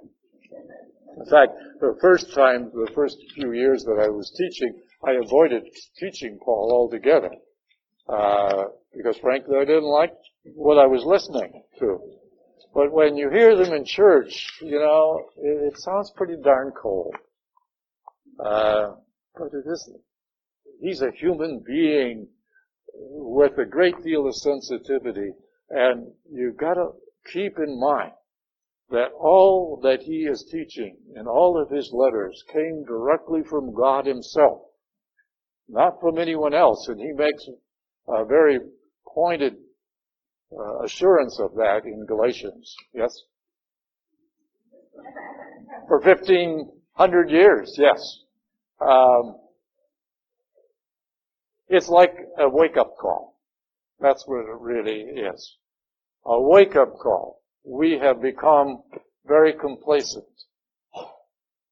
In 1.19 1.25
fact, 1.25 1.51
the 1.81 1.97
first 2.01 2.33
time, 2.33 2.71
the 2.73 2.91
first 2.93 3.17
few 3.35 3.53
years 3.53 3.83
that 3.83 3.99
I 4.01 4.09
was 4.09 4.31
teaching, 4.37 4.79
I 5.05 5.13
avoided 5.23 5.63
teaching 5.99 6.39
Paul 6.43 6.71
altogether. 6.71 7.31
Uh, 8.07 8.63
because 8.95 9.17
frankly 9.17 9.57
I 9.57 9.65
didn't 9.65 9.83
like 9.83 10.13
what 10.55 10.77
I 10.77 10.85
was 10.85 11.03
listening 11.05 11.63
to. 11.79 11.99
But 12.73 12.91
when 12.91 13.17
you 13.17 13.29
hear 13.29 13.55
them 13.55 13.73
in 13.73 13.83
church, 13.85 14.31
you 14.61 14.79
know, 14.79 15.19
it, 15.37 15.73
it 15.73 15.79
sounds 15.79 16.11
pretty 16.15 16.35
darn 16.41 16.71
cold. 16.71 17.15
Uh, 18.39 18.95
but 19.35 19.47
it 19.53 19.65
isn't. 19.71 20.01
He's 20.81 21.01
a 21.01 21.11
human 21.11 21.63
being 21.65 22.27
with 22.93 23.57
a 23.57 23.65
great 23.65 24.01
deal 24.03 24.27
of 24.27 24.35
sensitivity, 24.35 25.31
and 25.69 26.11
you've 26.31 26.57
got 26.57 26.75
to 26.75 26.89
keep 27.31 27.57
in 27.57 27.79
mind 27.79 28.11
that 28.89 29.11
all 29.19 29.79
that 29.83 30.01
he 30.01 30.25
is 30.25 30.47
teaching 30.51 30.97
in 31.15 31.27
all 31.27 31.61
of 31.61 31.69
his 31.69 31.91
letters 31.93 32.43
came 32.53 32.85
directly 32.85 33.41
from 33.43 33.73
God 33.73 34.05
himself, 34.05 34.61
not 35.67 35.99
from 35.99 36.17
anyone 36.17 36.53
else, 36.53 36.87
and 36.87 36.99
he 36.99 37.11
makes 37.13 37.45
a 38.07 38.25
very 38.25 38.59
pointed 39.13 39.55
uh, 40.57 40.83
assurance 40.83 41.37
of 41.39 41.53
that 41.55 41.81
in 41.85 42.05
Galatians. 42.05 42.73
Yes? 42.93 43.11
For 45.87 45.99
1500 45.99 47.29
years, 47.29 47.75
yes. 47.77 48.23
Um, 48.79 49.37
it's 51.67 51.89
like 51.89 52.13
a 52.39 52.49
wake-up 52.49 52.95
call. 52.99 53.37
That's 53.99 54.23
what 54.25 54.41
it 54.41 54.59
really 54.59 55.01
is. 55.01 55.57
A 56.25 56.41
wake-up 56.41 56.97
call 56.99 57.41
we 57.67 57.99
have 58.01 58.21
become 58.21 58.81
very 59.25 59.53
complacent. 59.53 60.23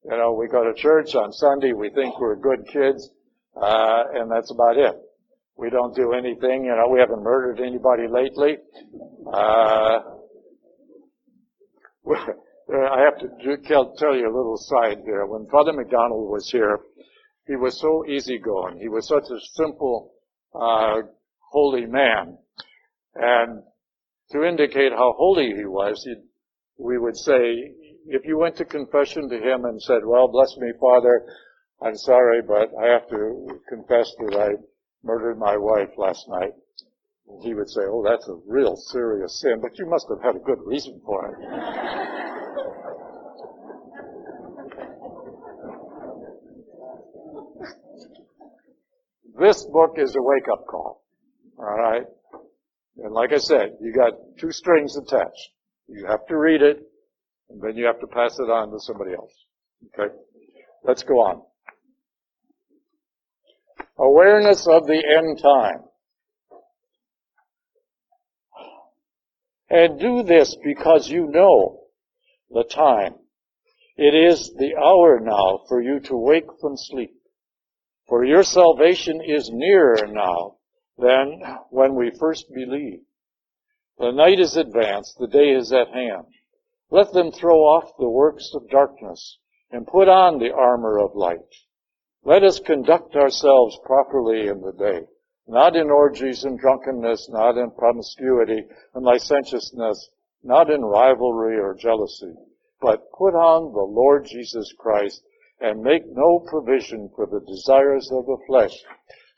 You 0.03 0.17
know, 0.17 0.33
we 0.33 0.47
go 0.47 0.63
to 0.63 0.73
church 0.79 1.15
on 1.15 1.31
Sunday, 1.31 1.71
we 1.73 1.89
think 1.89 2.19
we're 2.19 2.35
good 2.35 2.67
kids, 2.71 3.09
uh, 3.55 4.03
and 4.13 4.29
that's 4.29 4.51
about 4.51 4.77
it. 4.77 4.93
We 5.57 5.69
don't 5.69 5.95
do 5.95 6.11
anything, 6.11 6.65
you 6.65 6.75
know, 6.75 6.89
we 6.91 6.99
haven't 6.99 7.23
murdered 7.23 7.59
anybody 7.65 8.07
lately. 8.09 8.57
Uh, 9.25 9.99
I 12.67 13.01
have 13.05 13.17
to 13.19 13.29
tell 13.97 14.15
you 14.15 14.27
a 14.27 14.35
little 14.35 14.57
side 14.57 14.97
here. 15.05 15.25
When 15.25 15.47
Father 15.47 15.71
McDonald 15.71 16.29
was 16.29 16.49
here, 16.51 16.79
he 17.47 17.55
was 17.55 17.79
so 17.79 18.05
easygoing. 18.05 18.79
He 18.79 18.89
was 18.89 19.07
such 19.07 19.23
a 19.29 19.39
simple, 19.53 20.13
uh, 20.53 21.01
holy 21.39 21.85
man. 21.85 22.37
And 23.15 23.63
to 24.31 24.43
indicate 24.43 24.91
how 24.91 25.13
holy 25.17 25.53
he 25.55 25.65
was, 25.65 26.07
we 26.77 26.97
would 26.97 27.15
say, 27.15 27.71
if 28.07 28.25
you 28.25 28.37
went 28.37 28.57
to 28.57 28.65
confession 28.65 29.29
to 29.29 29.37
him 29.37 29.65
and 29.65 29.81
said, 29.81 30.05
well, 30.05 30.27
bless 30.27 30.55
me, 30.57 30.71
Father, 30.79 31.25
I'm 31.81 31.95
sorry, 31.95 32.41
but 32.41 32.71
I 32.81 32.87
have 32.87 33.07
to 33.09 33.61
confess 33.69 34.11
that 34.19 34.35
I 34.35 34.61
murdered 35.03 35.37
my 35.37 35.57
wife 35.57 35.89
last 35.97 36.27
night. 36.27 36.53
He 37.41 37.53
would 37.53 37.69
say, 37.69 37.81
oh, 37.85 38.03
that's 38.07 38.27
a 38.27 38.39
real 38.47 38.75
serious 38.75 39.39
sin, 39.41 39.59
but 39.61 39.77
you 39.77 39.85
must 39.87 40.07
have 40.09 40.21
had 40.21 40.35
a 40.35 40.45
good 40.45 40.59
reason 40.65 41.01
for 41.05 41.29
it. 41.29 41.37
this 49.39 49.65
book 49.65 49.95
is 49.97 50.15
a 50.15 50.21
wake-up 50.21 50.65
call. 50.67 51.03
All 51.57 51.65
right? 51.65 52.03
And 52.97 53.13
like 53.13 53.33
I 53.33 53.37
said, 53.37 53.77
you 53.81 53.93
got 53.93 54.13
two 54.39 54.51
strings 54.51 54.95
attached. 54.95 55.49
You 55.87 56.05
have 56.07 56.25
to 56.27 56.37
read 56.37 56.61
it, 56.61 56.79
and 57.49 57.61
then 57.61 57.75
you 57.75 57.85
have 57.85 57.99
to 57.99 58.07
pass 58.07 58.37
it 58.39 58.49
on 58.49 58.71
to 58.71 58.79
somebody 58.79 59.13
else. 59.13 59.33
Okay? 59.99 60.13
Let's 60.83 61.03
go 61.03 61.15
on. 61.15 61.41
Awareness 63.97 64.67
of 64.67 64.87
the 64.87 65.01
end 65.17 65.39
time. 65.41 65.83
And 69.69 69.99
do 69.99 70.23
this 70.23 70.55
because 70.63 71.09
you 71.09 71.27
know 71.27 71.81
the 72.49 72.63
time. 72.63 73.15
It 73.97 74.13
is 74.13 74.51
the 74.57 74.75
hour 74.75 75.19
now 75.21 75.61
for 75.67 75.81
you 75.81 75.99
to 76.01 76.17
wake 76.17 76.47
from 76.59 76.75
sleep. 76.77 77.14
For 78.07 78.23
your 78.23 78.43
salvation 78.43 79.21
is 79.21 79.49
nearer 79.51 80.05
now 80.07 80.57
than 80.97 81.41
when 81.69 81.95
we 81.95 82.11
first 82.11 82.45
believed. 82.53 83.05
The 83.97 84.11
night 84.11 84.39
is 84.39 84.57
advanced, 84.57 85.17
the 85.17 85.27
day 85.27 85.51
is 85.51 85.71
at 85.71 85.89
hand. 85.89 86.25
Let 86.91 87.13
them 87.13 87.31
throw 87.31 87.61
off 87.61 87.97
the 87.97 88.09
works 88.09 88.51
of 88.53 88.69
darkness 88.69 89.39
and 89.71 89.87
put 89.87 90.07
on 90.07 90.37
the 90.37 90.53
armor 90.53 90.99
of 90.99 91.15
light. 91.15 91.39
Let 92.23 92.43
us 92.43 92.59
conduct 92.59 93.15
ourselves 93.15 93.79
properly 93.83 94.47
in 94.47 94.61
the 94.61 94.73
day, 94.73 95.07
not 95.47 95.75
in 95.75 95.89
orgies 95.89 96.43
and 96.43 96.59
drunkenness, 96.59 97.29
not 97.29 97.57
in 97.57 97.71
promiscuity 97.71 98.65
and 98.93 99.03
licentiousness, 99.03 100.09
not 100.43 100.69
in 100.69 100.85
rivalry 100.85 101.57
or 101.57 101.73
jealousy, 101.73 102.33
but 102.81 103.11
put 103.11 103.33
on 103.33 103.73
the 103.73 103.81
Lord 103.81 104.25
Jesus 104.25 104.71
Christ 104.77 105.23
and 105.59 105.81
make 105.81 106.03
no 106.07 106.39
provision 106.49 107.09
for 107.15 107.25
the 107.25 107.39
desires 107.47 108.09
of 108.11 108.25
the 108.25 108.37
flesh 108.47 108.73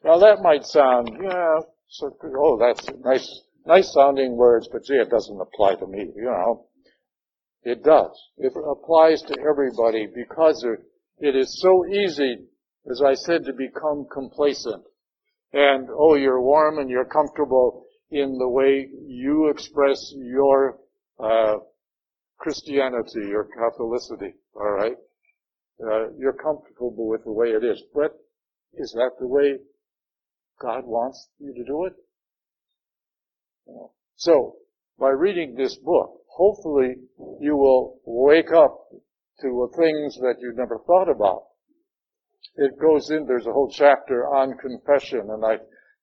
now 0.04 0.20
that 0.20 0.42
might 0.42 0.64
sound, 0.64 1.10
yeah, 1.22 1.60
so, 1.90 2.16
oh, 2.38 2.58
that's 2.60 2.88
nice, 3.04 3.42
nice 3.66 3.92
sounding 3.92 4.38
words, 4.38 4.70
but 4.72 4.84
gee, 4.84 4.94
it 4.94 5.10
doesn't 5.10 5.42
apply 5.42 5.76
to 5.76 5.88
me, 5.88 6.12
you 6.16 6.26
know. 6.26 6.68
It 7.64 7.84
does. 7.84 8.12
It 8.38 8.54
applies 8.56 9.24
to 9.24 9.36
everybody 9.42 10.08
because 10.08 10.64
it 11.20 11.36
is 11.36 11.60
so 11.60 11.86
easy 11.88 12.48
as 12.90 13.02
I 13.02 13.14
said, 13.14 13.46
to 13.46 13.54
become 13.54 14.08
complacent. 14.12 14.84
And, 15.54 15.90
oh, 15.92 16.16
you're 16.16 16.42
warm 16.42 16.80
and 16.80 16.90
you're 16.90 17.06
comfortable 17.06 17.86
in 18.12 18.38
the 18.38 18.48
way 18.48 18.88
you 19.06 19.50
express 19.50 20.14
your 20.16 20.80
uh, 21.20 21.58
Christianity, 22.38 23.28
your 23.28 23.48
Catholicity, 23.58 24.34
all 24.56 24.72
right? 24.72 24.96
Uh, 25.82 26.10
you're 26.18 26.34
comfortable 26.34 27.08
with 27.08 27.24
the 27.24 27.32
way 27.32 27.50
it 27.50 27.64
is. 27.64 27.82
But 27.94 28.12
is 28.74 28.92
that 28.94 29.12
the 29.20 29.28
way 29.28 29.58
God 30.60 30.86
wants 30.86 31.30
you 31.40 31.54
to 31.54 31.64
do 31.64 31.86
it? 31.86 31.94
So, 34.16 34.56
by 34.98 35.10
reading 35.10 35.54
this 35.56 35.78
book, 35.78 36.22
hopefully 36.30 36.96
you 37.40 37.56
will 37.56 38.00
wake 38.06 38.52
up 38.52 38.88
to 39.42 39.72
things 39.78 40.18
that 40.18 40.38
you 40.40 40.54
never 40.56 40.80
thought 40.80 41.10
about. 41.10 41.44
It 42.56 42.80
goes 42.80 43.12
in, 43.12 43.28
there's 43.28 43.46
a 43.46 43.54
whole 43.54 43.70
chapter 43.70 44.28
on 44.28 44.58
confession, 44.58 45.30
and 45.30 45.46
I 45.46 45.58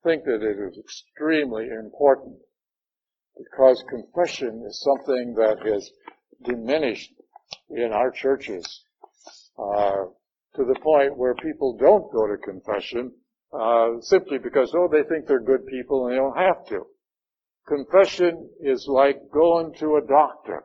think 0.05 0.25
that 0.25 0.43
it 0.43 0.59
is 0.59 0.79
extremely 0.79 1.67
important 1.69 2.37
because 3.37 3.83
confession 3.89 4.65
is 4.65 4.81
something 4.81 5.35
that 5.35 5.59
has 5.67 5.91
diminished 6.45 7.13
in 7.71 7.91
our 7.93 8.13
churches 8.13 8.84
uh, 9.59 10.05
to 10.57 10.65
the 10.65 10.79
point 10.83 11.17
where 11.17 11.35
people 11.35 11.77
don't 11.77 12.13
go 12.13 12.27
to 12.27 12.37
confession 12.39 13.13
uh, 13.53 14.01
simply 14.01 14.39
because 14.39 14.73
oh 14.77 14.89
they 14.91 15.03
think 15.09 15.27
they're 15.27 15.41
good 15.43 15.67
people 15.67 16.07
and 16.07 16.13
they 16.13 16.19
don't 16.19 16.37
have 16.37 16.67
to. 16.67 16.87
Confession 17.67 18.51
is 18.61 18.87
like 18.89 19.17
going 19.33 19.75
to 19.75 19.97
a 19.97 20.07
doctor. 20.07 20.65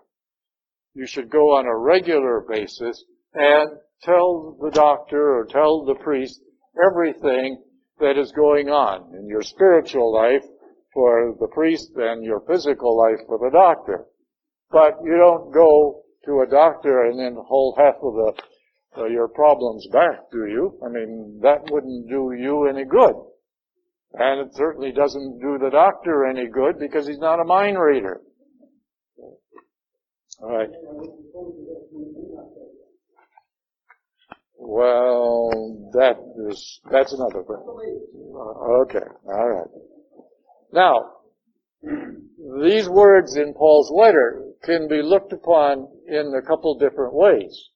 You 0.94 1.06
should 1.06 1.30
go 1.30 1.58
on 1.58 1.66
a 1.66 1.78
regular 1.78 2.44
basis 2.50 3.04
and 3.34 3.78
tell 4.02 4.58
the 4.62 4.72
doctor 4.72 5.40
or 5.40 5.46
tell 5.46 5.86
the 5.86 5.96
priest 5.96 6.42
everything 6.84 7.62
that 8.00 8.18
is 8.18 8.32
going 8.32 8.70
on 8.70 9.14
in 9.16 9.28
your 9.28 9.44
spiritual 9.44 10.14
life 10.14 10.44
for 10.94 11.36
the 11.40 11.48
priest 11.48 11.92
and 11.96 12.24
your 12.24 12.42
physical 12.48 12.98
life 12.98 13.20
for 13.28 13.38
the 13.38 13.52
doctor. 13.52 14.06
But 14.72 14.98
you 15.04 15.16
don't 15.18 15.54
go 15.54 16.04
to 16.26 16.42
a 16.42 16.50
doctor 16.50 17.06
and 17.06 17.20
then 17.20 17.38
hold 17.48 17.76
half 17.78 17.96
of 18.02 18.14
the, 18.14 18.34
uh, 18.98 19.06
your 19.06 19.28
problems 19.28 19.88
back, 19.92 20.32
do 20.32 20.46
you? 20.46 20.80
I 20.86 20.90
mean, 20.90 21.40
that 21.42 21.70
wouldn't 21.70 22.10
do 22.10 22.34
you 22.38 22.68
any 22.68 22.86
good. 22.86 23.16
And 24.14 24.48
it 24.48 24.56
certainly 24.56 24.92
doesn't 24.92 25.40
do 25.40 25.58
the 25.60 25.70
doctor 25.70 26.26
any 26.26 26.48
good 26.48 26.80
because 26.80 27.08
he's 27.08 27.20
not 27.20 27.40
a 27.40 27.44
mind 27.44 27.78
reader. 27.80 28.22
All 30.42 30.58
right. 30.58 30.70
Well, 34.58 35.90
that 35.94 36.18
is, 36.50 36.80
that's 36.92 37.14
another 37.14 37.44
thing. 37.44 37.64
Okay, 38.82 39.06
alright. 39.26 39.70
Now, 40.74 41.12
these 42.62 42.90
words 42.90 43.36
in 43.36 43.54
Paul's 43.54 43.92
letter 43.92 44.44
can 44.64 44.88
be 44.88 45.02
looked 45.02 45.34
upon 45.34 45.88
in 46.08 46.34
a 46.36 46.46
couple 46.46 46.78
different 46.78 47.14
ways. 47.14 47.70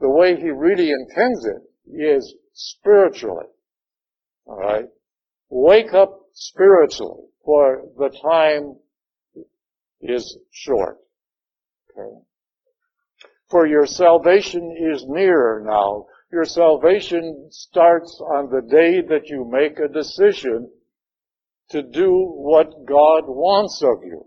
The 0.00 0.08
way 0.08 0.36
he 0.36 0.50
really 0.50 0.90
intends 0.90 1.44
it 1.44 1.62
is 1.86 2.34
spiritually. 2.54 3.46
Alright? 4.46 4.86
Wake 5.50 5.92
up 5.92 6.20
spiritually, 6.32 7.26
for 7.44 7.82
the 7.98 8.08
time 8.22 8.76
is 10.00 10.38
short. 10.50 10.96
Okay? 11.90 12.24
For 13.50 13.66
your 13.66 13.86
salvation 13.86 14.74
is 14.92 15.04
nearer 15.06 15.62
now. 15.66 16.06
Your 16.32 16.44
salvation 16.44 17.48
starts 17.50 18.20
on 18.20 18.50
the 18.50 18.62
day 18.62 19.00
that 19.02 19.28
you 19.28 19.44
make 19.44 19.78
a 19.78 19.92
decision 19.92 20.70
to 21.70 21.82
do 21.82 22.12
what 22.12 22.86
God 22.86 23.24
wants 23.26 23.82
of 23.82 24.04
you. 24.04 24.26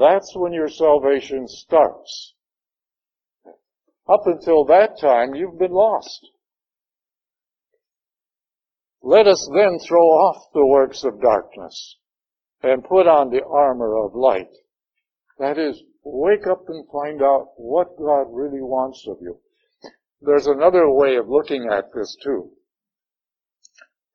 That's 0.00 0.32
when 0.34 0.52
your 0.52 0.68
salvation 0.68 1.46
starts. 1.46 2.34
Up 4.08 4.22
until 4.26 4.64
that 4.66 4.98
time, 5.00 5.34
you've 5.34 5.58
been 5.58 5.72
lost. 5.72 6.28
Let 9.02 9.26
us 9.26 9.48
then 9.52 9.78
throw 9.78 10.06
off 10.06 10.52
the 10.52 10.66
works 10.66 11.04
of 11.04 11.20
darkness 11.20 11.96
and 12.62 12.84
put 12.84 13.06
on 13.06 13.30
the 13.30 13.44
armor 13.44 13.96
of 14.04 14.14
light. 14.14 14.50
That 15.38 15.58
is, 15.58 15.82
wake 16.04 16.46
up 16.46 16.64
and 16.68 16.86
find 16.90 17.22
out 17.22 17.50
what 17.56 17.98
God 17.98 18.26
really 18.30 18.62
wants 18.62 19.04
of 19.08 19.18
you. 19.20 19.38
There's 20.20 20.46
another 20.46 20.90
way 20.90 21.16
of 21.16 21.28
looking 21.28 21.68
at 21.70 21.92
this 21.94 22.16
too. 22.22 22.50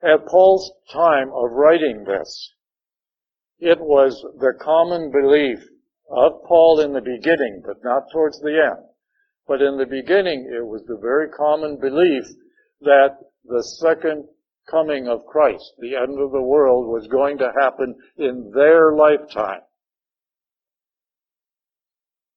At 0.01 0.25
Paul's 0.25 0.71
time 0.91 1.29
of 1.29 1.51
writing 1.51 2.03
this, 2.05 2.53
it 3.59 3.79
was 3.79 4.25
the 4.39 4.53
common 4.59 5.11
belief 5.11 5.59
of 6.09 6.43
Paul 6.47 6.79
in 6.79 6.93
the 6.93 7.01
beginning, 7.01 7.61
but 7.65 7.83
not 7.83 8.11
towards 8.11 8.39
the 8.39 8.59
end. 8.71 8.90
But 9.47 9.61
in 9.61 9.77
the 9.77 9.85
beginning, 9.85 10.51
it 10.55 10.65
was 10.65 10.83
the 10.87 10.99
very 11.01 11.29
common 11.29 11.77
belief 11.79 12.23
that 12.81 13.17
the 13.45 13.63
second 13.81 14.25
coming 14.69 15.07
of 15.07 15.25
Christ, 15.25 15.73
the 15.79 15.95
end 15.95 16.19
of 16.19 16.31
the 16.31 16.41
world, 16.41 16.87
was 16.87 17.07
going 17.07 17.37
to 17.39 17.51
happen 17.59 17.95
in 18.17 18.51
their 18.53 18.93
lifetime. 18.95 19.61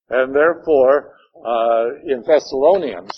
And 0.09 0.35
therefore, 0.35 1.15
uh, 1.45 1.85
in 2.05 2.23
Thessalonians, 2.25 3.11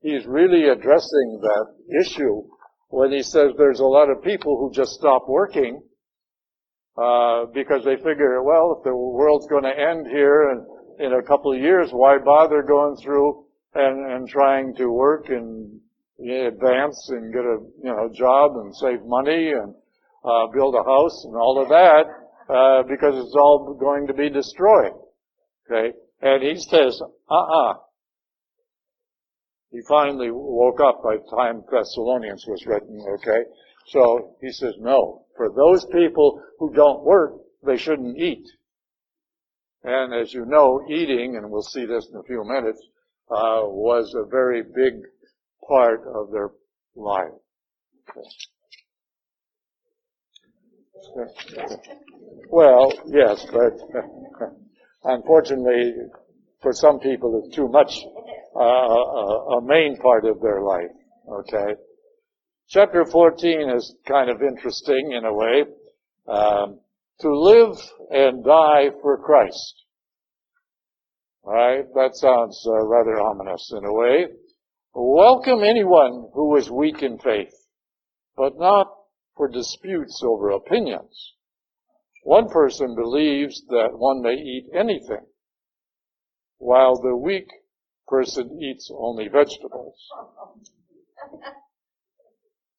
he's 0.00 0.26
really 0.26 0.68
addressing 0.68 1.40
that 1.42 1.66
issue 2.00 2.42
when 2.88 3.12
he 3.12 3.22
says 3.22 3.52
there's 3.56 3.80
a 3.80 3.84
lot 3.84 4.10
of 4.10 4.22
people 4.22 4.58
who 4.58 4.72
just 4.74 4.92
stop 4.92 5.24
working 5.28 5.82
uh, 6.96 7.46
because 7.52 7.84
they 7.84 7.96
figure, 7.96 8.42
well, 8.42 8.76
if 8.78 8.84
the 8.84 8.94
world's 8.94 9.48
going 9.48 9.64
to 9.64 9.68
end 9.68 10.06
here 10.06 10.50
and 10.50 10.66
in 10.98 11.12
a 11.12 11.22
couple 11.22 11.52
of 11.52 11.60
years, 11.60 11.90
why 11.90 12.18
bother 12.18 12.62
going 12.62 12.96
through 13.02 13.44
and, 13.74 14.12
and 14.12 14.28
trying 14.28 14.74
to 14.76 14.88
work 14.88 15.28
and 15.28 15.80
advance 16.18 17.08
and 17.10 17.32
get 17.32 17.42
a 17.42 17.58
you 17.82 17.90
know 17.90 18.08
job 18.14 18.52
and 18.56 18.74
save 18.76 19.00
money 19.04 19.50
and 19.50 19.74
uh, 20.24 20.46
build 20.54 20.74
a 20.74 20.84
house 20.84 21.24
and 21.24 21.36
all 21.36 21.60
of 21.60 21.68
that 21.68 22.04
uh, 22.48 22.82
because 22.88 23.14
it's 23.16 23.34
all 23.36 23.76
going 23.78 24.06
to 24.06 24.14
be 24.14 24.30
destroyed. 24.30 24.92
Okay, 25.70 25.96
and 26.20 26.42
he 26.42 26.56
says, 26.56 27.00
uh-uh. 27.30 27.74
He 29.70 29.80
finally 29.88 30.30
woke 30.30 30.80
up 30.80 31.02
by 31.02 31.16
the 31.16 31.36
time 31.36 31.64
Thessalonians 31.68 32.44
was 32.46 32.64
written, 32.64 33.04
okay? 33.14 33.42
So 33.88 34.36
he 34.40 34.52
says, 34.52 34.74
no. 34.78 35.26
For 35.36 35.50
those 35.50 35.84
people 35.86 36.40
who 36.60 36.72
don't 36.72 37.02
work, 37.02 37.32
they 37.66 37.76
shouldn't 37.76 38.16
eat. 38.16 38.46
And 39.84 40.14
as 40.14 40.32
you 40.32 40.46
know, 40.46 40.82
eating, 40.88 41.36
and 41.36 41.50
we'll 41.50 41.62
see 41.62 41.84
this 41.84 42.08
in 42.10 42.18
a 42.18 42.22
few 42.22 42.42
minutes, 42.44 42.80
uh, 43.30 43.62
was 43.64 44.14
a 44.14 44.26
very 44.26 44.62
big 44.62 44.94
part 45.68 46.00
of 46.06 46.30
their 46.32 46.50
life. 46.96 47.32
Well, 52.48 52.92
yes, 53.06 53.46
but 53.52 53.74
unfortunately, 55.04 55.94
for 56.62 56.72
some 56.72 56.98
people, 56.98 57.42
it's 57.44 57.54
too 57.54 57.68
much 57.68 57.92
uh, 58.56 58.60
a, 58.60 59.58
a 59.58 59.62
main 59.62 59.98
part 59.98 60.24
of 60.24 60.40
their 60.40 60.62
life. 60.62 60.90
Okay. 61.30 61.74
Chapter 62.68 63.04
14 63.04 63.70
is 63.70 63.94
kind 64.08 64.30
of 64.30 64.42
interesting 64.42 65.12
in 65.12 65.24
a 65.24 65.32
way. 65.32 65.64
Um, 66.26 66.80
to 67.20 67.34
live 67.34 67.76
and 68.10 68.44
die 68.44 68.90
for 69.00 69.18
Christ. 69.18 69.74
Right? 71.44 71.84
That 71.94 72.16
sounds 72.16 72.64
uh, 72.66 72.86
rather 72.86 73.20
ominous 73.20 73.72
in 73.76 73.84
a 73.84 73.92
way. 73.92 74.26
Welcome 74.94 75.62
anyone 75.62 76.30
who 76.34 76.56
is 76.56 76.70
weak 76.70 77.02
in 77.02 77.18
faith, 77.18 77.54
but 78.36 78.58
not 78.58 78.86
for 79.36 79.48
disputes 79.48 80.22
over 80.24 80.50
opinions. 80.50 81.34
One 82.22 82.48
person 82.48 82.94
believes 82.94 83.62
that 83.68 83.90
one 83.92 84.22
may 84.22 84.34
eat 84.34 84.70
anything, 84.72 85.26
while 86.58 86.96
the 86.96 87.16
weak 87.16 87.48
person 88.06 88.58
eats 88.62 88.90
only 88.96 89.28
vegetables. 89.28 89.98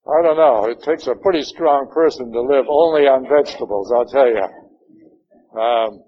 I 0.07 0.21
don't 0.21 0.37
know. 0.37 0.65
It 0.69 0.83
takes 0.83 1.07
a 1.07 1.15
pretty 1.15 1.41
strong 1.41 1.89
person 1.91 2.31
to 2.31 2.41
live 2.41 2.65
only 2.69 3.07
on 3.07 3.27
vegetables, 3.27 3.91
I'll 3.91 4.05
tell 4.05 4.27
you. 4.27 5.59
Um, 5.59 6.03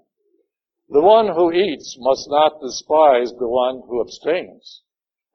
the 0.88 1.02
one 1.02 1.28
who 1.34 1.52
eats 1.52 1.96
must 1.98 2.28
not 2.30 2.60
despise 2.60 3.32
the 3.32 3.48
one 3.48 3.82
who 3.88 4.00
abstains. 4.00 4.82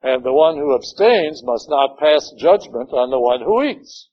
And 0.02 0.24
the 0.24 0.32
one 0.32 0.56
who 0.56 0.74
abstains 0.74 1.42
must 1.44 1.68
not 1.68 1.98
pass 1.98 2.32
judgment 2.38 2.90
on 2.92 3.10
the 3.10 3.20
one 3.20 3.40
who 3.40 3.62
eats. 3.62 4.08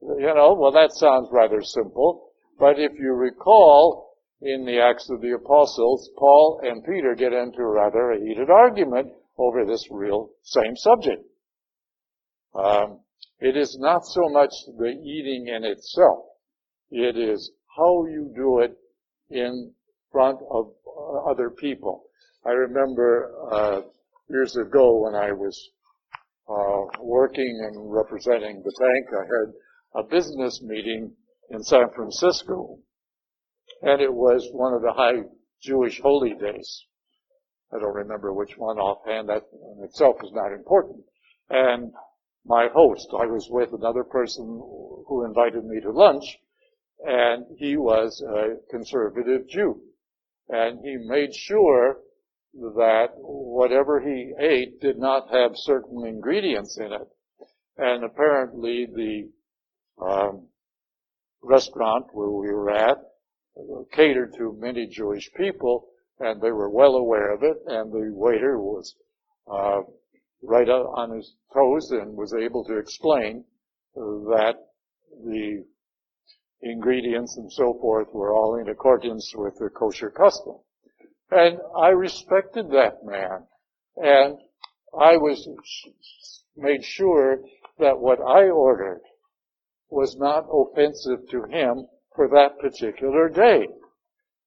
You 0.00 0.34
know, 0.34 0.54
well 0.54 0.72
that 0.72 0.92
sounds 0.92 1.28
rather 1.32 1.62
simple. 1.62 2.32
But 2.58 2.78
if 2.78 2.92
you 2.98 3.12
recall, 3.12 4.16
in 4.40 4.64
the 4.64 4.78
Acts 4.80 5.08
of 5.10 5.20
the 5.20 5.32
Apostles, 5.32 6.10
Paul 6.16 6.60
and 6.62 6.84
Peter 6.84 7.14
get 7.14 7.32
into 7.32 7.64
rather 7.64 8.12
a 8.12 8.20
heated 8.20 8.50
argument 8.50 9.12
over 9.36 9.64
this 9.64 9.88
real 9.90 10.30
same 10.42 10.76
subject. 10.76 11.24
Um, 12.54 13.00
it 13.40 13.56
is 13.56 13.76
not 13.78 14.04
so 14.04 14.28
much 14.28 14.52
the 14.78 14.88
eating 14.88 15.48
in 15.48 15.64
itself. 15.64 16.24
It 16.90 17.16
is 17.16 17.50
how 17.76 18.06
you 18.06 18.32
do 18.34 18.60
it 18.60 18.76
in 19.30 19.72
front 20.10 20.40
of 20.50 20.72
uh, 20.86 21.30
other 21.30 21.50
people. 21.50 22.04
I 22.44 22.50
remember 22.50 23.32
uh, 23.50 23.80
years 24.28 24.56
ago 24.56 25.02
when 25.02 25.14
I 25.14 25.32
was 25.32 25.70
uh, 26.48 27.02
working 27.02 27.60
and 27.68 27.92
representing 27.92 28.62
the 28.64 28.72
bank, 28.80 29.06
I 29.12 29.24
had 29.24 30.04
a 30.04 30.08
business 30.08 30.62
meeting 30.62 31.12
in 31.50 31.62
San 31.62 31.90
Francisco, 31.94 32.78
and 33.82 34.00
it 34.00 34.12
was 34.12 34.48
one 34.52 34.74
of 34.74 34.82
the 34.82 34.92
high 34.92 35.22
Jewish 35.62 36.00
holy 36.00 36.34
days. 36.34 36.84
I 37.72 37.78
don't 37.78 37.94
remember 37.94 38.32
which 38.32 38.56
one 38.56 38.78
offhand. 38.78 39.28
That 39.28 39.42
in 39.52 39.84
itself 39.84 40.16
is 40.24 40.32
not 40.32 40.52
important. 40.52 41.04
And 41.50 41.92
my 42.48 42.68
host, 42.72 43.08
I 43.12 43.26
was 43.26 43.46
with 43.50 43.72
another 43.72 44.04
person 44.04 44.44
who 45.06 45.24
invited 45.24 45.64
me 45.64 45.80
to 45.80 45.90
lunch, 45.90 46.24
and 47.04 47.44
he 47.58 47.76
was 47.76 48.22
a 48.22 48.56
conservative 48.70 49.48
Jew. 49.48 49.80
And 50.48 50.80
he 50.82 50.96
made 50.96 51.34
sure 51.34 51.98
that 52.54 53.08
whatever 53.16 54.00
he 54.00 54.32
ate 54.40 54.80
did 54.80 54.98
not 54.98 55.30
have 55.30 55.52
certain 55.54 56.06
ingredients 56.06 56.78
in 56.78 56.92
it. 56.92 57.08
And 57.76 58.02
apparently 58.02 58.86
the 58.86 59.30
um, 60.02 60.48
restaurant 61.42 62.06
where 62.12 62.30
we 62.30 62.48
were 62.48 62.70
at 62.70 62.98
catered 63.92 64.34
to 64.38 64.56
many 64.58 64.86
Jewish 64.86 65.30
people, 65.36 65.88
and 66.20 66.40
they 66.40 66.50
were 66.50 66.70
well 66.70 66.94
aware 66.94 67.34
of 67.34 67.42
it, 67.42 67.58
and 67.66 67.92
the 67.92 68.10
waiter 68.12 68.58
was 68.58 68.94
uh, 69.50 69.80
right 70.42 70.68
on 70.68 71.16
his 71.16 71.34
toes 71.52 71.90
and 71.90 72.16
was 72.16 72.34
able 72.34 72.64
to 72.64 72.78
explain 72.78 73.44
that 73.94 74.54
the 75.24 75.64
ingredients 76.62 77.36
and 77.36 77.52
so 77.52 77.74
forth 77.80 78.08
were 78.12 78.32
all 78.32 78.56
in 78.56 78.68
accordance 78.68 79.32
with 79.34 79.56
the 79.58 79.68
kosher 79.68 80.10
custom. 80.10 80.56
And 81.30 81.58
I 81.76 81.88
respected 81.88 82.70
that 82.70 83.04
man. 83.04 83.46
And 83.96 84.38
I 84.98 85.16
was 85.16 85.48
made 86.56 86.84
sure 86.84 87.40
that 87.78 87.98
what 87.98 88.20
I 88.20 88.48
ordered 88.48 89.02
was 89.90 90.16
not 90.16 90.46
offensive 90.50 91.28
to 91.30 91.44
him 91.44 91.86
for 92.14 92.28
that 92.28 92.58
particular 92.58 93.28
day. 93.28 93.68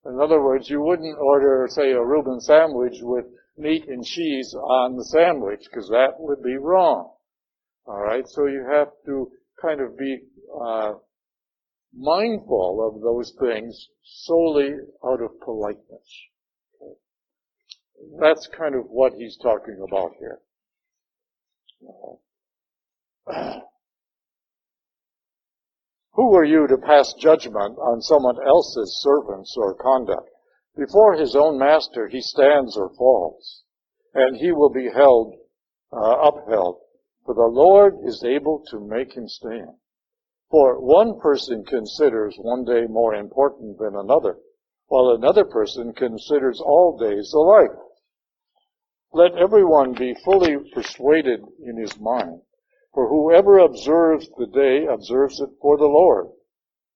In 0.05 0.19
other 0.19 0.41
words, 0.41 0.69
you 0.69 0.81
wouldn't 0.81 1.17
order, 1.19 1.67
say, 1.69 1.91
a 1.91 2.03
Reuben 2.03 2.41
sandwich 2.41 2.97
with 3.01 3.25
meat 3.57 3.87
and 3.87 4.03
cheese 4.03 4.53
on 4.55 4.95
the 4.97 5.05
sandwich, 5.05 5.61
because 5.69 5.89
that 5.89 6.13
would 6.19 6.41
be 6.43 6.57
wrong. 6.57 7.13
Alright, 7.87 8.27
so 8.27 8.45
you 8.45 8.65
have 8.71 8.89
to 9.05 9.31
kind 9.61 9.81
of 9.81 9.97
be 9.97 10.19
uh, 10.63 10.93
mindful 11.93 12.87
of 12.87 13.01
those 13.01 13.33
things 13.39 13.87
solely 14.03 14.69
out 15.05 15.21
of 15.21 15.39
politeness. 15.43 16.27
Okay. 16.81 16.93
That's 18.19 18.47
kind 18.57 18.75
of 18.75 18.85
what 18.85 19.13
he's 19.13 19.37
talking 19.37 19.83
about 19.87 20.11
here. 20.19 20.39
Who 26.13 26.35
are 26.35 26.43
you 26.43 26.67
to 26.67 26.77
pass 26.77 27.13
judgment 27.19 27.77
on 27.77 28.01
someone 28.01 28.35
else's 28.45 28.99
servants 29.01 29.55
or 29.57 29.73
conduct? 29.75 30.29
Before 30.75 31.13
his 31.15 31.35
own 31.35 31.57
master 31.57 32.07
he 32.07 32.21
stands 32.21 32.77
or 32.77 32.89
falls, 32.95 33.63
and 34.13 34.37
he 34.37 34.51
will 34.51 34.69
be 34.69 34.89
held, 34.89 35.35
uh, 35.91 36.17
upheld, 36.21 36.79
for 37.25 37.33
the 37.35 37.47
Lord 37.47 37.97
is 38.03 38.23
able 38.23 38.63
to 38.69 38.79
make 38.79 39.13
him 39.13 39.27
stand. 39.27 39.77
For 40.49 40.79
one 40.79 41.19
person 41.19 41.63
considers 41.65 42.37
one 42.37 42.63
day 42.65 42.85
more 42.85 43.13
important 43.13 43.79
than 43.79 43.95
another, 43.95 44.39
while 44.87 45.09
another 45.09 45.45
person 45.45 45.93
considers 45.93 46.59
all 46.59 46.97
days 46.97 47.33
alike. 47.33 47.71
Let 49.13 49.35
everyone 49.35 49.93
be 49.93 50.13
fully 50.13 50.57
persuaded 50.73 51.43
in 51.59 51.77
his 51.77 51.99
mind. 51.99 52.41
For 52.93 53.07
whoever 53.07 53.57
observes 53.59 54.29
the 54.37 54.47
day 54.47 54.85
observes 54.85 55.39
it 55.39 55.49
for 55.61 55.77
the 55.77 55.87
Lord. 55.87 56.31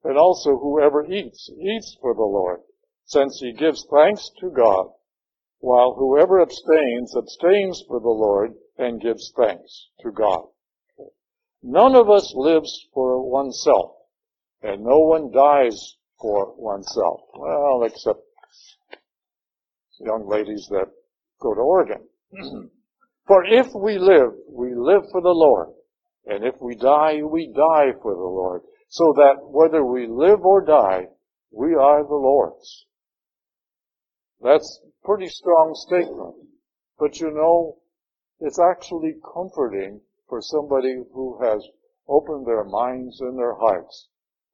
And 0.04 0.18
also 0.18 0.58
whoever 0.58 1.06
eats, 1.06 1.50
eats 1.50 1.98
for 2.02 2.14
the 2.14 2.22
Lord, 2.22 2.62
since 3.06 3.40
he 3.40 3.54
gives 3.54 3.86
thanks 3.92 4.30
to 4.40 4.50
God, 4.50 4.88
while 5.60 5.94
whoever 5.94 6.42
abstains, 6.42 7.16
abstains 7.16 7.84
for 7.88 8.00
the 8.00 8.10
Lord 8.10 8.54
and 8.78 9.02
gives 9.02 9.32
thanks 9.38 9.90
to 10.02 10.12
God. 10.12 10.46
None 11.62 11.96
of 11.96 12.10
us 12.10 12.34
lives 12.36 12.88
for 12.94 13.22
oneself, 13.30 13.96
and 14.62 14.84
no 14.84 15.00
one 15.00 15.32
dies 15.32 15.96
for 16.20 16.54
oneself. 16.58 17.22
Well, 17.36 17.84
except 17.84 18.20
young 20.00 20.28
ladies 20.28 20.68
that 20.70 20.88
go 21.40 21.54
to 21.54 21.62
Oregon. 21.62 22.08
for 23.28 23.46
if 23.46 23.68
we 23.74 23.98
live, 23.98 24.32
we 24.50 24.76
live 24.76 25.04
for 25.12 25.22
the 25.22 25.30
Lord. 25.30 25.70
And 26.26 26.44
if 26.44 26.56
we 26.60 26.76
die, 26.76 27.22
we 27.22 27.48
die 27.56 27.94
for 28.02 28.14
the 28.14 28.20
Lord. 28.20 28.62
So 28.90 29.14
that 29.18 29.36
whether 29.42 29.86
we 29.86 30.08
live 30.08 30.44
or 30.44 30.66
die, 30.66 31.08
we 31.52 31.76
are 31.76 32.04
the 32.04 32.16
Lord's. 32.16 32.86
That's 34.46 34.80
a 34.86 35.08
pretty 35.08 35.28
strong 35.28 35.74
statement. 35.74 36.36
But 37.00 37.20
you 37.20 37.32
know, 37.32 37.80
it's 38.40 38.60
actually 38.60 39.16
comforting 39.34 40.02
for 40.30 40.40
somebody 40.40 41.02
who 41.14 41.40
has 41.42 41.68
opened 42.08 42.46
their 42.46 42.64
minds 42.64 43.22
and 43.22 43.40
their 43.40 43.56
hearts 43.56 44.08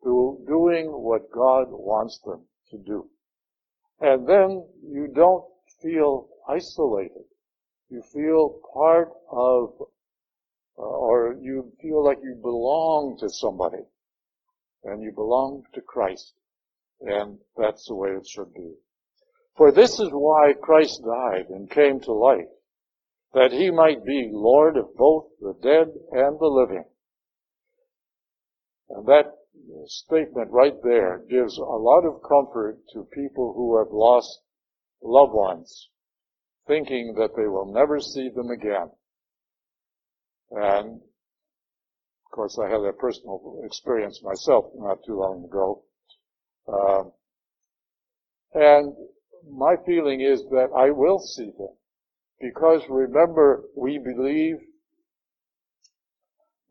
to 0.05 0.41
doing 0.47 0.87
what 0.87 1.29
God 1.29 1.65
wants 1.71 2.19
them 2.19 2.45
to 2.69 2.77
do. 2.77 3.09
And 3.99 4.25
then 4.25 4.65
you 4.81 5.09
don't 5.13 5.43
feel 5.81 6.29
isolated. 6.47 7.25
You 7.89 8.01
feel 8.01 8.61
part 8.73 9.11
of 9.29 9.73
uh, 10.77 10.81
or 10.81 11.35
you 11.41 11.69
feel 11.81 12.01
like 12.01 12.19
you 12.23 12.35
belong 12.41 13.17
to 13.19 13.27
somebody 13.29 13.83
and 14.85 15.03
you 15.03 15.11
belong 15.11 15.63
to 15.73 15.81
Christ. 15.81 16.33
And 17.01 17.39
that's 17.57 17.87
the 17.87 17.95
way 17.95 18.11
it 18.11 18.25
should 18.25 18.53
be. 18.53 18.75
For 19.61 19.71
this 19.71 19.99
is 19.99 20.09
why 20.11 20.53
Christ 20.59 21.03
died 21.05 21.49
and 21.49 21.69
came 21.69 21.99
to 21.99 22.11
life, 22.11 22.49
that 23.35 23.51
he 23.51 23.69
might 23.69 24.03
be 24.03 24.31
Lord 24.33 24.75
of 24.75 24.95
both 24.95 25.27
the 25.39 25.53
dead 25.61 25.93
and 26.13 26.39
the 26.39 26.47
living. 26.47 26.83
And 28.89 29.05
that 29.05 29.35
statement 29.85 30.49
right 30.49 30.73
there 30.81 31.23
gives 31.29 31.59
a 31.59 31.61
lot 31.61 32.07
of 32.07 32.23
comfort 32.27 32.79
to 32.93 33.07
people 33.13 33.53
who 33.55 33.77
have 33.77 33.91
lost 33.91 34.41
loved 35.03 35.33
ones, 35.33 35.89
thinking 36.67 37.13
that 37.19 37.35
they 37.37 37.45
will 37.45 37.71
never 37.71 37.99
see 37.99 38.29
them 38.29 38.49
again. 38.49 38.89
And 40.49 40.95
of 40.95 42.31
course, 42.31 42.57
I 42.57 42.67
had 42.67 42.81
a 42.81 42.93
personal 42.93 43.61
experience 43.63 44.23
myself 44.23 44.71
not 44.73 45.03
too 45.05 45.19
long 45.19 45.45
ago. 45.45 45.83
Uh, 46.67 47.03
and 48.55 48.95
my 49.49 49.75
feeling 49.85 50.21
is 50.21 50.43
that 50.49 50.69
I 50.75 50.91
will 50.91 51.19
see 51.19 51.51
them. 51.57 51.75
Because 52.39 52.81
remember, 52.89 53.63
we 53.75 53.99
believe 53.99 54.57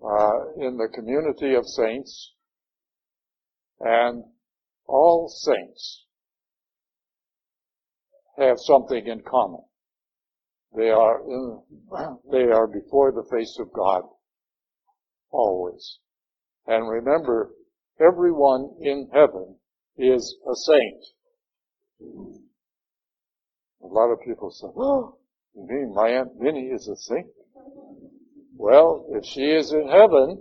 uh, 0.02 0.52
in 0.56 0.76
the 0.76 0.88
community 0.94 1.54
of 1.54 1.66
saints, 1.66 2.32
and 3.80 4.24
all 4.86 5.28
saints 5.28 6.06
have 8.36 8.56
something 8.58 9.06
in 9.06 9.22
common. 9.22 9.60
They 10.76 10.90
are 10.90 11.20
in, 11.22 11.62
they 12.32 12.44
are 12.44 12.66
before 12.66 13.12
the 13.12 13.28
face 13.30 13.56
of 13.60 13.72
God 13.72 14.02
always. 15.30 15.98
And 16.66 16.88
remember, 16.88 17.50
everyone 18.00 18.70
in 18.80 19.08
heaven 19.12 19.56
is 19.96 20.36
a 20.50 20.54
saint. 20.54 21.04
A 23.90 23.92
lot 23.92 24.12
of 24.12 24.20
people 24.22 24.50
say, 24.50 24.68
oh, 24.76 25.18
you 25.54 25.66
mean 25.68 25.92
my 25.94 26.08
Aunt 26.10 26.38
Minnie 26.38 26.68
is 26.68 26.86
a 26.88 26.96
saint? 26.96 27.26
Well, 28.56 29.06
if 29.10 29.24
she 29.24 29.42
is 29.42 29.72
in 29.72 29.88
heaven, 29.88 30.40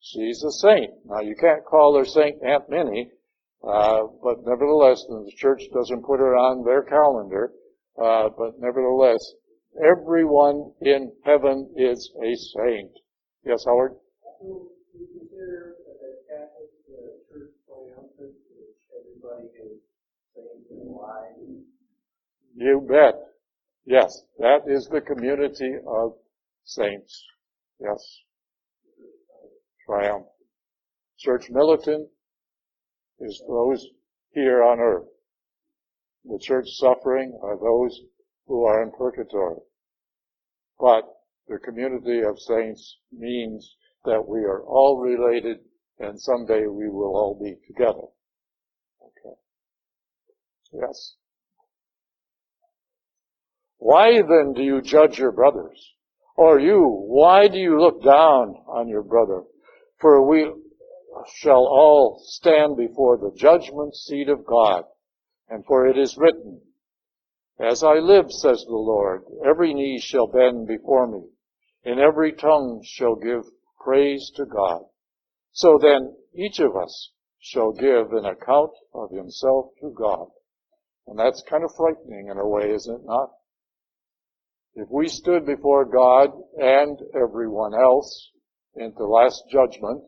she's 0.00 0.42
a 0.42 0.50
saint. 0.50 0.92
Now 1.06 1.20
you 1.20 1.36
can't 1.40 1.64
call 1.64 1.96
her 1.96 2.04
Saint 2.04 2.42
Aunt 2.42 2.68
Minnie, 2.68 3.10
uh, 3.66 4.02
but 4.22 4.44
nevertheless, 4.44 5.04
the 5.08 5.32
church 5.36 5.62
doesn't 5.72 6.04
put 6.04 6.20
her 6.20 6.36
on 6.36 6.64
their 6.64 6.82
calendar, 6.82 7.52
uh, 8.02 8.28
but 8.36 8.58
nevertheless, 8.58 9.22
Everyone 9.84 10.72
in 10.80 11.12
heaven 11.22 11.68
is 11.76 12.10
a 12.24 12.34
saint. 12.34 12.92
Yes, 13.44 13.64
Howard? 13.66 13.92
So 14.40 14.72
you 14.94 15.06
consider 15.12 15.76
that 15.84 16.24
Catholic 16.32 16.72
uh, 16.88 17.20
Church 17.28 17.52
triumphant, 17.68 18.40
everybody 18.96 19.52
is 19.60 19.84
saints 20.32 20.70
and 20.70 20.96
wise? 20.96 21.60
You 22.56 22.86
bet. 22.88 23.14
Yes, 23.84 24.22
that 24.38 24.62
is 24.66 24.88
the 24.90 25.02
community 25.02 25.74
of 25.86 26.14
saints. 26.64 27.22
Yes. 27.78 28.22
triumph. 29.84 30.26
Church 31.18 31.50
militant 31.50 32.08
is 33.20 33.42
those 33.46 33.86
here 34.30 34.62
on 34.62 34.80
earth. 34.80 35.06
The 36.24 36.38
church 36.40 36.66
suffering 36.70 37.38
are 37.42 37.58
those 37.58 38.00
who 38.46 38.64
are 38.64 38.82
in 38.82 38.90
purgatory. 38.90 39.60
But 40.80 41.04
the 41.46 41.58
community 41.58 42.22
of 42.22 42.40
saints 42.40 42.98
means 43.12 43.76
that 44.06 44.26
we 44.26 44.40
are 44.40 44.62
all 44.62 44.98
related 44.98 45.58
and 45.98 46.20
someday 46.20 46.66
we 46.66 46.88
will 46.88 47.14
all 47.14 47.38
be 47.40 47.54
together. 47.66 48.08
Okay. 49.02 49.36
Yes. 50.72 51.16
Why 53.78 54.22
then 54.22 54.52
do 54.54 54.62
you 54.62 54.80
judge 54.80 55.18
your 55.18 55.32
brothers? 55.32 55.94
Or 56.36 56.58
you, 56.60 56.82
why 56.82 57.48
do 57.48 57.58
you 57.58 57.80
look 57.80 58.02
down 58.02 58.56
on 58.66 58.88
your 58.88 59.02
brother? 59.02 59.42
For 60.00 60.26
we 60.26 60.52
shall 61.36 61.66
all 61.66 62.22
stand 62.24 62.76
before 62.76 63.16
the 63.16 63.32
judgment 63.36 63.94
seat 63.94 64.28
of 64.28 64.44
God. 64.44 64.84
And 65.48 65.64
for 65.64 65.86
it 65.86 65.96
is 65.96 66.18
written, 66.18 66.60
As 67.58 67.82
I 67.82 67.94
live, 67.94 68.30
says 68.32 68.64
the 68.64 68.74
Lord, 68.74 69.24
every 69.44 69.72
knee 69.72 69.98
shall 69.98 70.26
bend 70.26 70.66
before 70.66 71.06
me, 71.06 71.22
and 71.84 72.00
every 72.00 72.32
tongue 72.32 72.82
shall 72.84 73.14
give 73.14 73.44
praise 73.78 74.30
to 74.36 74.44
God. 74.44 74.82
So 75.52 75.78
then, 75.80 76.16
each 76.34 76.58
of 76.58 76.76
us 76.76 77.12
shall 77.38 77.72
give 77.72 78.12
an 78.12 78.26
account 78.26 78.72
of 78.92 79.10
himself 79.10 79.70
to 79.80 79.90
God. 79.90 80.28
And 81.06 81.18
that's 81.18 81.42
kind 81.48 81.64
of 81.64 81.70
frightening 81.76 82.28
in 82.28 82.36
a 82.36 82.46
way, 82.46 82.70
is 82.70 82.88
it 82.88 83.00
not? 83.04 83.30
If 84.78 84.90
we 84.90 85.08
stood 85.08 85.46
before 85.46 85.86
God 85.86 86.32
and 86.58 86.98
everyone 87.14 87.72
else 87.72 88.30
in 88.74 88.92
the 88.98 89.06
last 89.06 89.42
judgment 89.50 90.02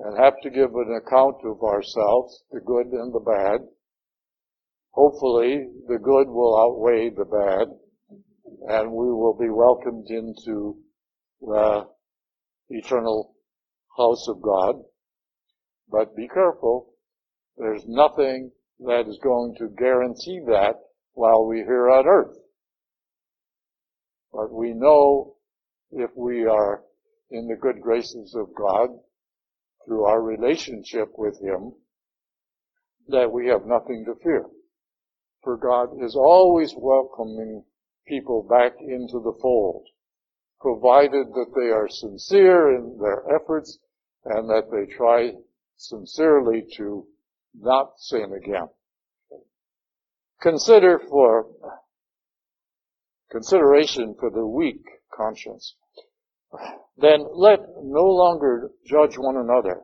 and 0.00 0.18
have 0.18 0.34
to 0.42 0.50
give 0.50 0.74
an 0.74 1.00
account 1.00 1.36
of 1.44 1.62
ourselves, 1.62 2.42
the 2.50 2.58
good 2.58 2.86
and 2.86 3.14
the 3.14 3.20
bad, 3.20 3.60
hopefully 4.90 5.68
the 5.86 5.98
good 5.98 6.26
will 6.26 6.58
outweigh 6.58 7.10
the 7.10 7.24
bad 7.24 7.68
and 8.74 8.90
we 8.90 9.06
will 9.06 9.38
be 9.38 9.50
welcomed 9.50 10.08
into 10.10 10.76
the 11.40 11.86
eternal 12.70 13.36
house 13.96 14.26
of 14.28 14.42
God. 14.42 14.82
But 15.88 16.16
be 16.16 16.26
careful. 16.26 16.92
There's 17.56 17.86
nothing 17.86 18.50
that 18.80 19.06
is 19.06 19.20
going 19.22 19.54
to 19.58 19.68
guarantee 19.78 20.40
that 20.48 20.74
while 21.12 21.46
we're 21.46 21.64
here 21.64 21.88
on 21.88 22.08
earth. 22.08 22.36
But 24.32 24.52
we 24.52 24.72
know 24.72 25.36
if 25.90 26.10
we 26.16 26.46
are 26.46 26.84
in 27.30 27.48
the 27.48 27.56
good 27.56 27.80
graces 27.80 28.34
of 28.34 28.54
God 28.54 28.90
through 29.86 30.04
our 30.04 30.22
relationship 30.22 31.08
with 31.16 31.40
Him, 31.40 31.72
that 33.08 33.32
we 33.32 33.46
have 33.48 33.64
nothing 33.64 34.04
to 34.04 34.14
fear. 34.22 34.46
For 35.42 35.56
God 35.56 36.02
is 36.02 36.14
always 36.14 36.74
welcoming 36.76 37.64
people 38.06 38.42
back 38.42 38.72
into 38.80 39.20
the 39.20 39.36
fold, 39.40 39.86
provided 40.60 41.28
that 41.28 41.52
they 41.54 41.70
are 41.70 41.88
sincere 41.88 42.74
in 42.74 42.98
their 42.98 43.24
efforts 43.34 43.78
and 44.24 44.48
that 44.50 44.70
they 44.70 44.92
try 44.94 45.32
sincerely 45.76 46.66
to 46.76 47.06
not 47.54 47.98
sin 47.98 48.32
again. 48.36 48.68
Consider 50.40 50.98
for 50.98 51.46
consideration 53.30 54.14
for 54.18 54.30
the 54.30 54.46
weak 54.46 54.82
conscience. 55.12 55.74
Then 56.96 57.26
let 57.34 57.60
no 57.82 58.04
longer 58.04 58.70
judge 58.86 59.18
one 59.18 59.36
another, 59.36 59.82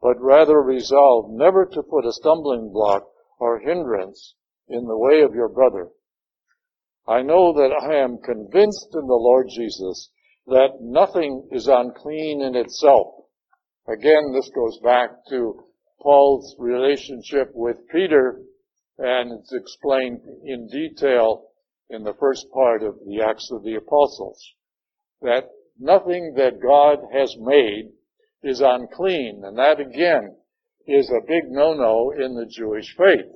but 0.00 0.20
rather 0.20 0.62
resolve 0.62 1.30
never 1.30 1.66
to 1.66 1.82
put 1.82 2.06
a 2.06 2.12
stumbling 2.12 2.70
block 2.72 3.08
or 3.38 3.58
hindrance 3.58 4.34
in 4.68 4.86
the 4.86 4.96
way 4.96 5.22
of 5.22 5.34
your 5.34 5.48
brother. 5.48 5.88
I 7.06 7.22
know 7.22 7.52
that 7.54 7.72
I 7.72 7.96
am 7.96 8.18
convinced 8.18 8.94
in 8.94 9.06
the 9.06 9.14
Lord 9.14 9.48
Jesus 9.48 10.10
that 10.46 10.80
nothing 10.80 11.48
is 11.50 11.66
unclean 11.66 12.42
in 12.42 12.54
itself. 12.54 13.08
Again, 13.88 14.32
this 14.32 14.50
goes 14.54 14.78
back 14.78 15.10
to 15.30 15.64
Paul's 16.00 16.54
relationship 16.58 17.50
with 17.54 17.88
Peter, 17.90 18.40
and 18.98 19.32
it's 19.32 19.52
explained 19.52 20.20
in 20.44 20.68
detail 20.68 21.49
in 21.90 22.04
the 22.04 22.14
first 22.14 22.46
part 22.52 22.82
of 22.82 22.94
the 23.06 23.20
Acts 23.22 23.50
of 23.50 23.62
the 23.64 23.74
Apostles. 23.74 24.40
That 25.22 25.50
nothing 25.78 26.34
that 26.36 26.62
God 26.62 26.98
has 27.12 27.36
made 27.38 27.90
is 28.42 28.60
unclean. 28.60 29.42
And 29.44 29.58
that 29.58 29.80
again 29.80 30.36
is 30.86 31.10
a 31.10 31.26
big 31.26 31.50
no-no 31.50 32.12
in 32.12 32.34
the 32.34 32.46
Jewish 32.46 32.94
faith. 32.96 33.30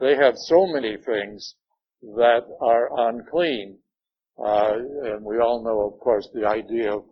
They 0.00 0.14
have 0.16 0.34
so 0.36 0.66
many 0.66 0.96
things 0.96 1.54
that 2.02 2.42
are 2.60 3.08
unclean. 3.08 3.78
Uh, 4.38 4.74
and 5.04 5.24
we 5.24 5.38
all 5.38 5.64
know, 5.64 5.92
of 5.92 6.00
course, 6.00 6.28
the 6.32 6.46
idea 6.46 6.94
of, 6.94 7.04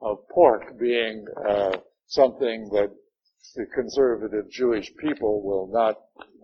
of 0.00 0.28
pork 0.28 0.78
being 0.78 1.24
uh, 1.48 1.76
something 2.08 2.68
that 2.72 2.90
the 3.54 3.66
conservative 3.74 4.50
Jewish 4.50 4.92
people 4.96 5.42
will 5.42 5.68
not, 5.72 5.96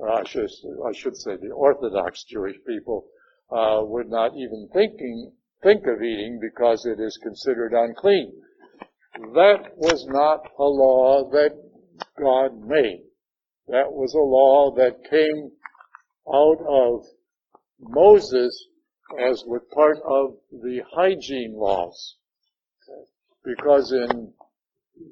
I 0.08 0.22
should, 0.28 0.48
I 0.86 0.92
should 0.92 1.16
say 1.16 1.36
the 1.36 1.50
Orthodox 1.50 2.24
Jewish 2.24 2.56
people 2.66 3.06
uh, 3.52 3.80
would 3.82 4.08
not 4.08 4.36
even 4.36 4.68
thinking 4.72 5.32
think 5.62 5.86
of 5.86 6.02
eating 6.02 6.40
because 6.40 6.86
it 6.86 7.00
is 7.00 7.18
considered 7.22 7.72
unclean. 7.72 8.32
That 9.34 9.76
was 9.76 10.06
not 10.06 10.40
a 10.58 10.64
law 10.64 11.28
that 11.30 11.52
God 12.18 12.62
made. 12.66 13.02
That 13.68 13.92
was 13.92 14.14
a 14.14 14.18
law 14.18 14.74
that 14.76 15.08
came 15.10 15.52
out 16.32 16.60
of 16.66 17.04
Moses 17.80 18.68
as 19.18 19.44
with 19.46 19.68
part 19.70 19.98
of 20.04 20.36
the 20.50 20.80
hygiene 20.92 21.54
laws. 21.54 22.16
Because 23.44 23.92
in 23.92 24.32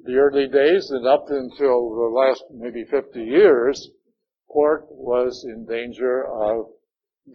the 0.05 0.15
early 0.15 0.47
days 0.47 0.89
and 0.91 1.05
up 1.07 1.25
until 1.29 1.89
the 1.89 2.11
last 2.13 2.43
maybe 2.51 2.85
50 2.85 3.21
years, 3.21 3.89
pork 4.49 4.85
was 4.89 5.45
in 5.45 5.65
danger 5.65 6.25
of 6.25 6.67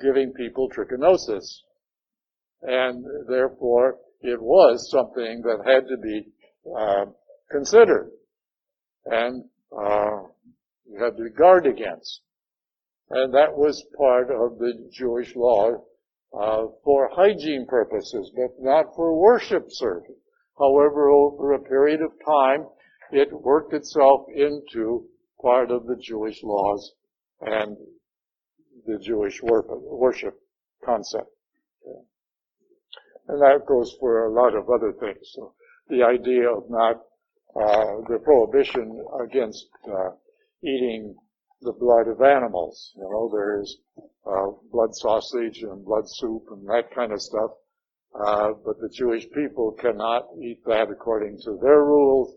giving 0.00 0.32
people 0.32 0.68
trichinosis. 0.70 1.62
And 2.62 3.04
therefore, 3.28 3.98
it 4.20 4.40
was 4.40 4.90
something 4.90 5.42
that 5.42 5.62
had 5.66 5.86
to 5.88 5.96
be 5.98 6.32
uh, 6.76 7.06
considered 7.50 8.10
and 9.06 9.44
uh, 9.72 10.22
you 10.86 11.02
had 11.02 11.16
to 11.16 11.28
guard 11.36 11.66
against. 11.66 12.20
And 13.10 13.34
that 13.34 13.56
was 13.56 13.84
part 13.98 14.30
of 14.30 14.58
the 14.58 14.88
Jewish 14.92 15.34
law 15.36 15.72
uh, 16.32 16.66
for 16.82 17.10
hygiene 17.12 17.66
purposes, 17.68 18.32
but 18.34 18.50
not 18.60 18.94
for 18.96 19.20
worship 19.20 19.66
service. 19.68 20.16
However, 20.58 21.10
over 21.10 21.52
a 21.52 21.62
period 21.62 22.00
of 22.00 22.12
time, 22.24 22.66
it 23.10 23.28
worked 23.32 23.74
itself 23.74 24.26
into 24.34 25.06
part 25.40 25.70
of 25.70 25.86
the 25.86 25.96
Jewish 25.96 26.42
laws 26.42 26.94
and 27.40 27.76
the 28.86 28.98
Jewish 28.98 29.40
worship 29.43 30.35
concept. 30.85 31.28
And 33.27 33.40
that 33.40 33.66
goes 33.66 33.97
for 33.98 34.27
a 34.27 34.32
lot 34.32 34.55
of 34.55 34.69
other 34.69 34.93
things. 35.01 35.31
So 35.32 35.55
the 35.89 36.02
idea 36.02 36.51
of 36.51 36.65
not, 36.69 36.97
uh, 37.56 38.02
the 38.09 38.19
prohibition 38.23 39.02
against 39.23 39.66
uh, 39.89 40.11
eating 40.62 41.15
the 41.62 41.73
blood 41.73 42.09
of 42.09 42.20
animals. 42.20 42.93
You 42.97 43.09
know, 43.11 43.31
there's 43.32 43.78
uh, 44.27 44.51
blood 44.70 44.94
sausage 44.94 45.62
and 45.62 45.85
blood 45.85 46.05
soup 46.06 46.44
and 46.51 46.66
that 46.69 46.94
kind 46.94 47.12
of 47.12 47.20
stuff. 47.20 47.51
Uh, 48.15 48.51
but 48.65 48.78
the 48.81 48.90
Jewish 48.94 49.27
people 49.31 49.73
cannot 49.81 50.27
eat 50.40 50.61
that 50.66 50.89
according 50.90 51.39
to 51.44 51.59
their 51.62 51.82
rules. 51.82 52.35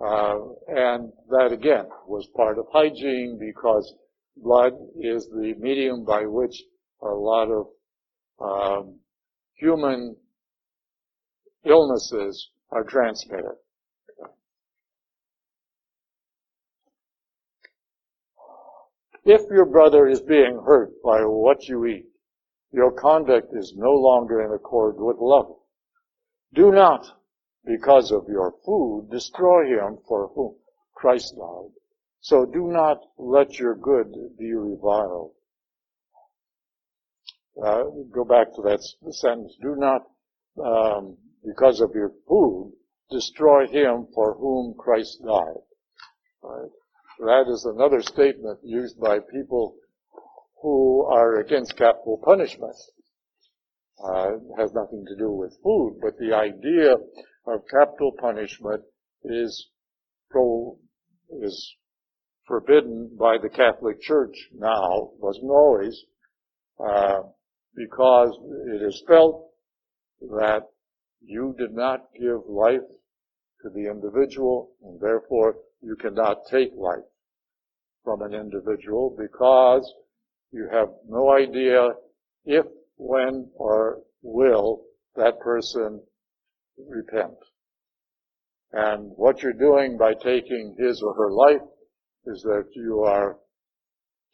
Uh, 0.00 0.38
and 0.68 1.12
that 1.30 1.50
again 1.52 1.86
was 2.06 2.28
part 2.36 2.58
of 2.58 2.66
hygiene 2.72 3.36
because 3.40 3.94
blood 4.42 4.72
is 5.00 5.28
the 5.28 5.54
medium 5.58 6.04
by 6.04 6.24
which 6.26 6.62
a 7.02 7.06
lot 7.06 7.48
of 7.50 7.66
um, 8.40 8.98
human 9.54 10.16
illnesses 11.64 12.50
are 12.70 12.84
transmitted. 12.84 13.56
If 19.24 19.42
your 19.50 19.66
brother 19.66 20.08
is 20.08 20.20
being 20.20 20.62
hurt 20.64 20.90
by 21.04 21.20
what 21.20 21.68
you 21.68 21.84
eat, 21.84 22.06
your 22.72 22.92
conduct 22.92 23.52
is 23.54 23.74
no 23.76 23.90
longer 23.90 24.42
in 24.42 24.52
accord 24.52 24.94
with 24.98 25.16
love. 25.18 25.56
Do 26.54 26.72
not, 26.72 27.06
because 27.64 28.10
of 28.10 28.26
your 28.28 28.54
food, 28.64 29.08
destroy 29.10 29.66
him 29.66 29.98
for 30.06 30.28
whom 30.34 30.54
Christ 30.94 31.34
died. 31.36 31.72
So 32.20 32.44
do 32.44 32.68
not 32.68 32.98
let 33.16 33.58
your 33.58 33.74
good 33.74 34.12
be 34.38 34.52
reviled. 34.52 35.32
Uh, 37.62 37.84
go 38.12 38.24
back 38.24 38.54
to 38.54 38.62
that 38.62 38.82
sentence. 39.10 39.56
Do 39.60 39.74
not, 39.76 40.02
um, 40.62 41.16
because 41.44 41.80
of 41.80 41.94
your 41.94 42.12
food, 42.28 42.72
destroy 43.10 43.66
him 43.66 44.08
for 44.14 44.34
whom 44.34 44.74
Christ 44.78 45.20
died. 45.24 45.62
Right? 46.42 46.70
That 47.20 47.50
is 47.50 47.64
another 47.64 48.02
statement 48.02 48.60
used 48.62 49.00
by 49.00 49.18
people 49.18 49.76
who 50.62 51.04
are 51.04 51.40
against 51.40 51.76
capital 51.76 52.20
punishment. 52.24 52.76
Uh, 54.04 54.30
has 54.56 54.72
nothing 54.72 55.04
to 55.08 55.16
do 55.16 55.32
with 55.32 55.58
food, 55.62 55.98
but 56.00 56.16
the 56.18 56.32
idea 56.32 56.94
of 57.46 57.66
capital 57.68 58.12
punishment 58.12 58.84
is 59.24 59.70
pro, 60.30 60.78
is 61.42 61.74
forbidden 62.48 63.14
by 63.18 63.36
the 63.40 63.50
Catholic 63.50 64.00
Church 64.00 64.34
now, 64.58 65.10
wasn't 65.18 65.50
always, 65.50 66.02
uh, 66.80 67.20
because 67.76 68.36
it 68.66 68.82
is 68.82 69.02
felt 69.06 69.50
that 70.20 70.62
you 71.20 71.54
did 71.58 71.74
not 71.74 72.06
give 72.18 72.40
life 72.48 72.80
to 73.62 73.68
the 73.70 73.88
individual, 73.90 74.70
and 74.82 74.98
therefore 75.00 75.56
you 75.82 75.94
cannot 75.96 76.38
take 76.50 76.72
life 76.74 77.04
from 78.02 78.22
an 78.22 78.34
individual 78.34 79.14
because 79.16 79.92
you 80.50 80.66
have 80.72 80.88
no 81.06 81.32
idea 81.32 81.90
if, 82.46 82.64
when, 82.96 83.50
or 83.54 84.00
will 84.22 84.82
that 85.14 85.38
person 85.40 86.00
repent. 86.88 87.36
And 88.72 89.12
what 89.16 89.42
you're 89.42 89.52
doing 89.52 89.98
by 89.98 90.14
taking 90.14 90.74
his 90.78 91.02
or 91.02 91.14
her 91.14 91.30
life 91.30 91.62
is 92.26 92.42
that 92.42 92.66
you 92.74 93.00
are 93.00 93.38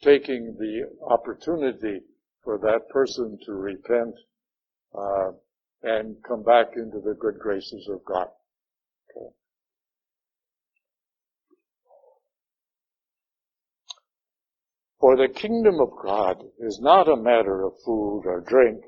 taking 0.01 0.55
the 0.59 0.89
opportunity 1.07 2.01
for 2.43 2.57
that 2.59 2.89
person 2.89 3.37
to 3.45 3.53
repent 3.53 4.15
uh, 4.97 5.31
and 5.83 6.15
come 6.27 6.43
back 6.43 6.67
into 6.75 6.99
the 6.99 7.15
good 7.19 7.39
graces 7.39 7.87
of 7.91 8.03
God. 8.05 8.27
Okay. 9.09 9.33
For 14.99 15.15
the 15.15 15.27
kingdom 15.27 15.79
of 15.79 15.89
God 16.03 16.43
is 16.59 16.79
not 16.81 17.07
a 17.07 17.15
matter 17.15 17.63
of 17.63 17.73
food 17.85 18.23
or 18.25 18.43
drink, 18.47 18.83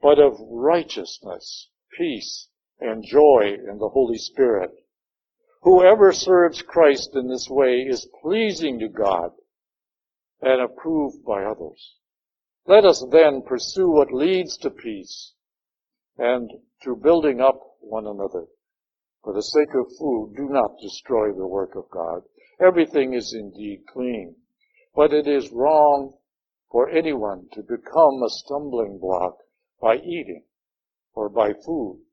but 0.00 0.18
of 0.18 0.34
righteousness, 0.40 1.68
peace, 1.96 2.48
and 2.80 3.04
joy 3.04 3.54
in 3.54 3.78
the 3.78 3.88
Holy 3.88 4.18
Spirit. 4.18 4.70
Whoever 5.66 6.12
serves 6.12 6.62
Christ 6.62 7.16
in 7.16 7.26
this 7.26 7.48
way 7.50 7.88
is 7.88 8.08
pleasing 8.22 8.78
to 8.78 8.88
God 8.88 9.32
and 10.40 10.62
approved 10.62 11.24
by 11.24 11.42
others. 11.42 11.96
Let 12.68 12.84
us 12.84 13.04
then 13.10 13.42
pursue 13.42 13.90
what 13.90 14.12
leads 14.12 14.56
to 14.58 14.70
peace 14.70 15.34
and 16.18 16.48
to 16.84 16.94
building 16.94 17.40
up 17.40 17.58
one 17.80 18.06
another. 18.06 18.46
For 19.24 19.32
the 19.32 19.42
sake 19.42 19.74
of 19.74 19.90
food, 19.98 20.34
do 20.36 20.48
not 20.48 20.78
destroy 20.80 21.32
the 21.32 21.48
work 21.48 21.74
of 21.74 21.90
God. 21.90 22.22
Everything 22.60 23.14
is 23.14 23.34
indeed 23.34 23.80
clean, 23.92 24.36
but 24.94 25.12
it 25.12 25.26
is 25.26 25.50
wrong 25.50 26.16
for 26.70 26.88
anyone 26.90 27.48
to 27.54 27.62
become 27.62 28.22
a 28.22 28.30
stumbling 28.30 29.00
block 29.00 29.38
by 29.82 29.96
eating 29.96 30.44
or 31.12 31.28
by 31.28 31.54
food 31.54 32.04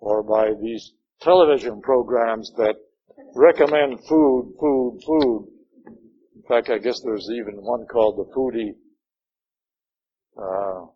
or 0.00 0.22
by 0.22 0.52
these 0.60 0.92
television 1.24 1.80
programs 1.80 2.52
that 2.56 2.76
recommend 3.34 3.98
food, 4.06 4.54
food, 4.60 5.00
food. 5.04 5.48
In 6.36 6.42
fact, 6.46 6.70
I 6.70 6.78
guess 6.78 7.00
there's 7.02 7.28
even 7.32 7.54
one 7.56 7.86
called 7.90 8.18
the 8.18 8.32
Foodie 8.34 8.74
uh, 10.38 10.86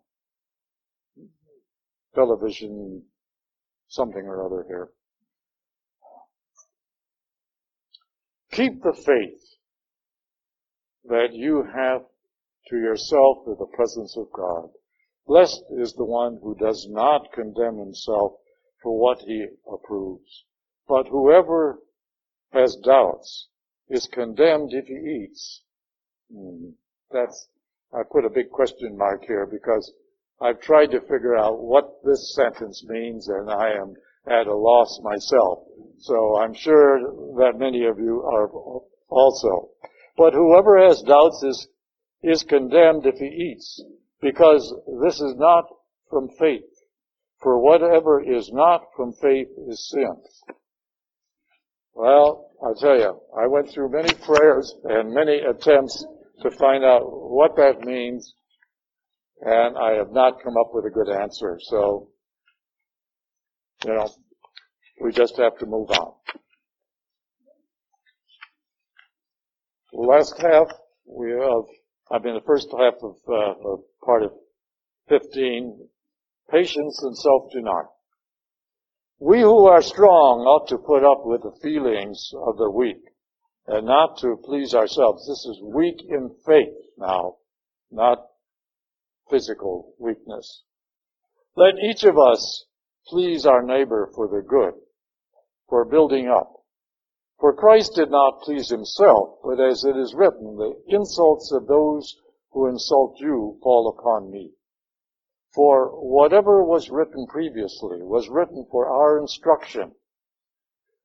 television 2.15 3.03
something 3.87 4.23
or 4.23 4.45
other 4.45 4.63
here. 4.67 4.89
Keep 8.51 8.83
the 8.83 8.93
faith 8.93 9.41
that 11.05 11.29
you 11.33 11.63
have 11.63 12.01
to 12.67 12.75
yourself 12.75 13.37
in 13.47 13.55
the 13.57 13.67
presence 13.75 14.15
of 14.17 14.27
God. 14.31 14.69
Blessed 15.25 15.63
is 15.79 15.93
the 15.93 16.05
one 16.05 16.39
who 16.43 16.55
does 16.55 16.87
not 16.89 17.31
condemn 17.33 17.77
himself 17.77 18.33
for 18.81 18.97
what 18.97 19.19
he 19.19 19.47
approves. 19.71 20.43
But 20.87 21.07
whoever 21.07 21.79
has 22.51 22.75
doubts 22.83 23.47
is 23.89 24.07
condemned 24.11 24.73
if 24.73 24.85
he 24.85 25.23
eats. 25.23 25.61
Hmm. 26.33 26.69
That's, 27.11 27.47
I 27.93 28.01
put 28.09 28.25
a 28.25 28.29
big 28.29 28.51
question 28.51 28.97
mark 28.97 29.23
here 29.25 29.45
because 29.45 29.91
I've 30.41 30.61
tried 30.61 30.91
to 30.91 31.01
figure 31.01 31.35
out 31.35 31.61
what 31.61 32.03
this 32.03 32.35
sentence 32.35 32.83
means 32.87 33.27
and 33.27 33.49
I 33.49 33.71
am 33.71 33.95
at 34.27 34.47
a 34.47 34.55
loss 34.55 34.99
myself. 35.03 35.63
So 35.99 36.37
I'm 36.37 36.53
sure 36.53 36.99
that 37.37 37.59
many 37.59 37.85
of 37.85 37.99
you 37.99 38.21
are 38.21 38.49
also. 39.09 39.69
But 40.17 40.33
whoever 40.33 40.77
has 40.87 41.01
doubts 41.01 41.43
is, 41.43 41.67
is 42.23 42.43
condemned 42.43 43.05
if 43.05 43.15
he 43.15 43.25
eats 43.25 43.83
because 44.21 44.73
this 45.01 45.19
is 45.19 45.35
not 45.37 45.65
from 46.09 46.29
faith. 46.39 46.63
For 47.41 47.59
whatever 47.59 48.21
is 48.21 48.51
not 48.51 48.81
from 48.95 49.13
faith 49.13 49.47
is 49.67 49.89
sin. 49.89 50.55
Well, 51.93 52.51
I'll 52.61 52.75
tell 52.75 52.97
you, 52.97 53.19
I 53.37 53.47
went 53.47 53.69
through 53.69 53.91
many 53.91 54.13
prayers 54.13 54.73
and 54.83 55.13
many 55.13 55.39
attempts 55.39 56.05
to 56.41 56.51
find 56.51 56.83
out 56.83 57.03
what 57.05 57.55
that 57.55 57.81
means, 57.81 58.33
and 59.41 59.77
I 59.77 59.93
have 59.93 60.11
not 60.11 60.43
come 60.43 60.55
up 60.57 60.71
with 60.73 60.85
a 60.85 60.89
good 60.89 61.09
answer. 61.09 61.57
So, 61.61 62.09
you 63.85 63.93
know, 63.93 64.09
we 65.01 65.11
just 65.11 65.37
have 65.37 65.57
to 65.59 65.65
move 65.65 65.89
on. 65.91 66.13
The 69.93 70.01
last 70.01 70.37
half, 70.41 70.67
we 71.05 71.31
have, 71.31 71.63
I 72.11 72.23
mean, 72.23 72.35
the 72.35 72.45
first 72.45 72.67
half 72.71 72.95
of, 73.01 73.15
uh, 73.27 73.69
of 73.69 73.79
part 74.05 74.23
of 74.23 74.31
15 75.07 75.87
patience 76.51 77.01
and 77.03 77.17
self-denial. 77.17 77.93
We 79.19 79.41
who 79.41 79.65
are 79.65 79.81
strong 79.81 80.41
ought 80.41 80.69
to 80.69 80.77
put 80.77 81.03
up 81.03 81.25
with 81.25 81.41
the 81.41 81.57
feelings 81.61 82.31
of 82.33 82.57
the 82.57 82.69
weak 82.69 83.01
and 83.67 83.85
not 83.85 84.17
to 84.19 84.37
please 84.43 84.73
ourselves. 84.73 85.27
This 85.27 85.45
is 85.45 85.61
weak 85.61 86.01
in 86.07 86.31
faith 86.45 86.73
now, 86.97 87.35
not 87.91 88.19
physical 89.29 89.93
weakness. 89.99 90.63
Let 91.55 91.75
each 91.83 92.03
of 92.03 92.17
us 92.17 92.65
please 93.07 93.45
our 93.45 93.61
neighbor 93.61 94.09
for 94.15 94.27
the 94.27 94.41
good, 94.41 94.73
for 95.67 95.85
building 95.85 96.29
up. 96.29 96.53
For 97.39 97.53
Christ 97.53 97.95
did 97.95 98.09
not 98.11 98.41
please 98.41 98.69
himself, 98.69 99.39
but 99.43 99.59
as 99.59 99.83
it 99.83 99.95
is 99.97 100.13
written, 100.15 100.57
the 100.57 100.73
insults 100.87 101.51
of 101.51 101.67
those 101.67 102.15
who 102.51 102.67
insult 102.67 103.17
you 103.19 103.57
fall 103.61 103.95
upon 103.97 104.31
me. 104.31 104.51
For 105.55 105.87
whatever 105.87 106.63
was 106.63 106.91
written 106.91 107.25
previously 107.25 108.03
was 108.03 108.29
written 108.29 108.67
for 108.69 108.87
our 108.87 109.17
instruction, 109.17 109.95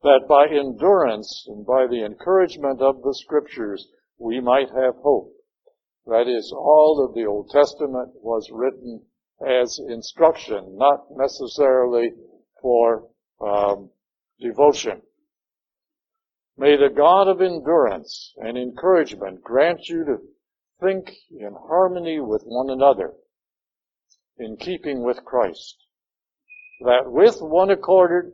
that 0.03 0.29
by 0.29 0.49
endurance 0.49 1.47
and 1.49 1.65
by 1.65 1.87
the 1.87 2.05
encouragement 2.05 2.83
of 2.83 3.03
the 3.03 3.15
scriptures 3.15 3.91
we 4.19 4.41
might 4.41 4.69
have 4.69 4.97
hope. 4.97 5.33
That 6.05 6.29
is, 6.29 6.53
all 6.53 7.03
of 7.03 7.15
the 7.15 7.25
Old 7.25 7.49
Testament 7.49 8.13
was 8.17 8.51
written 8.51 9.07
as 9.41 9.79
instruction, 9.79 10.77
not 10.77 11.11
necessarily 11.11 12.13
for 12.61 13.09
um, 13.41 13.91
devotion. 14.39 15.01
May 16.59 16.77
the 16.77 16.91
God 16.91 17.29
of 17.29 17.41
endurance 17.41 18.35
and 18.37 18.59
encouragement 18.59 19.43
grant 19.43 19.89
you 19.89 20.05
to 20.05 20.19
think 20.81 21.11
in 21.31 21.55
harmony 21.55 22.21
with 22.21 22.43
one 22.45 22.69
another 22.69 23.15
in 24.39 24.57
keeping 24.57 25.03
with 25.03 25.25
Christ, 25.25 25.77
that 26.81 27.11
with 27.11 27.37
one 27.41 27.71
accord, 27.71 28.33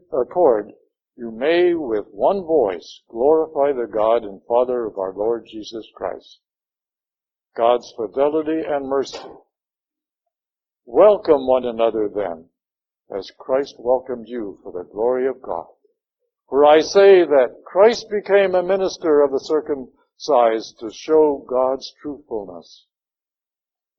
you 1.16 1.30
may 1.30 1.74
with 1.74 2.06
one 2.10 2.42
voice 2.42 3.02
glorify 3.08 3.72
the 3.72 3.86
God 3.86 4.24
and 4.24 4.40
Father 4.48 4.86
of 4.86 4.98
our 4.98 5.12
Lord 5.12 5.46
Jesus 5.50 5.86
Christ. 5.94 6.40
God's 7.56 7.92
fidelity 7.96 8.62
and 8.66 8.88
mercy. 8.88 9.18
Welcome 10.86 11.46
one 11.46 11.66
another 11.66 12.08
then, 12.08 12.46
as 13.14 13.30
Christ 13.38 13.74
welcomed 13.78 14.28
you 14.28 14.58
for 14.62 14.72
the 14.72 14.88
glory 14.90 15.26
of 15.26 15.42
God. 15.42 15.66
For 16.48 16.64
I 16.64 16.80
say 16.80 17.24
that 17.24 17.62
Christ 17.64 18.06
became 18.10 18.54
a 18.54 18.62
minister 18.62 19.20
of 19.20 19.30
the 19.30 19.40
circumcised 19.40 20.78
to 20.80 20.90
show 20.90 21.44
God's 21.48 21.92
truthfulness, 22.02 22.86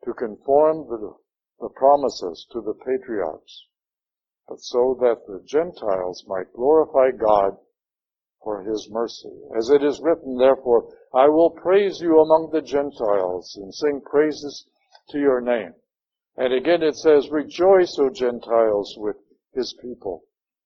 to 0.06 0.14
conform 0.14 0.88
the 0.90 1.14
the 1.61 1.69
promises 1.69 2.45
to 2.51 2.61
the 2.61 2.73
patriarchs, 2.73 3.67
but 4.47 4.59
so 4.59 4.97
that 4.99 5.25
the 5.27 5.41
Gentiles 5.45 6.25
might 6.27 6.51
glorify 6.53 7.11
God 7.11 7.57
for 8.43 8.63
his 8.63 8.89
mercy. 8.91 9.31
As 9.57 9.69
it 9.69 9.83
is 9.83 10.01
written, 10.01 10.38
therefore, 10.38 10.91
I 11.13 11.29
will 11.29 11.51
praise 11.51 12.01
you 12.01 12.19
among 12.19 12.49
the 12.51 12.61
Gentiles 12.61 13.55
and 13.61 13.73
sing 13.73 14.01
praises 14.01 14.65
to 15.09 15.19
your 15.19 15.41
name. 15.41 15.73
And 16.38 16.53
again 16.53 16.81
it 16.81 16.95
says, 16.95 17.29
rejoice, 17.29 17.97
O 17.99 18.09
Gentiles, 18.09 18.95
with 18.97 19.17
his 19.53 19.75
people. 19.81 20.23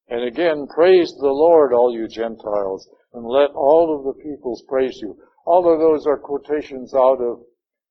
And 0.08 0.24
again, 0.24 0.68
praise 0.68 1.14
the 1.20 1.28
Lord, 1.28 1.74
all 1.74 1.92
you 1.92 2.08
Gentiles, 2.08 2.88
and 3.14 3.26
let 3.26 3.50
all 3.56 3.96
of 3.98 4.06
the 4.06 4.24
peoples 4.24 4.64
praise 4.70 5.00
you. 5.02 5.18
All 5.46 5.72
of 5.72 5.80
those 5.80 6.06
are 6.06 6.18
quotations 6.18 6.94
out 6.94 7.20
of 7.22 7.42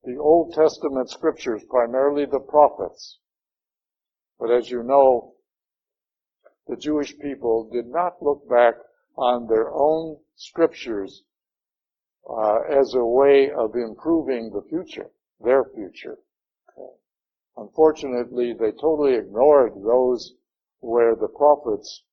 the 0.05 0.17
Old 0.17 0.53
Testament 0.53 1.09
scriptures, 1.09 1.63
primarily 1.69 2.25
the 2.25 2.39
prophets. 2.39 3.19
But 4.39 4.51
as 4.51 4.69
you 4.69 4.83
know, 4.83 5.33
the 6.67 6.75
Jewish 6.75 7.17
people 7.19 7.69
did 7.71 7.87
not 7.87 8.21
look 8.21 8.47
back 8.49 8.75
on 9.17 9.47
their 9.47 9.71
own 9.73 10.17
scriptures 10.35 11.23
uh, 12.29 12.59
as 12.69 12.93
a 12.93 13.05
way 13.05 13.49
of 13.51 13.75
improving 13.75 14.51
the 14.51 14.63
future, 14.69 15.09
their 15.43 15.63
future. 15.75 16.17
Unfortunately, 17.57 18.53
they 18.53 18.71
totally 18.71 19.15
ignored 19.15 19.73
those 19.75 20.33
where 20.79 21.15
the 21.15 21.29
prophets 21.29 22.03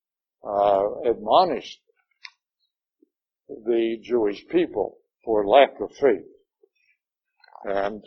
uh, 0.44 1.10
admonished 1.10 1.80
the 3.48 3.98
Jewish 4.02 4.46
people 4.48 4.98
for 5.24 5.46
lack 5.46 5.80
of 5.80 5.90
faith. 6.00 6.31
And 7.64 8.04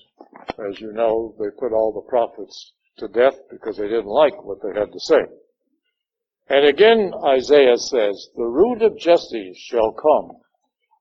as 0.70 0.82
you 0.82 0.92
know, 0.92 1.34
they 1.40 1.50
put 1.58 1.72
all 1.72 1.94
the 1.94 2.10
prophets 2.10 2.74
to 2.98 3.08
death 3.08 3.36
because 3.50 3.78
they 3.78 3.88
didn't 3.88 4.06
like 4.06 4.44
what 4.44 4.60
they 4.62 4.78
had 4.78 4.92
to 4.92 5.00
say. 5.00 5.22
And 6.48 6.66
again, 6.66 7.14
Isaiah 7.26 7.78
says, 7.78 8.30
the 8.36 8.46
root 8.46 8.82
of 8.82 8.98
Jesse 8.98 9.54
shall 9.58 9.94
come, 9.94 10.38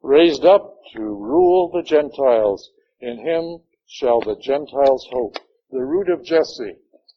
raised 0.02 0.44
up 0.44 0.78
to 0.94 1.00
rule 1.00 1.70
the 1.72 1.82
Gentiles. 1.82 2.70
In 3.00 3.18
him 3.18 3.58
shall 3.86 4.20
the 4.20 4.36
Gentiles 4.36 5.06
hope. 5.12 5.36
The 5.70 5.84
root 5.84 6.08
of 6.08 6.24
Jesse 6.24 6.76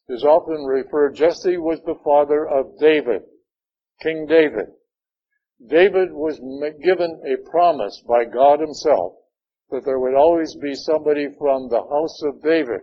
is 0.10 0.24
often 0.24 0.66
referred, 0.66 1.16
Jesse 1.16 1.58
was 1.58 1.80
the 1.86 2.00
father 2.04 2.48
of 2.48 2.78
David, 2.80 3.22
King 4.02 4.26
David. 4.28 4.68
David 5.66 6.12
was 6.12 6.40
given 6.84 7.22
a 7.26 7.50
promise 7.50 8.04
by 8.08 8.26
God 8.26 8.60
himself 8.60 9.14
that 9.72 9.84
there 9.86 10.00
would 10.00 10.16
always 10.16 10.56
be 10.56 10.74
somebody 10.76 11.28
from 11.38 11.70
the 11.70 11.82
house 11.82 12.22
of 12.24 12.42
David, 12.42 12.82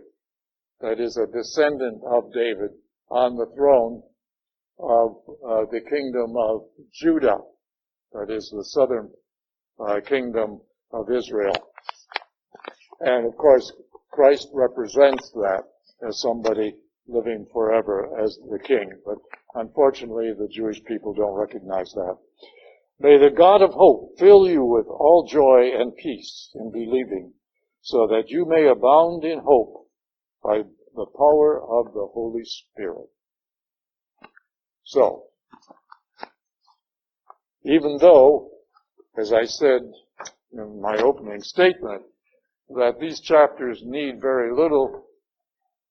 that 0.80 1.00
is 1.00 1.16
a 1.16 1.26
descendant 1.26 2.02
of 2.06 2.32
David, 2.32 2.70
on 3.10 3.36
the 3.36 3.46
throne 3.54 4.02
of 4.78 5.16
uh, 5.46 5.64
the 5.70 5.80
kingdom 5.88 6.34
of 6.36 6.62
Judah, 6.92 7.38
that 8.12 8.30
is 8.30 8.50
the 8.54 8.64
southern 8.64 9.10
uh, 9.80 10.00
kingdom 10.06 10.60
of 10.92 11.10
Israel. 11.10 11.54
And 13.00 13.26
of 13.26 13.36
course, 13.36 13.72
Christ 14.10 14.48
represents 14.52 15.30
that 15.32 15.64
as 16.06 16.20
somebody 16.20 16.74
living 17.06 17.46
forever 17.52 18.08
as 18.22 18.38
the 18.50 18.58
king. 18.58 18.90
But 19.04 19.18
unfortunately, 19.54 20.32
the 20.38 20.48
Jewish 20.48 20.82
people 20.84 21.12
don't 21.14 21.34
recognize 21.34 21.92
that. 21.92 22.16
May 23.00 23.18
the 23.18 23.34
God 23.36 23.62
of 23.62 23.72
hope 23.72 24.18
fill 24.18 24.48
you 24.48 24.64
with 24.64 24.86
all 24.86 25.26
joy 25.28 25.70
and 25.78 25.94
peace 25.96 26.50
in 26.54 26.70
believing, 26.70 27.32
so 27.82 28.06
that 28.06 28.28
you 28.28 28.46
may 28.46 28.66
abound 28.66 29.24
in 29.24 29.40
hope 29.40 29.88
by 30.42 30.62
the 30.94 31.06
power 31.16 31.60
of 31.60 31.92
the 31.92 32.06
Holy 32.12 32.44
Spirit. 32.44 33.08
So, 34.84 35.24
even 37.64 37.98
though, 38.00 38.50
as 39.18 39.32
I 39.32 39.44
said 39.44 39.82
in 40.52 40.80
my 40.80 40.96
opening 40.98 41.40
statement, 41.40 42.02
that 42.70 42.98
these 43.00 43.20
chapters 43.20 43.82
need 43.84 44.20
very 44.20 44.54
little 44.54 45.06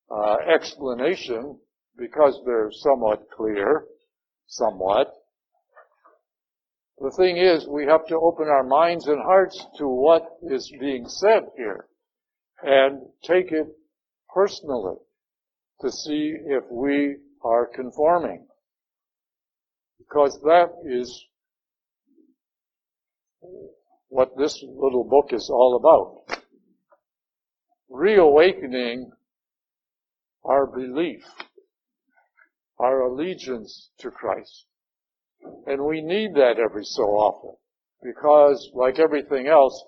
uh, 0.09 0.37
explanation 0.53 1.59
because 1.97 2.39
they're 2.45 2.71
somewhat 2.71 3.27
clear, 3.35 3.85
somewhat. 4.47 5.13
The 7.03 7.11
thing 7.11 7.35
is, 7.35 7.67
we 7.67 7.85
have 7.85 8.07
to 8.07 8.15
open 8.15 8.47
our 8.47 8.63
minds 8.63 9.07
and 9.07 9.21
hearts 9.21 9.61
to 9.77 9.89
what 9.89 10.37
is 10.41 10.71
being 10.79 11.05
said 11.09 11.43
here 11.57 11.89
and 12.63 13.01
take 13.25 13.51
it 13.51 13.67
personally 14.33 14.95
to 15.81 15.91
see 15.91 16.33
if 16.45 16.63
we 16.71 17.17
are 17.43 17.67
conforming. 17.75 18.47
Because 19.99 20.39
that 20.43 20.69
is 20.85 21.25
what 24.07 24.37
this 24.37 24.63
little 24.63 25.03
book 25.03 25.33
is 25.33 25.49
all 25.49 25.75
about. 25.75 26.39
Reawakening 27.89 29.11
our 30.45 30.67
belief, 30.67 31.25
our 32.79 33.01
allegiance 33.01 33.89
to 33.99 34.09
Christ. 34.09 34.67
And 35.65 35.85
we 35.85 36.01
need 36.01 36.33
that 36.35 36.59
every 36.59 36.83
so 36.83 37.03
often 37.03 37.55
because 38.01 38.69
like 38.73 38.99
everything 38.99 39.47
else, 39.47 39.83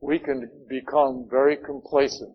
we 0.00 0.18
can 0.18 0.50
become 0.68 1.26
very 1.30 1.56
complacent 1.56 2.34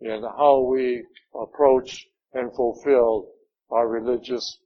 in 0.00 0.22
how 0.22 0.66
we 0.70 1.04
approach 1.34 2.06
and 2.34 2.54
fulfill 2.54 3.28
our 3.70 3.88
religious 3.88 4.58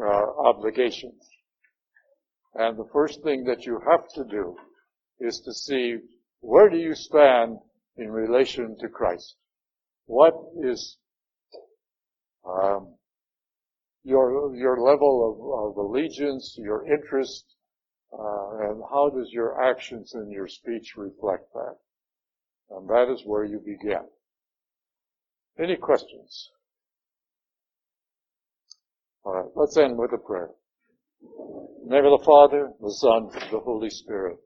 uh, 0.00 0.24
obligations. 0.46 1.28
And 2.54 2.78
the 2.78 2.88
first 2.92 3.22
thing 3.22 3.44
that 3.44 3.64
you 3.64 3.80
have 3.90 4.06
to 4.14 4.24
do 4.30 4.56
is 5.20 5.40
to 5.44 5.52
see 5.52 5.96
where 6.40 6.68
do 6.68 6.76
you 6.76 6.94
stand 6.94 7.58
in 7.96 8.10
relation 8.10 8.76
to 8.80 8.88
Christ? 8.88 9.36
What 10.06 10.34
is 10.62 10.98
um, 12.44 12.94
your 14.04 14.54
your 14.54 14.80
level 14.80 15.14
of, 15.30 15.70
of 15.70 15.76
allegiance, 15.76 16.56
your 16.58 16.86
interest, 16.92 17.44
uh, 18.12 18.68
and 18.68 18.82
how 18.90 19.10
does 19.10 19.30
your 19.32 19.62
actions 19.62 20.14
and 20.14 20.30
your 20.30 20.48
speech 20.48 20.94
reflect 20.96 21.52
that? 21.54 21.76
And 22.70 22.88
that 22.88 23.12
is 23.12 23.22
where 23.24 23.44
you 23.44 23.58
begin. 23.58 24.06
Any 25.58 25.76
questions? 25.76 26.50
All 29.24 29.34
right, 29.34 29.50
let's 29.54 29.76
end 29.76 29.96
with 29.96 30.12
a 30.12 30.18
prayer. 30.18 30.50
Name 31.84 32.04
of 32.04 32.18
the 32.20 32.24
Father, 32.24 32.70
the 32.80 32.90
Son, 32.90 33.28
the 33.50 33.60
Holy 33.60 33.90
Spirit. 33.90 34.38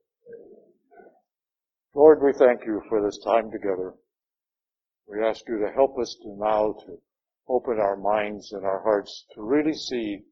Lord, 1.94 2.18
we 2.22 2.32
thank 2.32 2.66
you 2.66 2.82
for 2.88 3.02
this 3.02 3.18
time 3.24 3.50
together. 3.50 3.94
We 5.08 5.24
ask 5.24 5.42
you 5.48 5.58
to 5.58 5.72
help 5.72 5.98
us 5.98 6.14
to 6.22 6.36
now 6.38 6.74
to 6.86 6.98
open 7.48 7.78
our 7.78 7.96
minds 7.96 8.52
and 8.52 8.64
our 8.64 8.82
hearts 8.82 9.26
to 9.34 9.42
really 9.42 9.74
see 9.74 10.22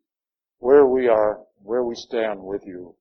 where 0.58 0.86
we 0.86 1.08
are, 1.08 1.40
where 1.62 1.84
we 1.84 1.94
stand 1.94 2.42
with 2.42 2.62
you. 2.66 2.96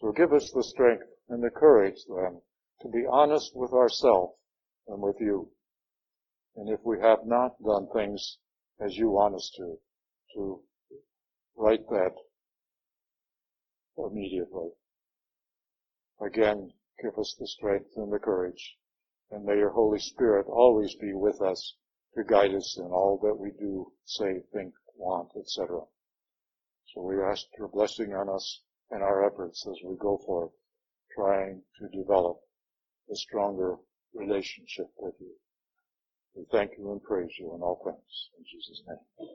So 0.00 0.12
give 0.12 0.32
us 0.32 0.50
the 0.52 0.62
strength 0.62 1.06
and 1.28 1.42
the 1.42 1.50
courage 1.50 2.04
then 2.08 2.40
to 2.82 2.88
be 2.88 3.06
honest 3.10 3.52
with 3.54 3.72
ourselves 3.72 4.34
and 4.86 5.00
with 5.00 5.16
you. 5.20 5.50
And 6.56 6.68
if 6.68 6.80
we 6.84 7.00
have 7.00 7.20
not 7.24 7.62
done 7.62 7.88
things 7.92 8.38
as 8.80 8.96
you 8.96 9.10
want 9.10 9.34
us 9.34 9.50
to, 9.56 9.78
to 10.34 10.60
right 11.56 11.80
that 11.88 12.14
immediately. 13.96 14.70
Again, 16.20 16.72
give 17.02 17.18
us 17.18 17.34
the 17.38 17.46
strength 17.46 17.90
and 17.96 18.12
the 18.12 18.18
courage. 18.18 18.76
And 19.30 19.44
may 19.44 19.56
your 19.56 19.70
Holy 19.70 19.98
Spirit 19.98 20.46
always 20.46 20.94
be 20.96 21.12
with 21.14 21.40
us 21.40 21.74
to 22.16 22.24
guide 22.24 22.54
us 22.54 22.78
in 22.78 22.86
all 22.86 23.20
that 23.22 23.34
we 23.38 23.50
do, 23.58 23.92
say, 24.04 24.40
think, 24.52 24.72
want, 24.96 25.28
etc. 25.36 25.80
So 26.94 27.02
we 27.02 27.20
ask 27.22 27.44
your 27.58 27.68
blessing 27.68 28.14
on 28.14 28.28
us 28.28 28.60
and 28.90 29.02
our 29.02 29.26
efforts 29.26 29.66
as 29.68 29.76
we 29.84 29.96
go 29.96 30.18
forth, 30.24 30.50
trying 31.14 31.62
to 31.78 31.88
develop 31.96 32.38
a 33.10 33.16
stronger 33.16 33.76
relationship 34.14 34.86
with 34.96 35.14
you. 35.20 35.32
We 36.34 36.44
thank 36.50 36.72
you 36.78 36.92
and 36.92 37.02
praise 37.02 37.30
you 37.38 37.54
in 37.54 37.60
all 37.62 37.80
things. 37.84 38.28
In 38.38 38.44
Jesus' 38.44 38.82
name. 38.88 39.28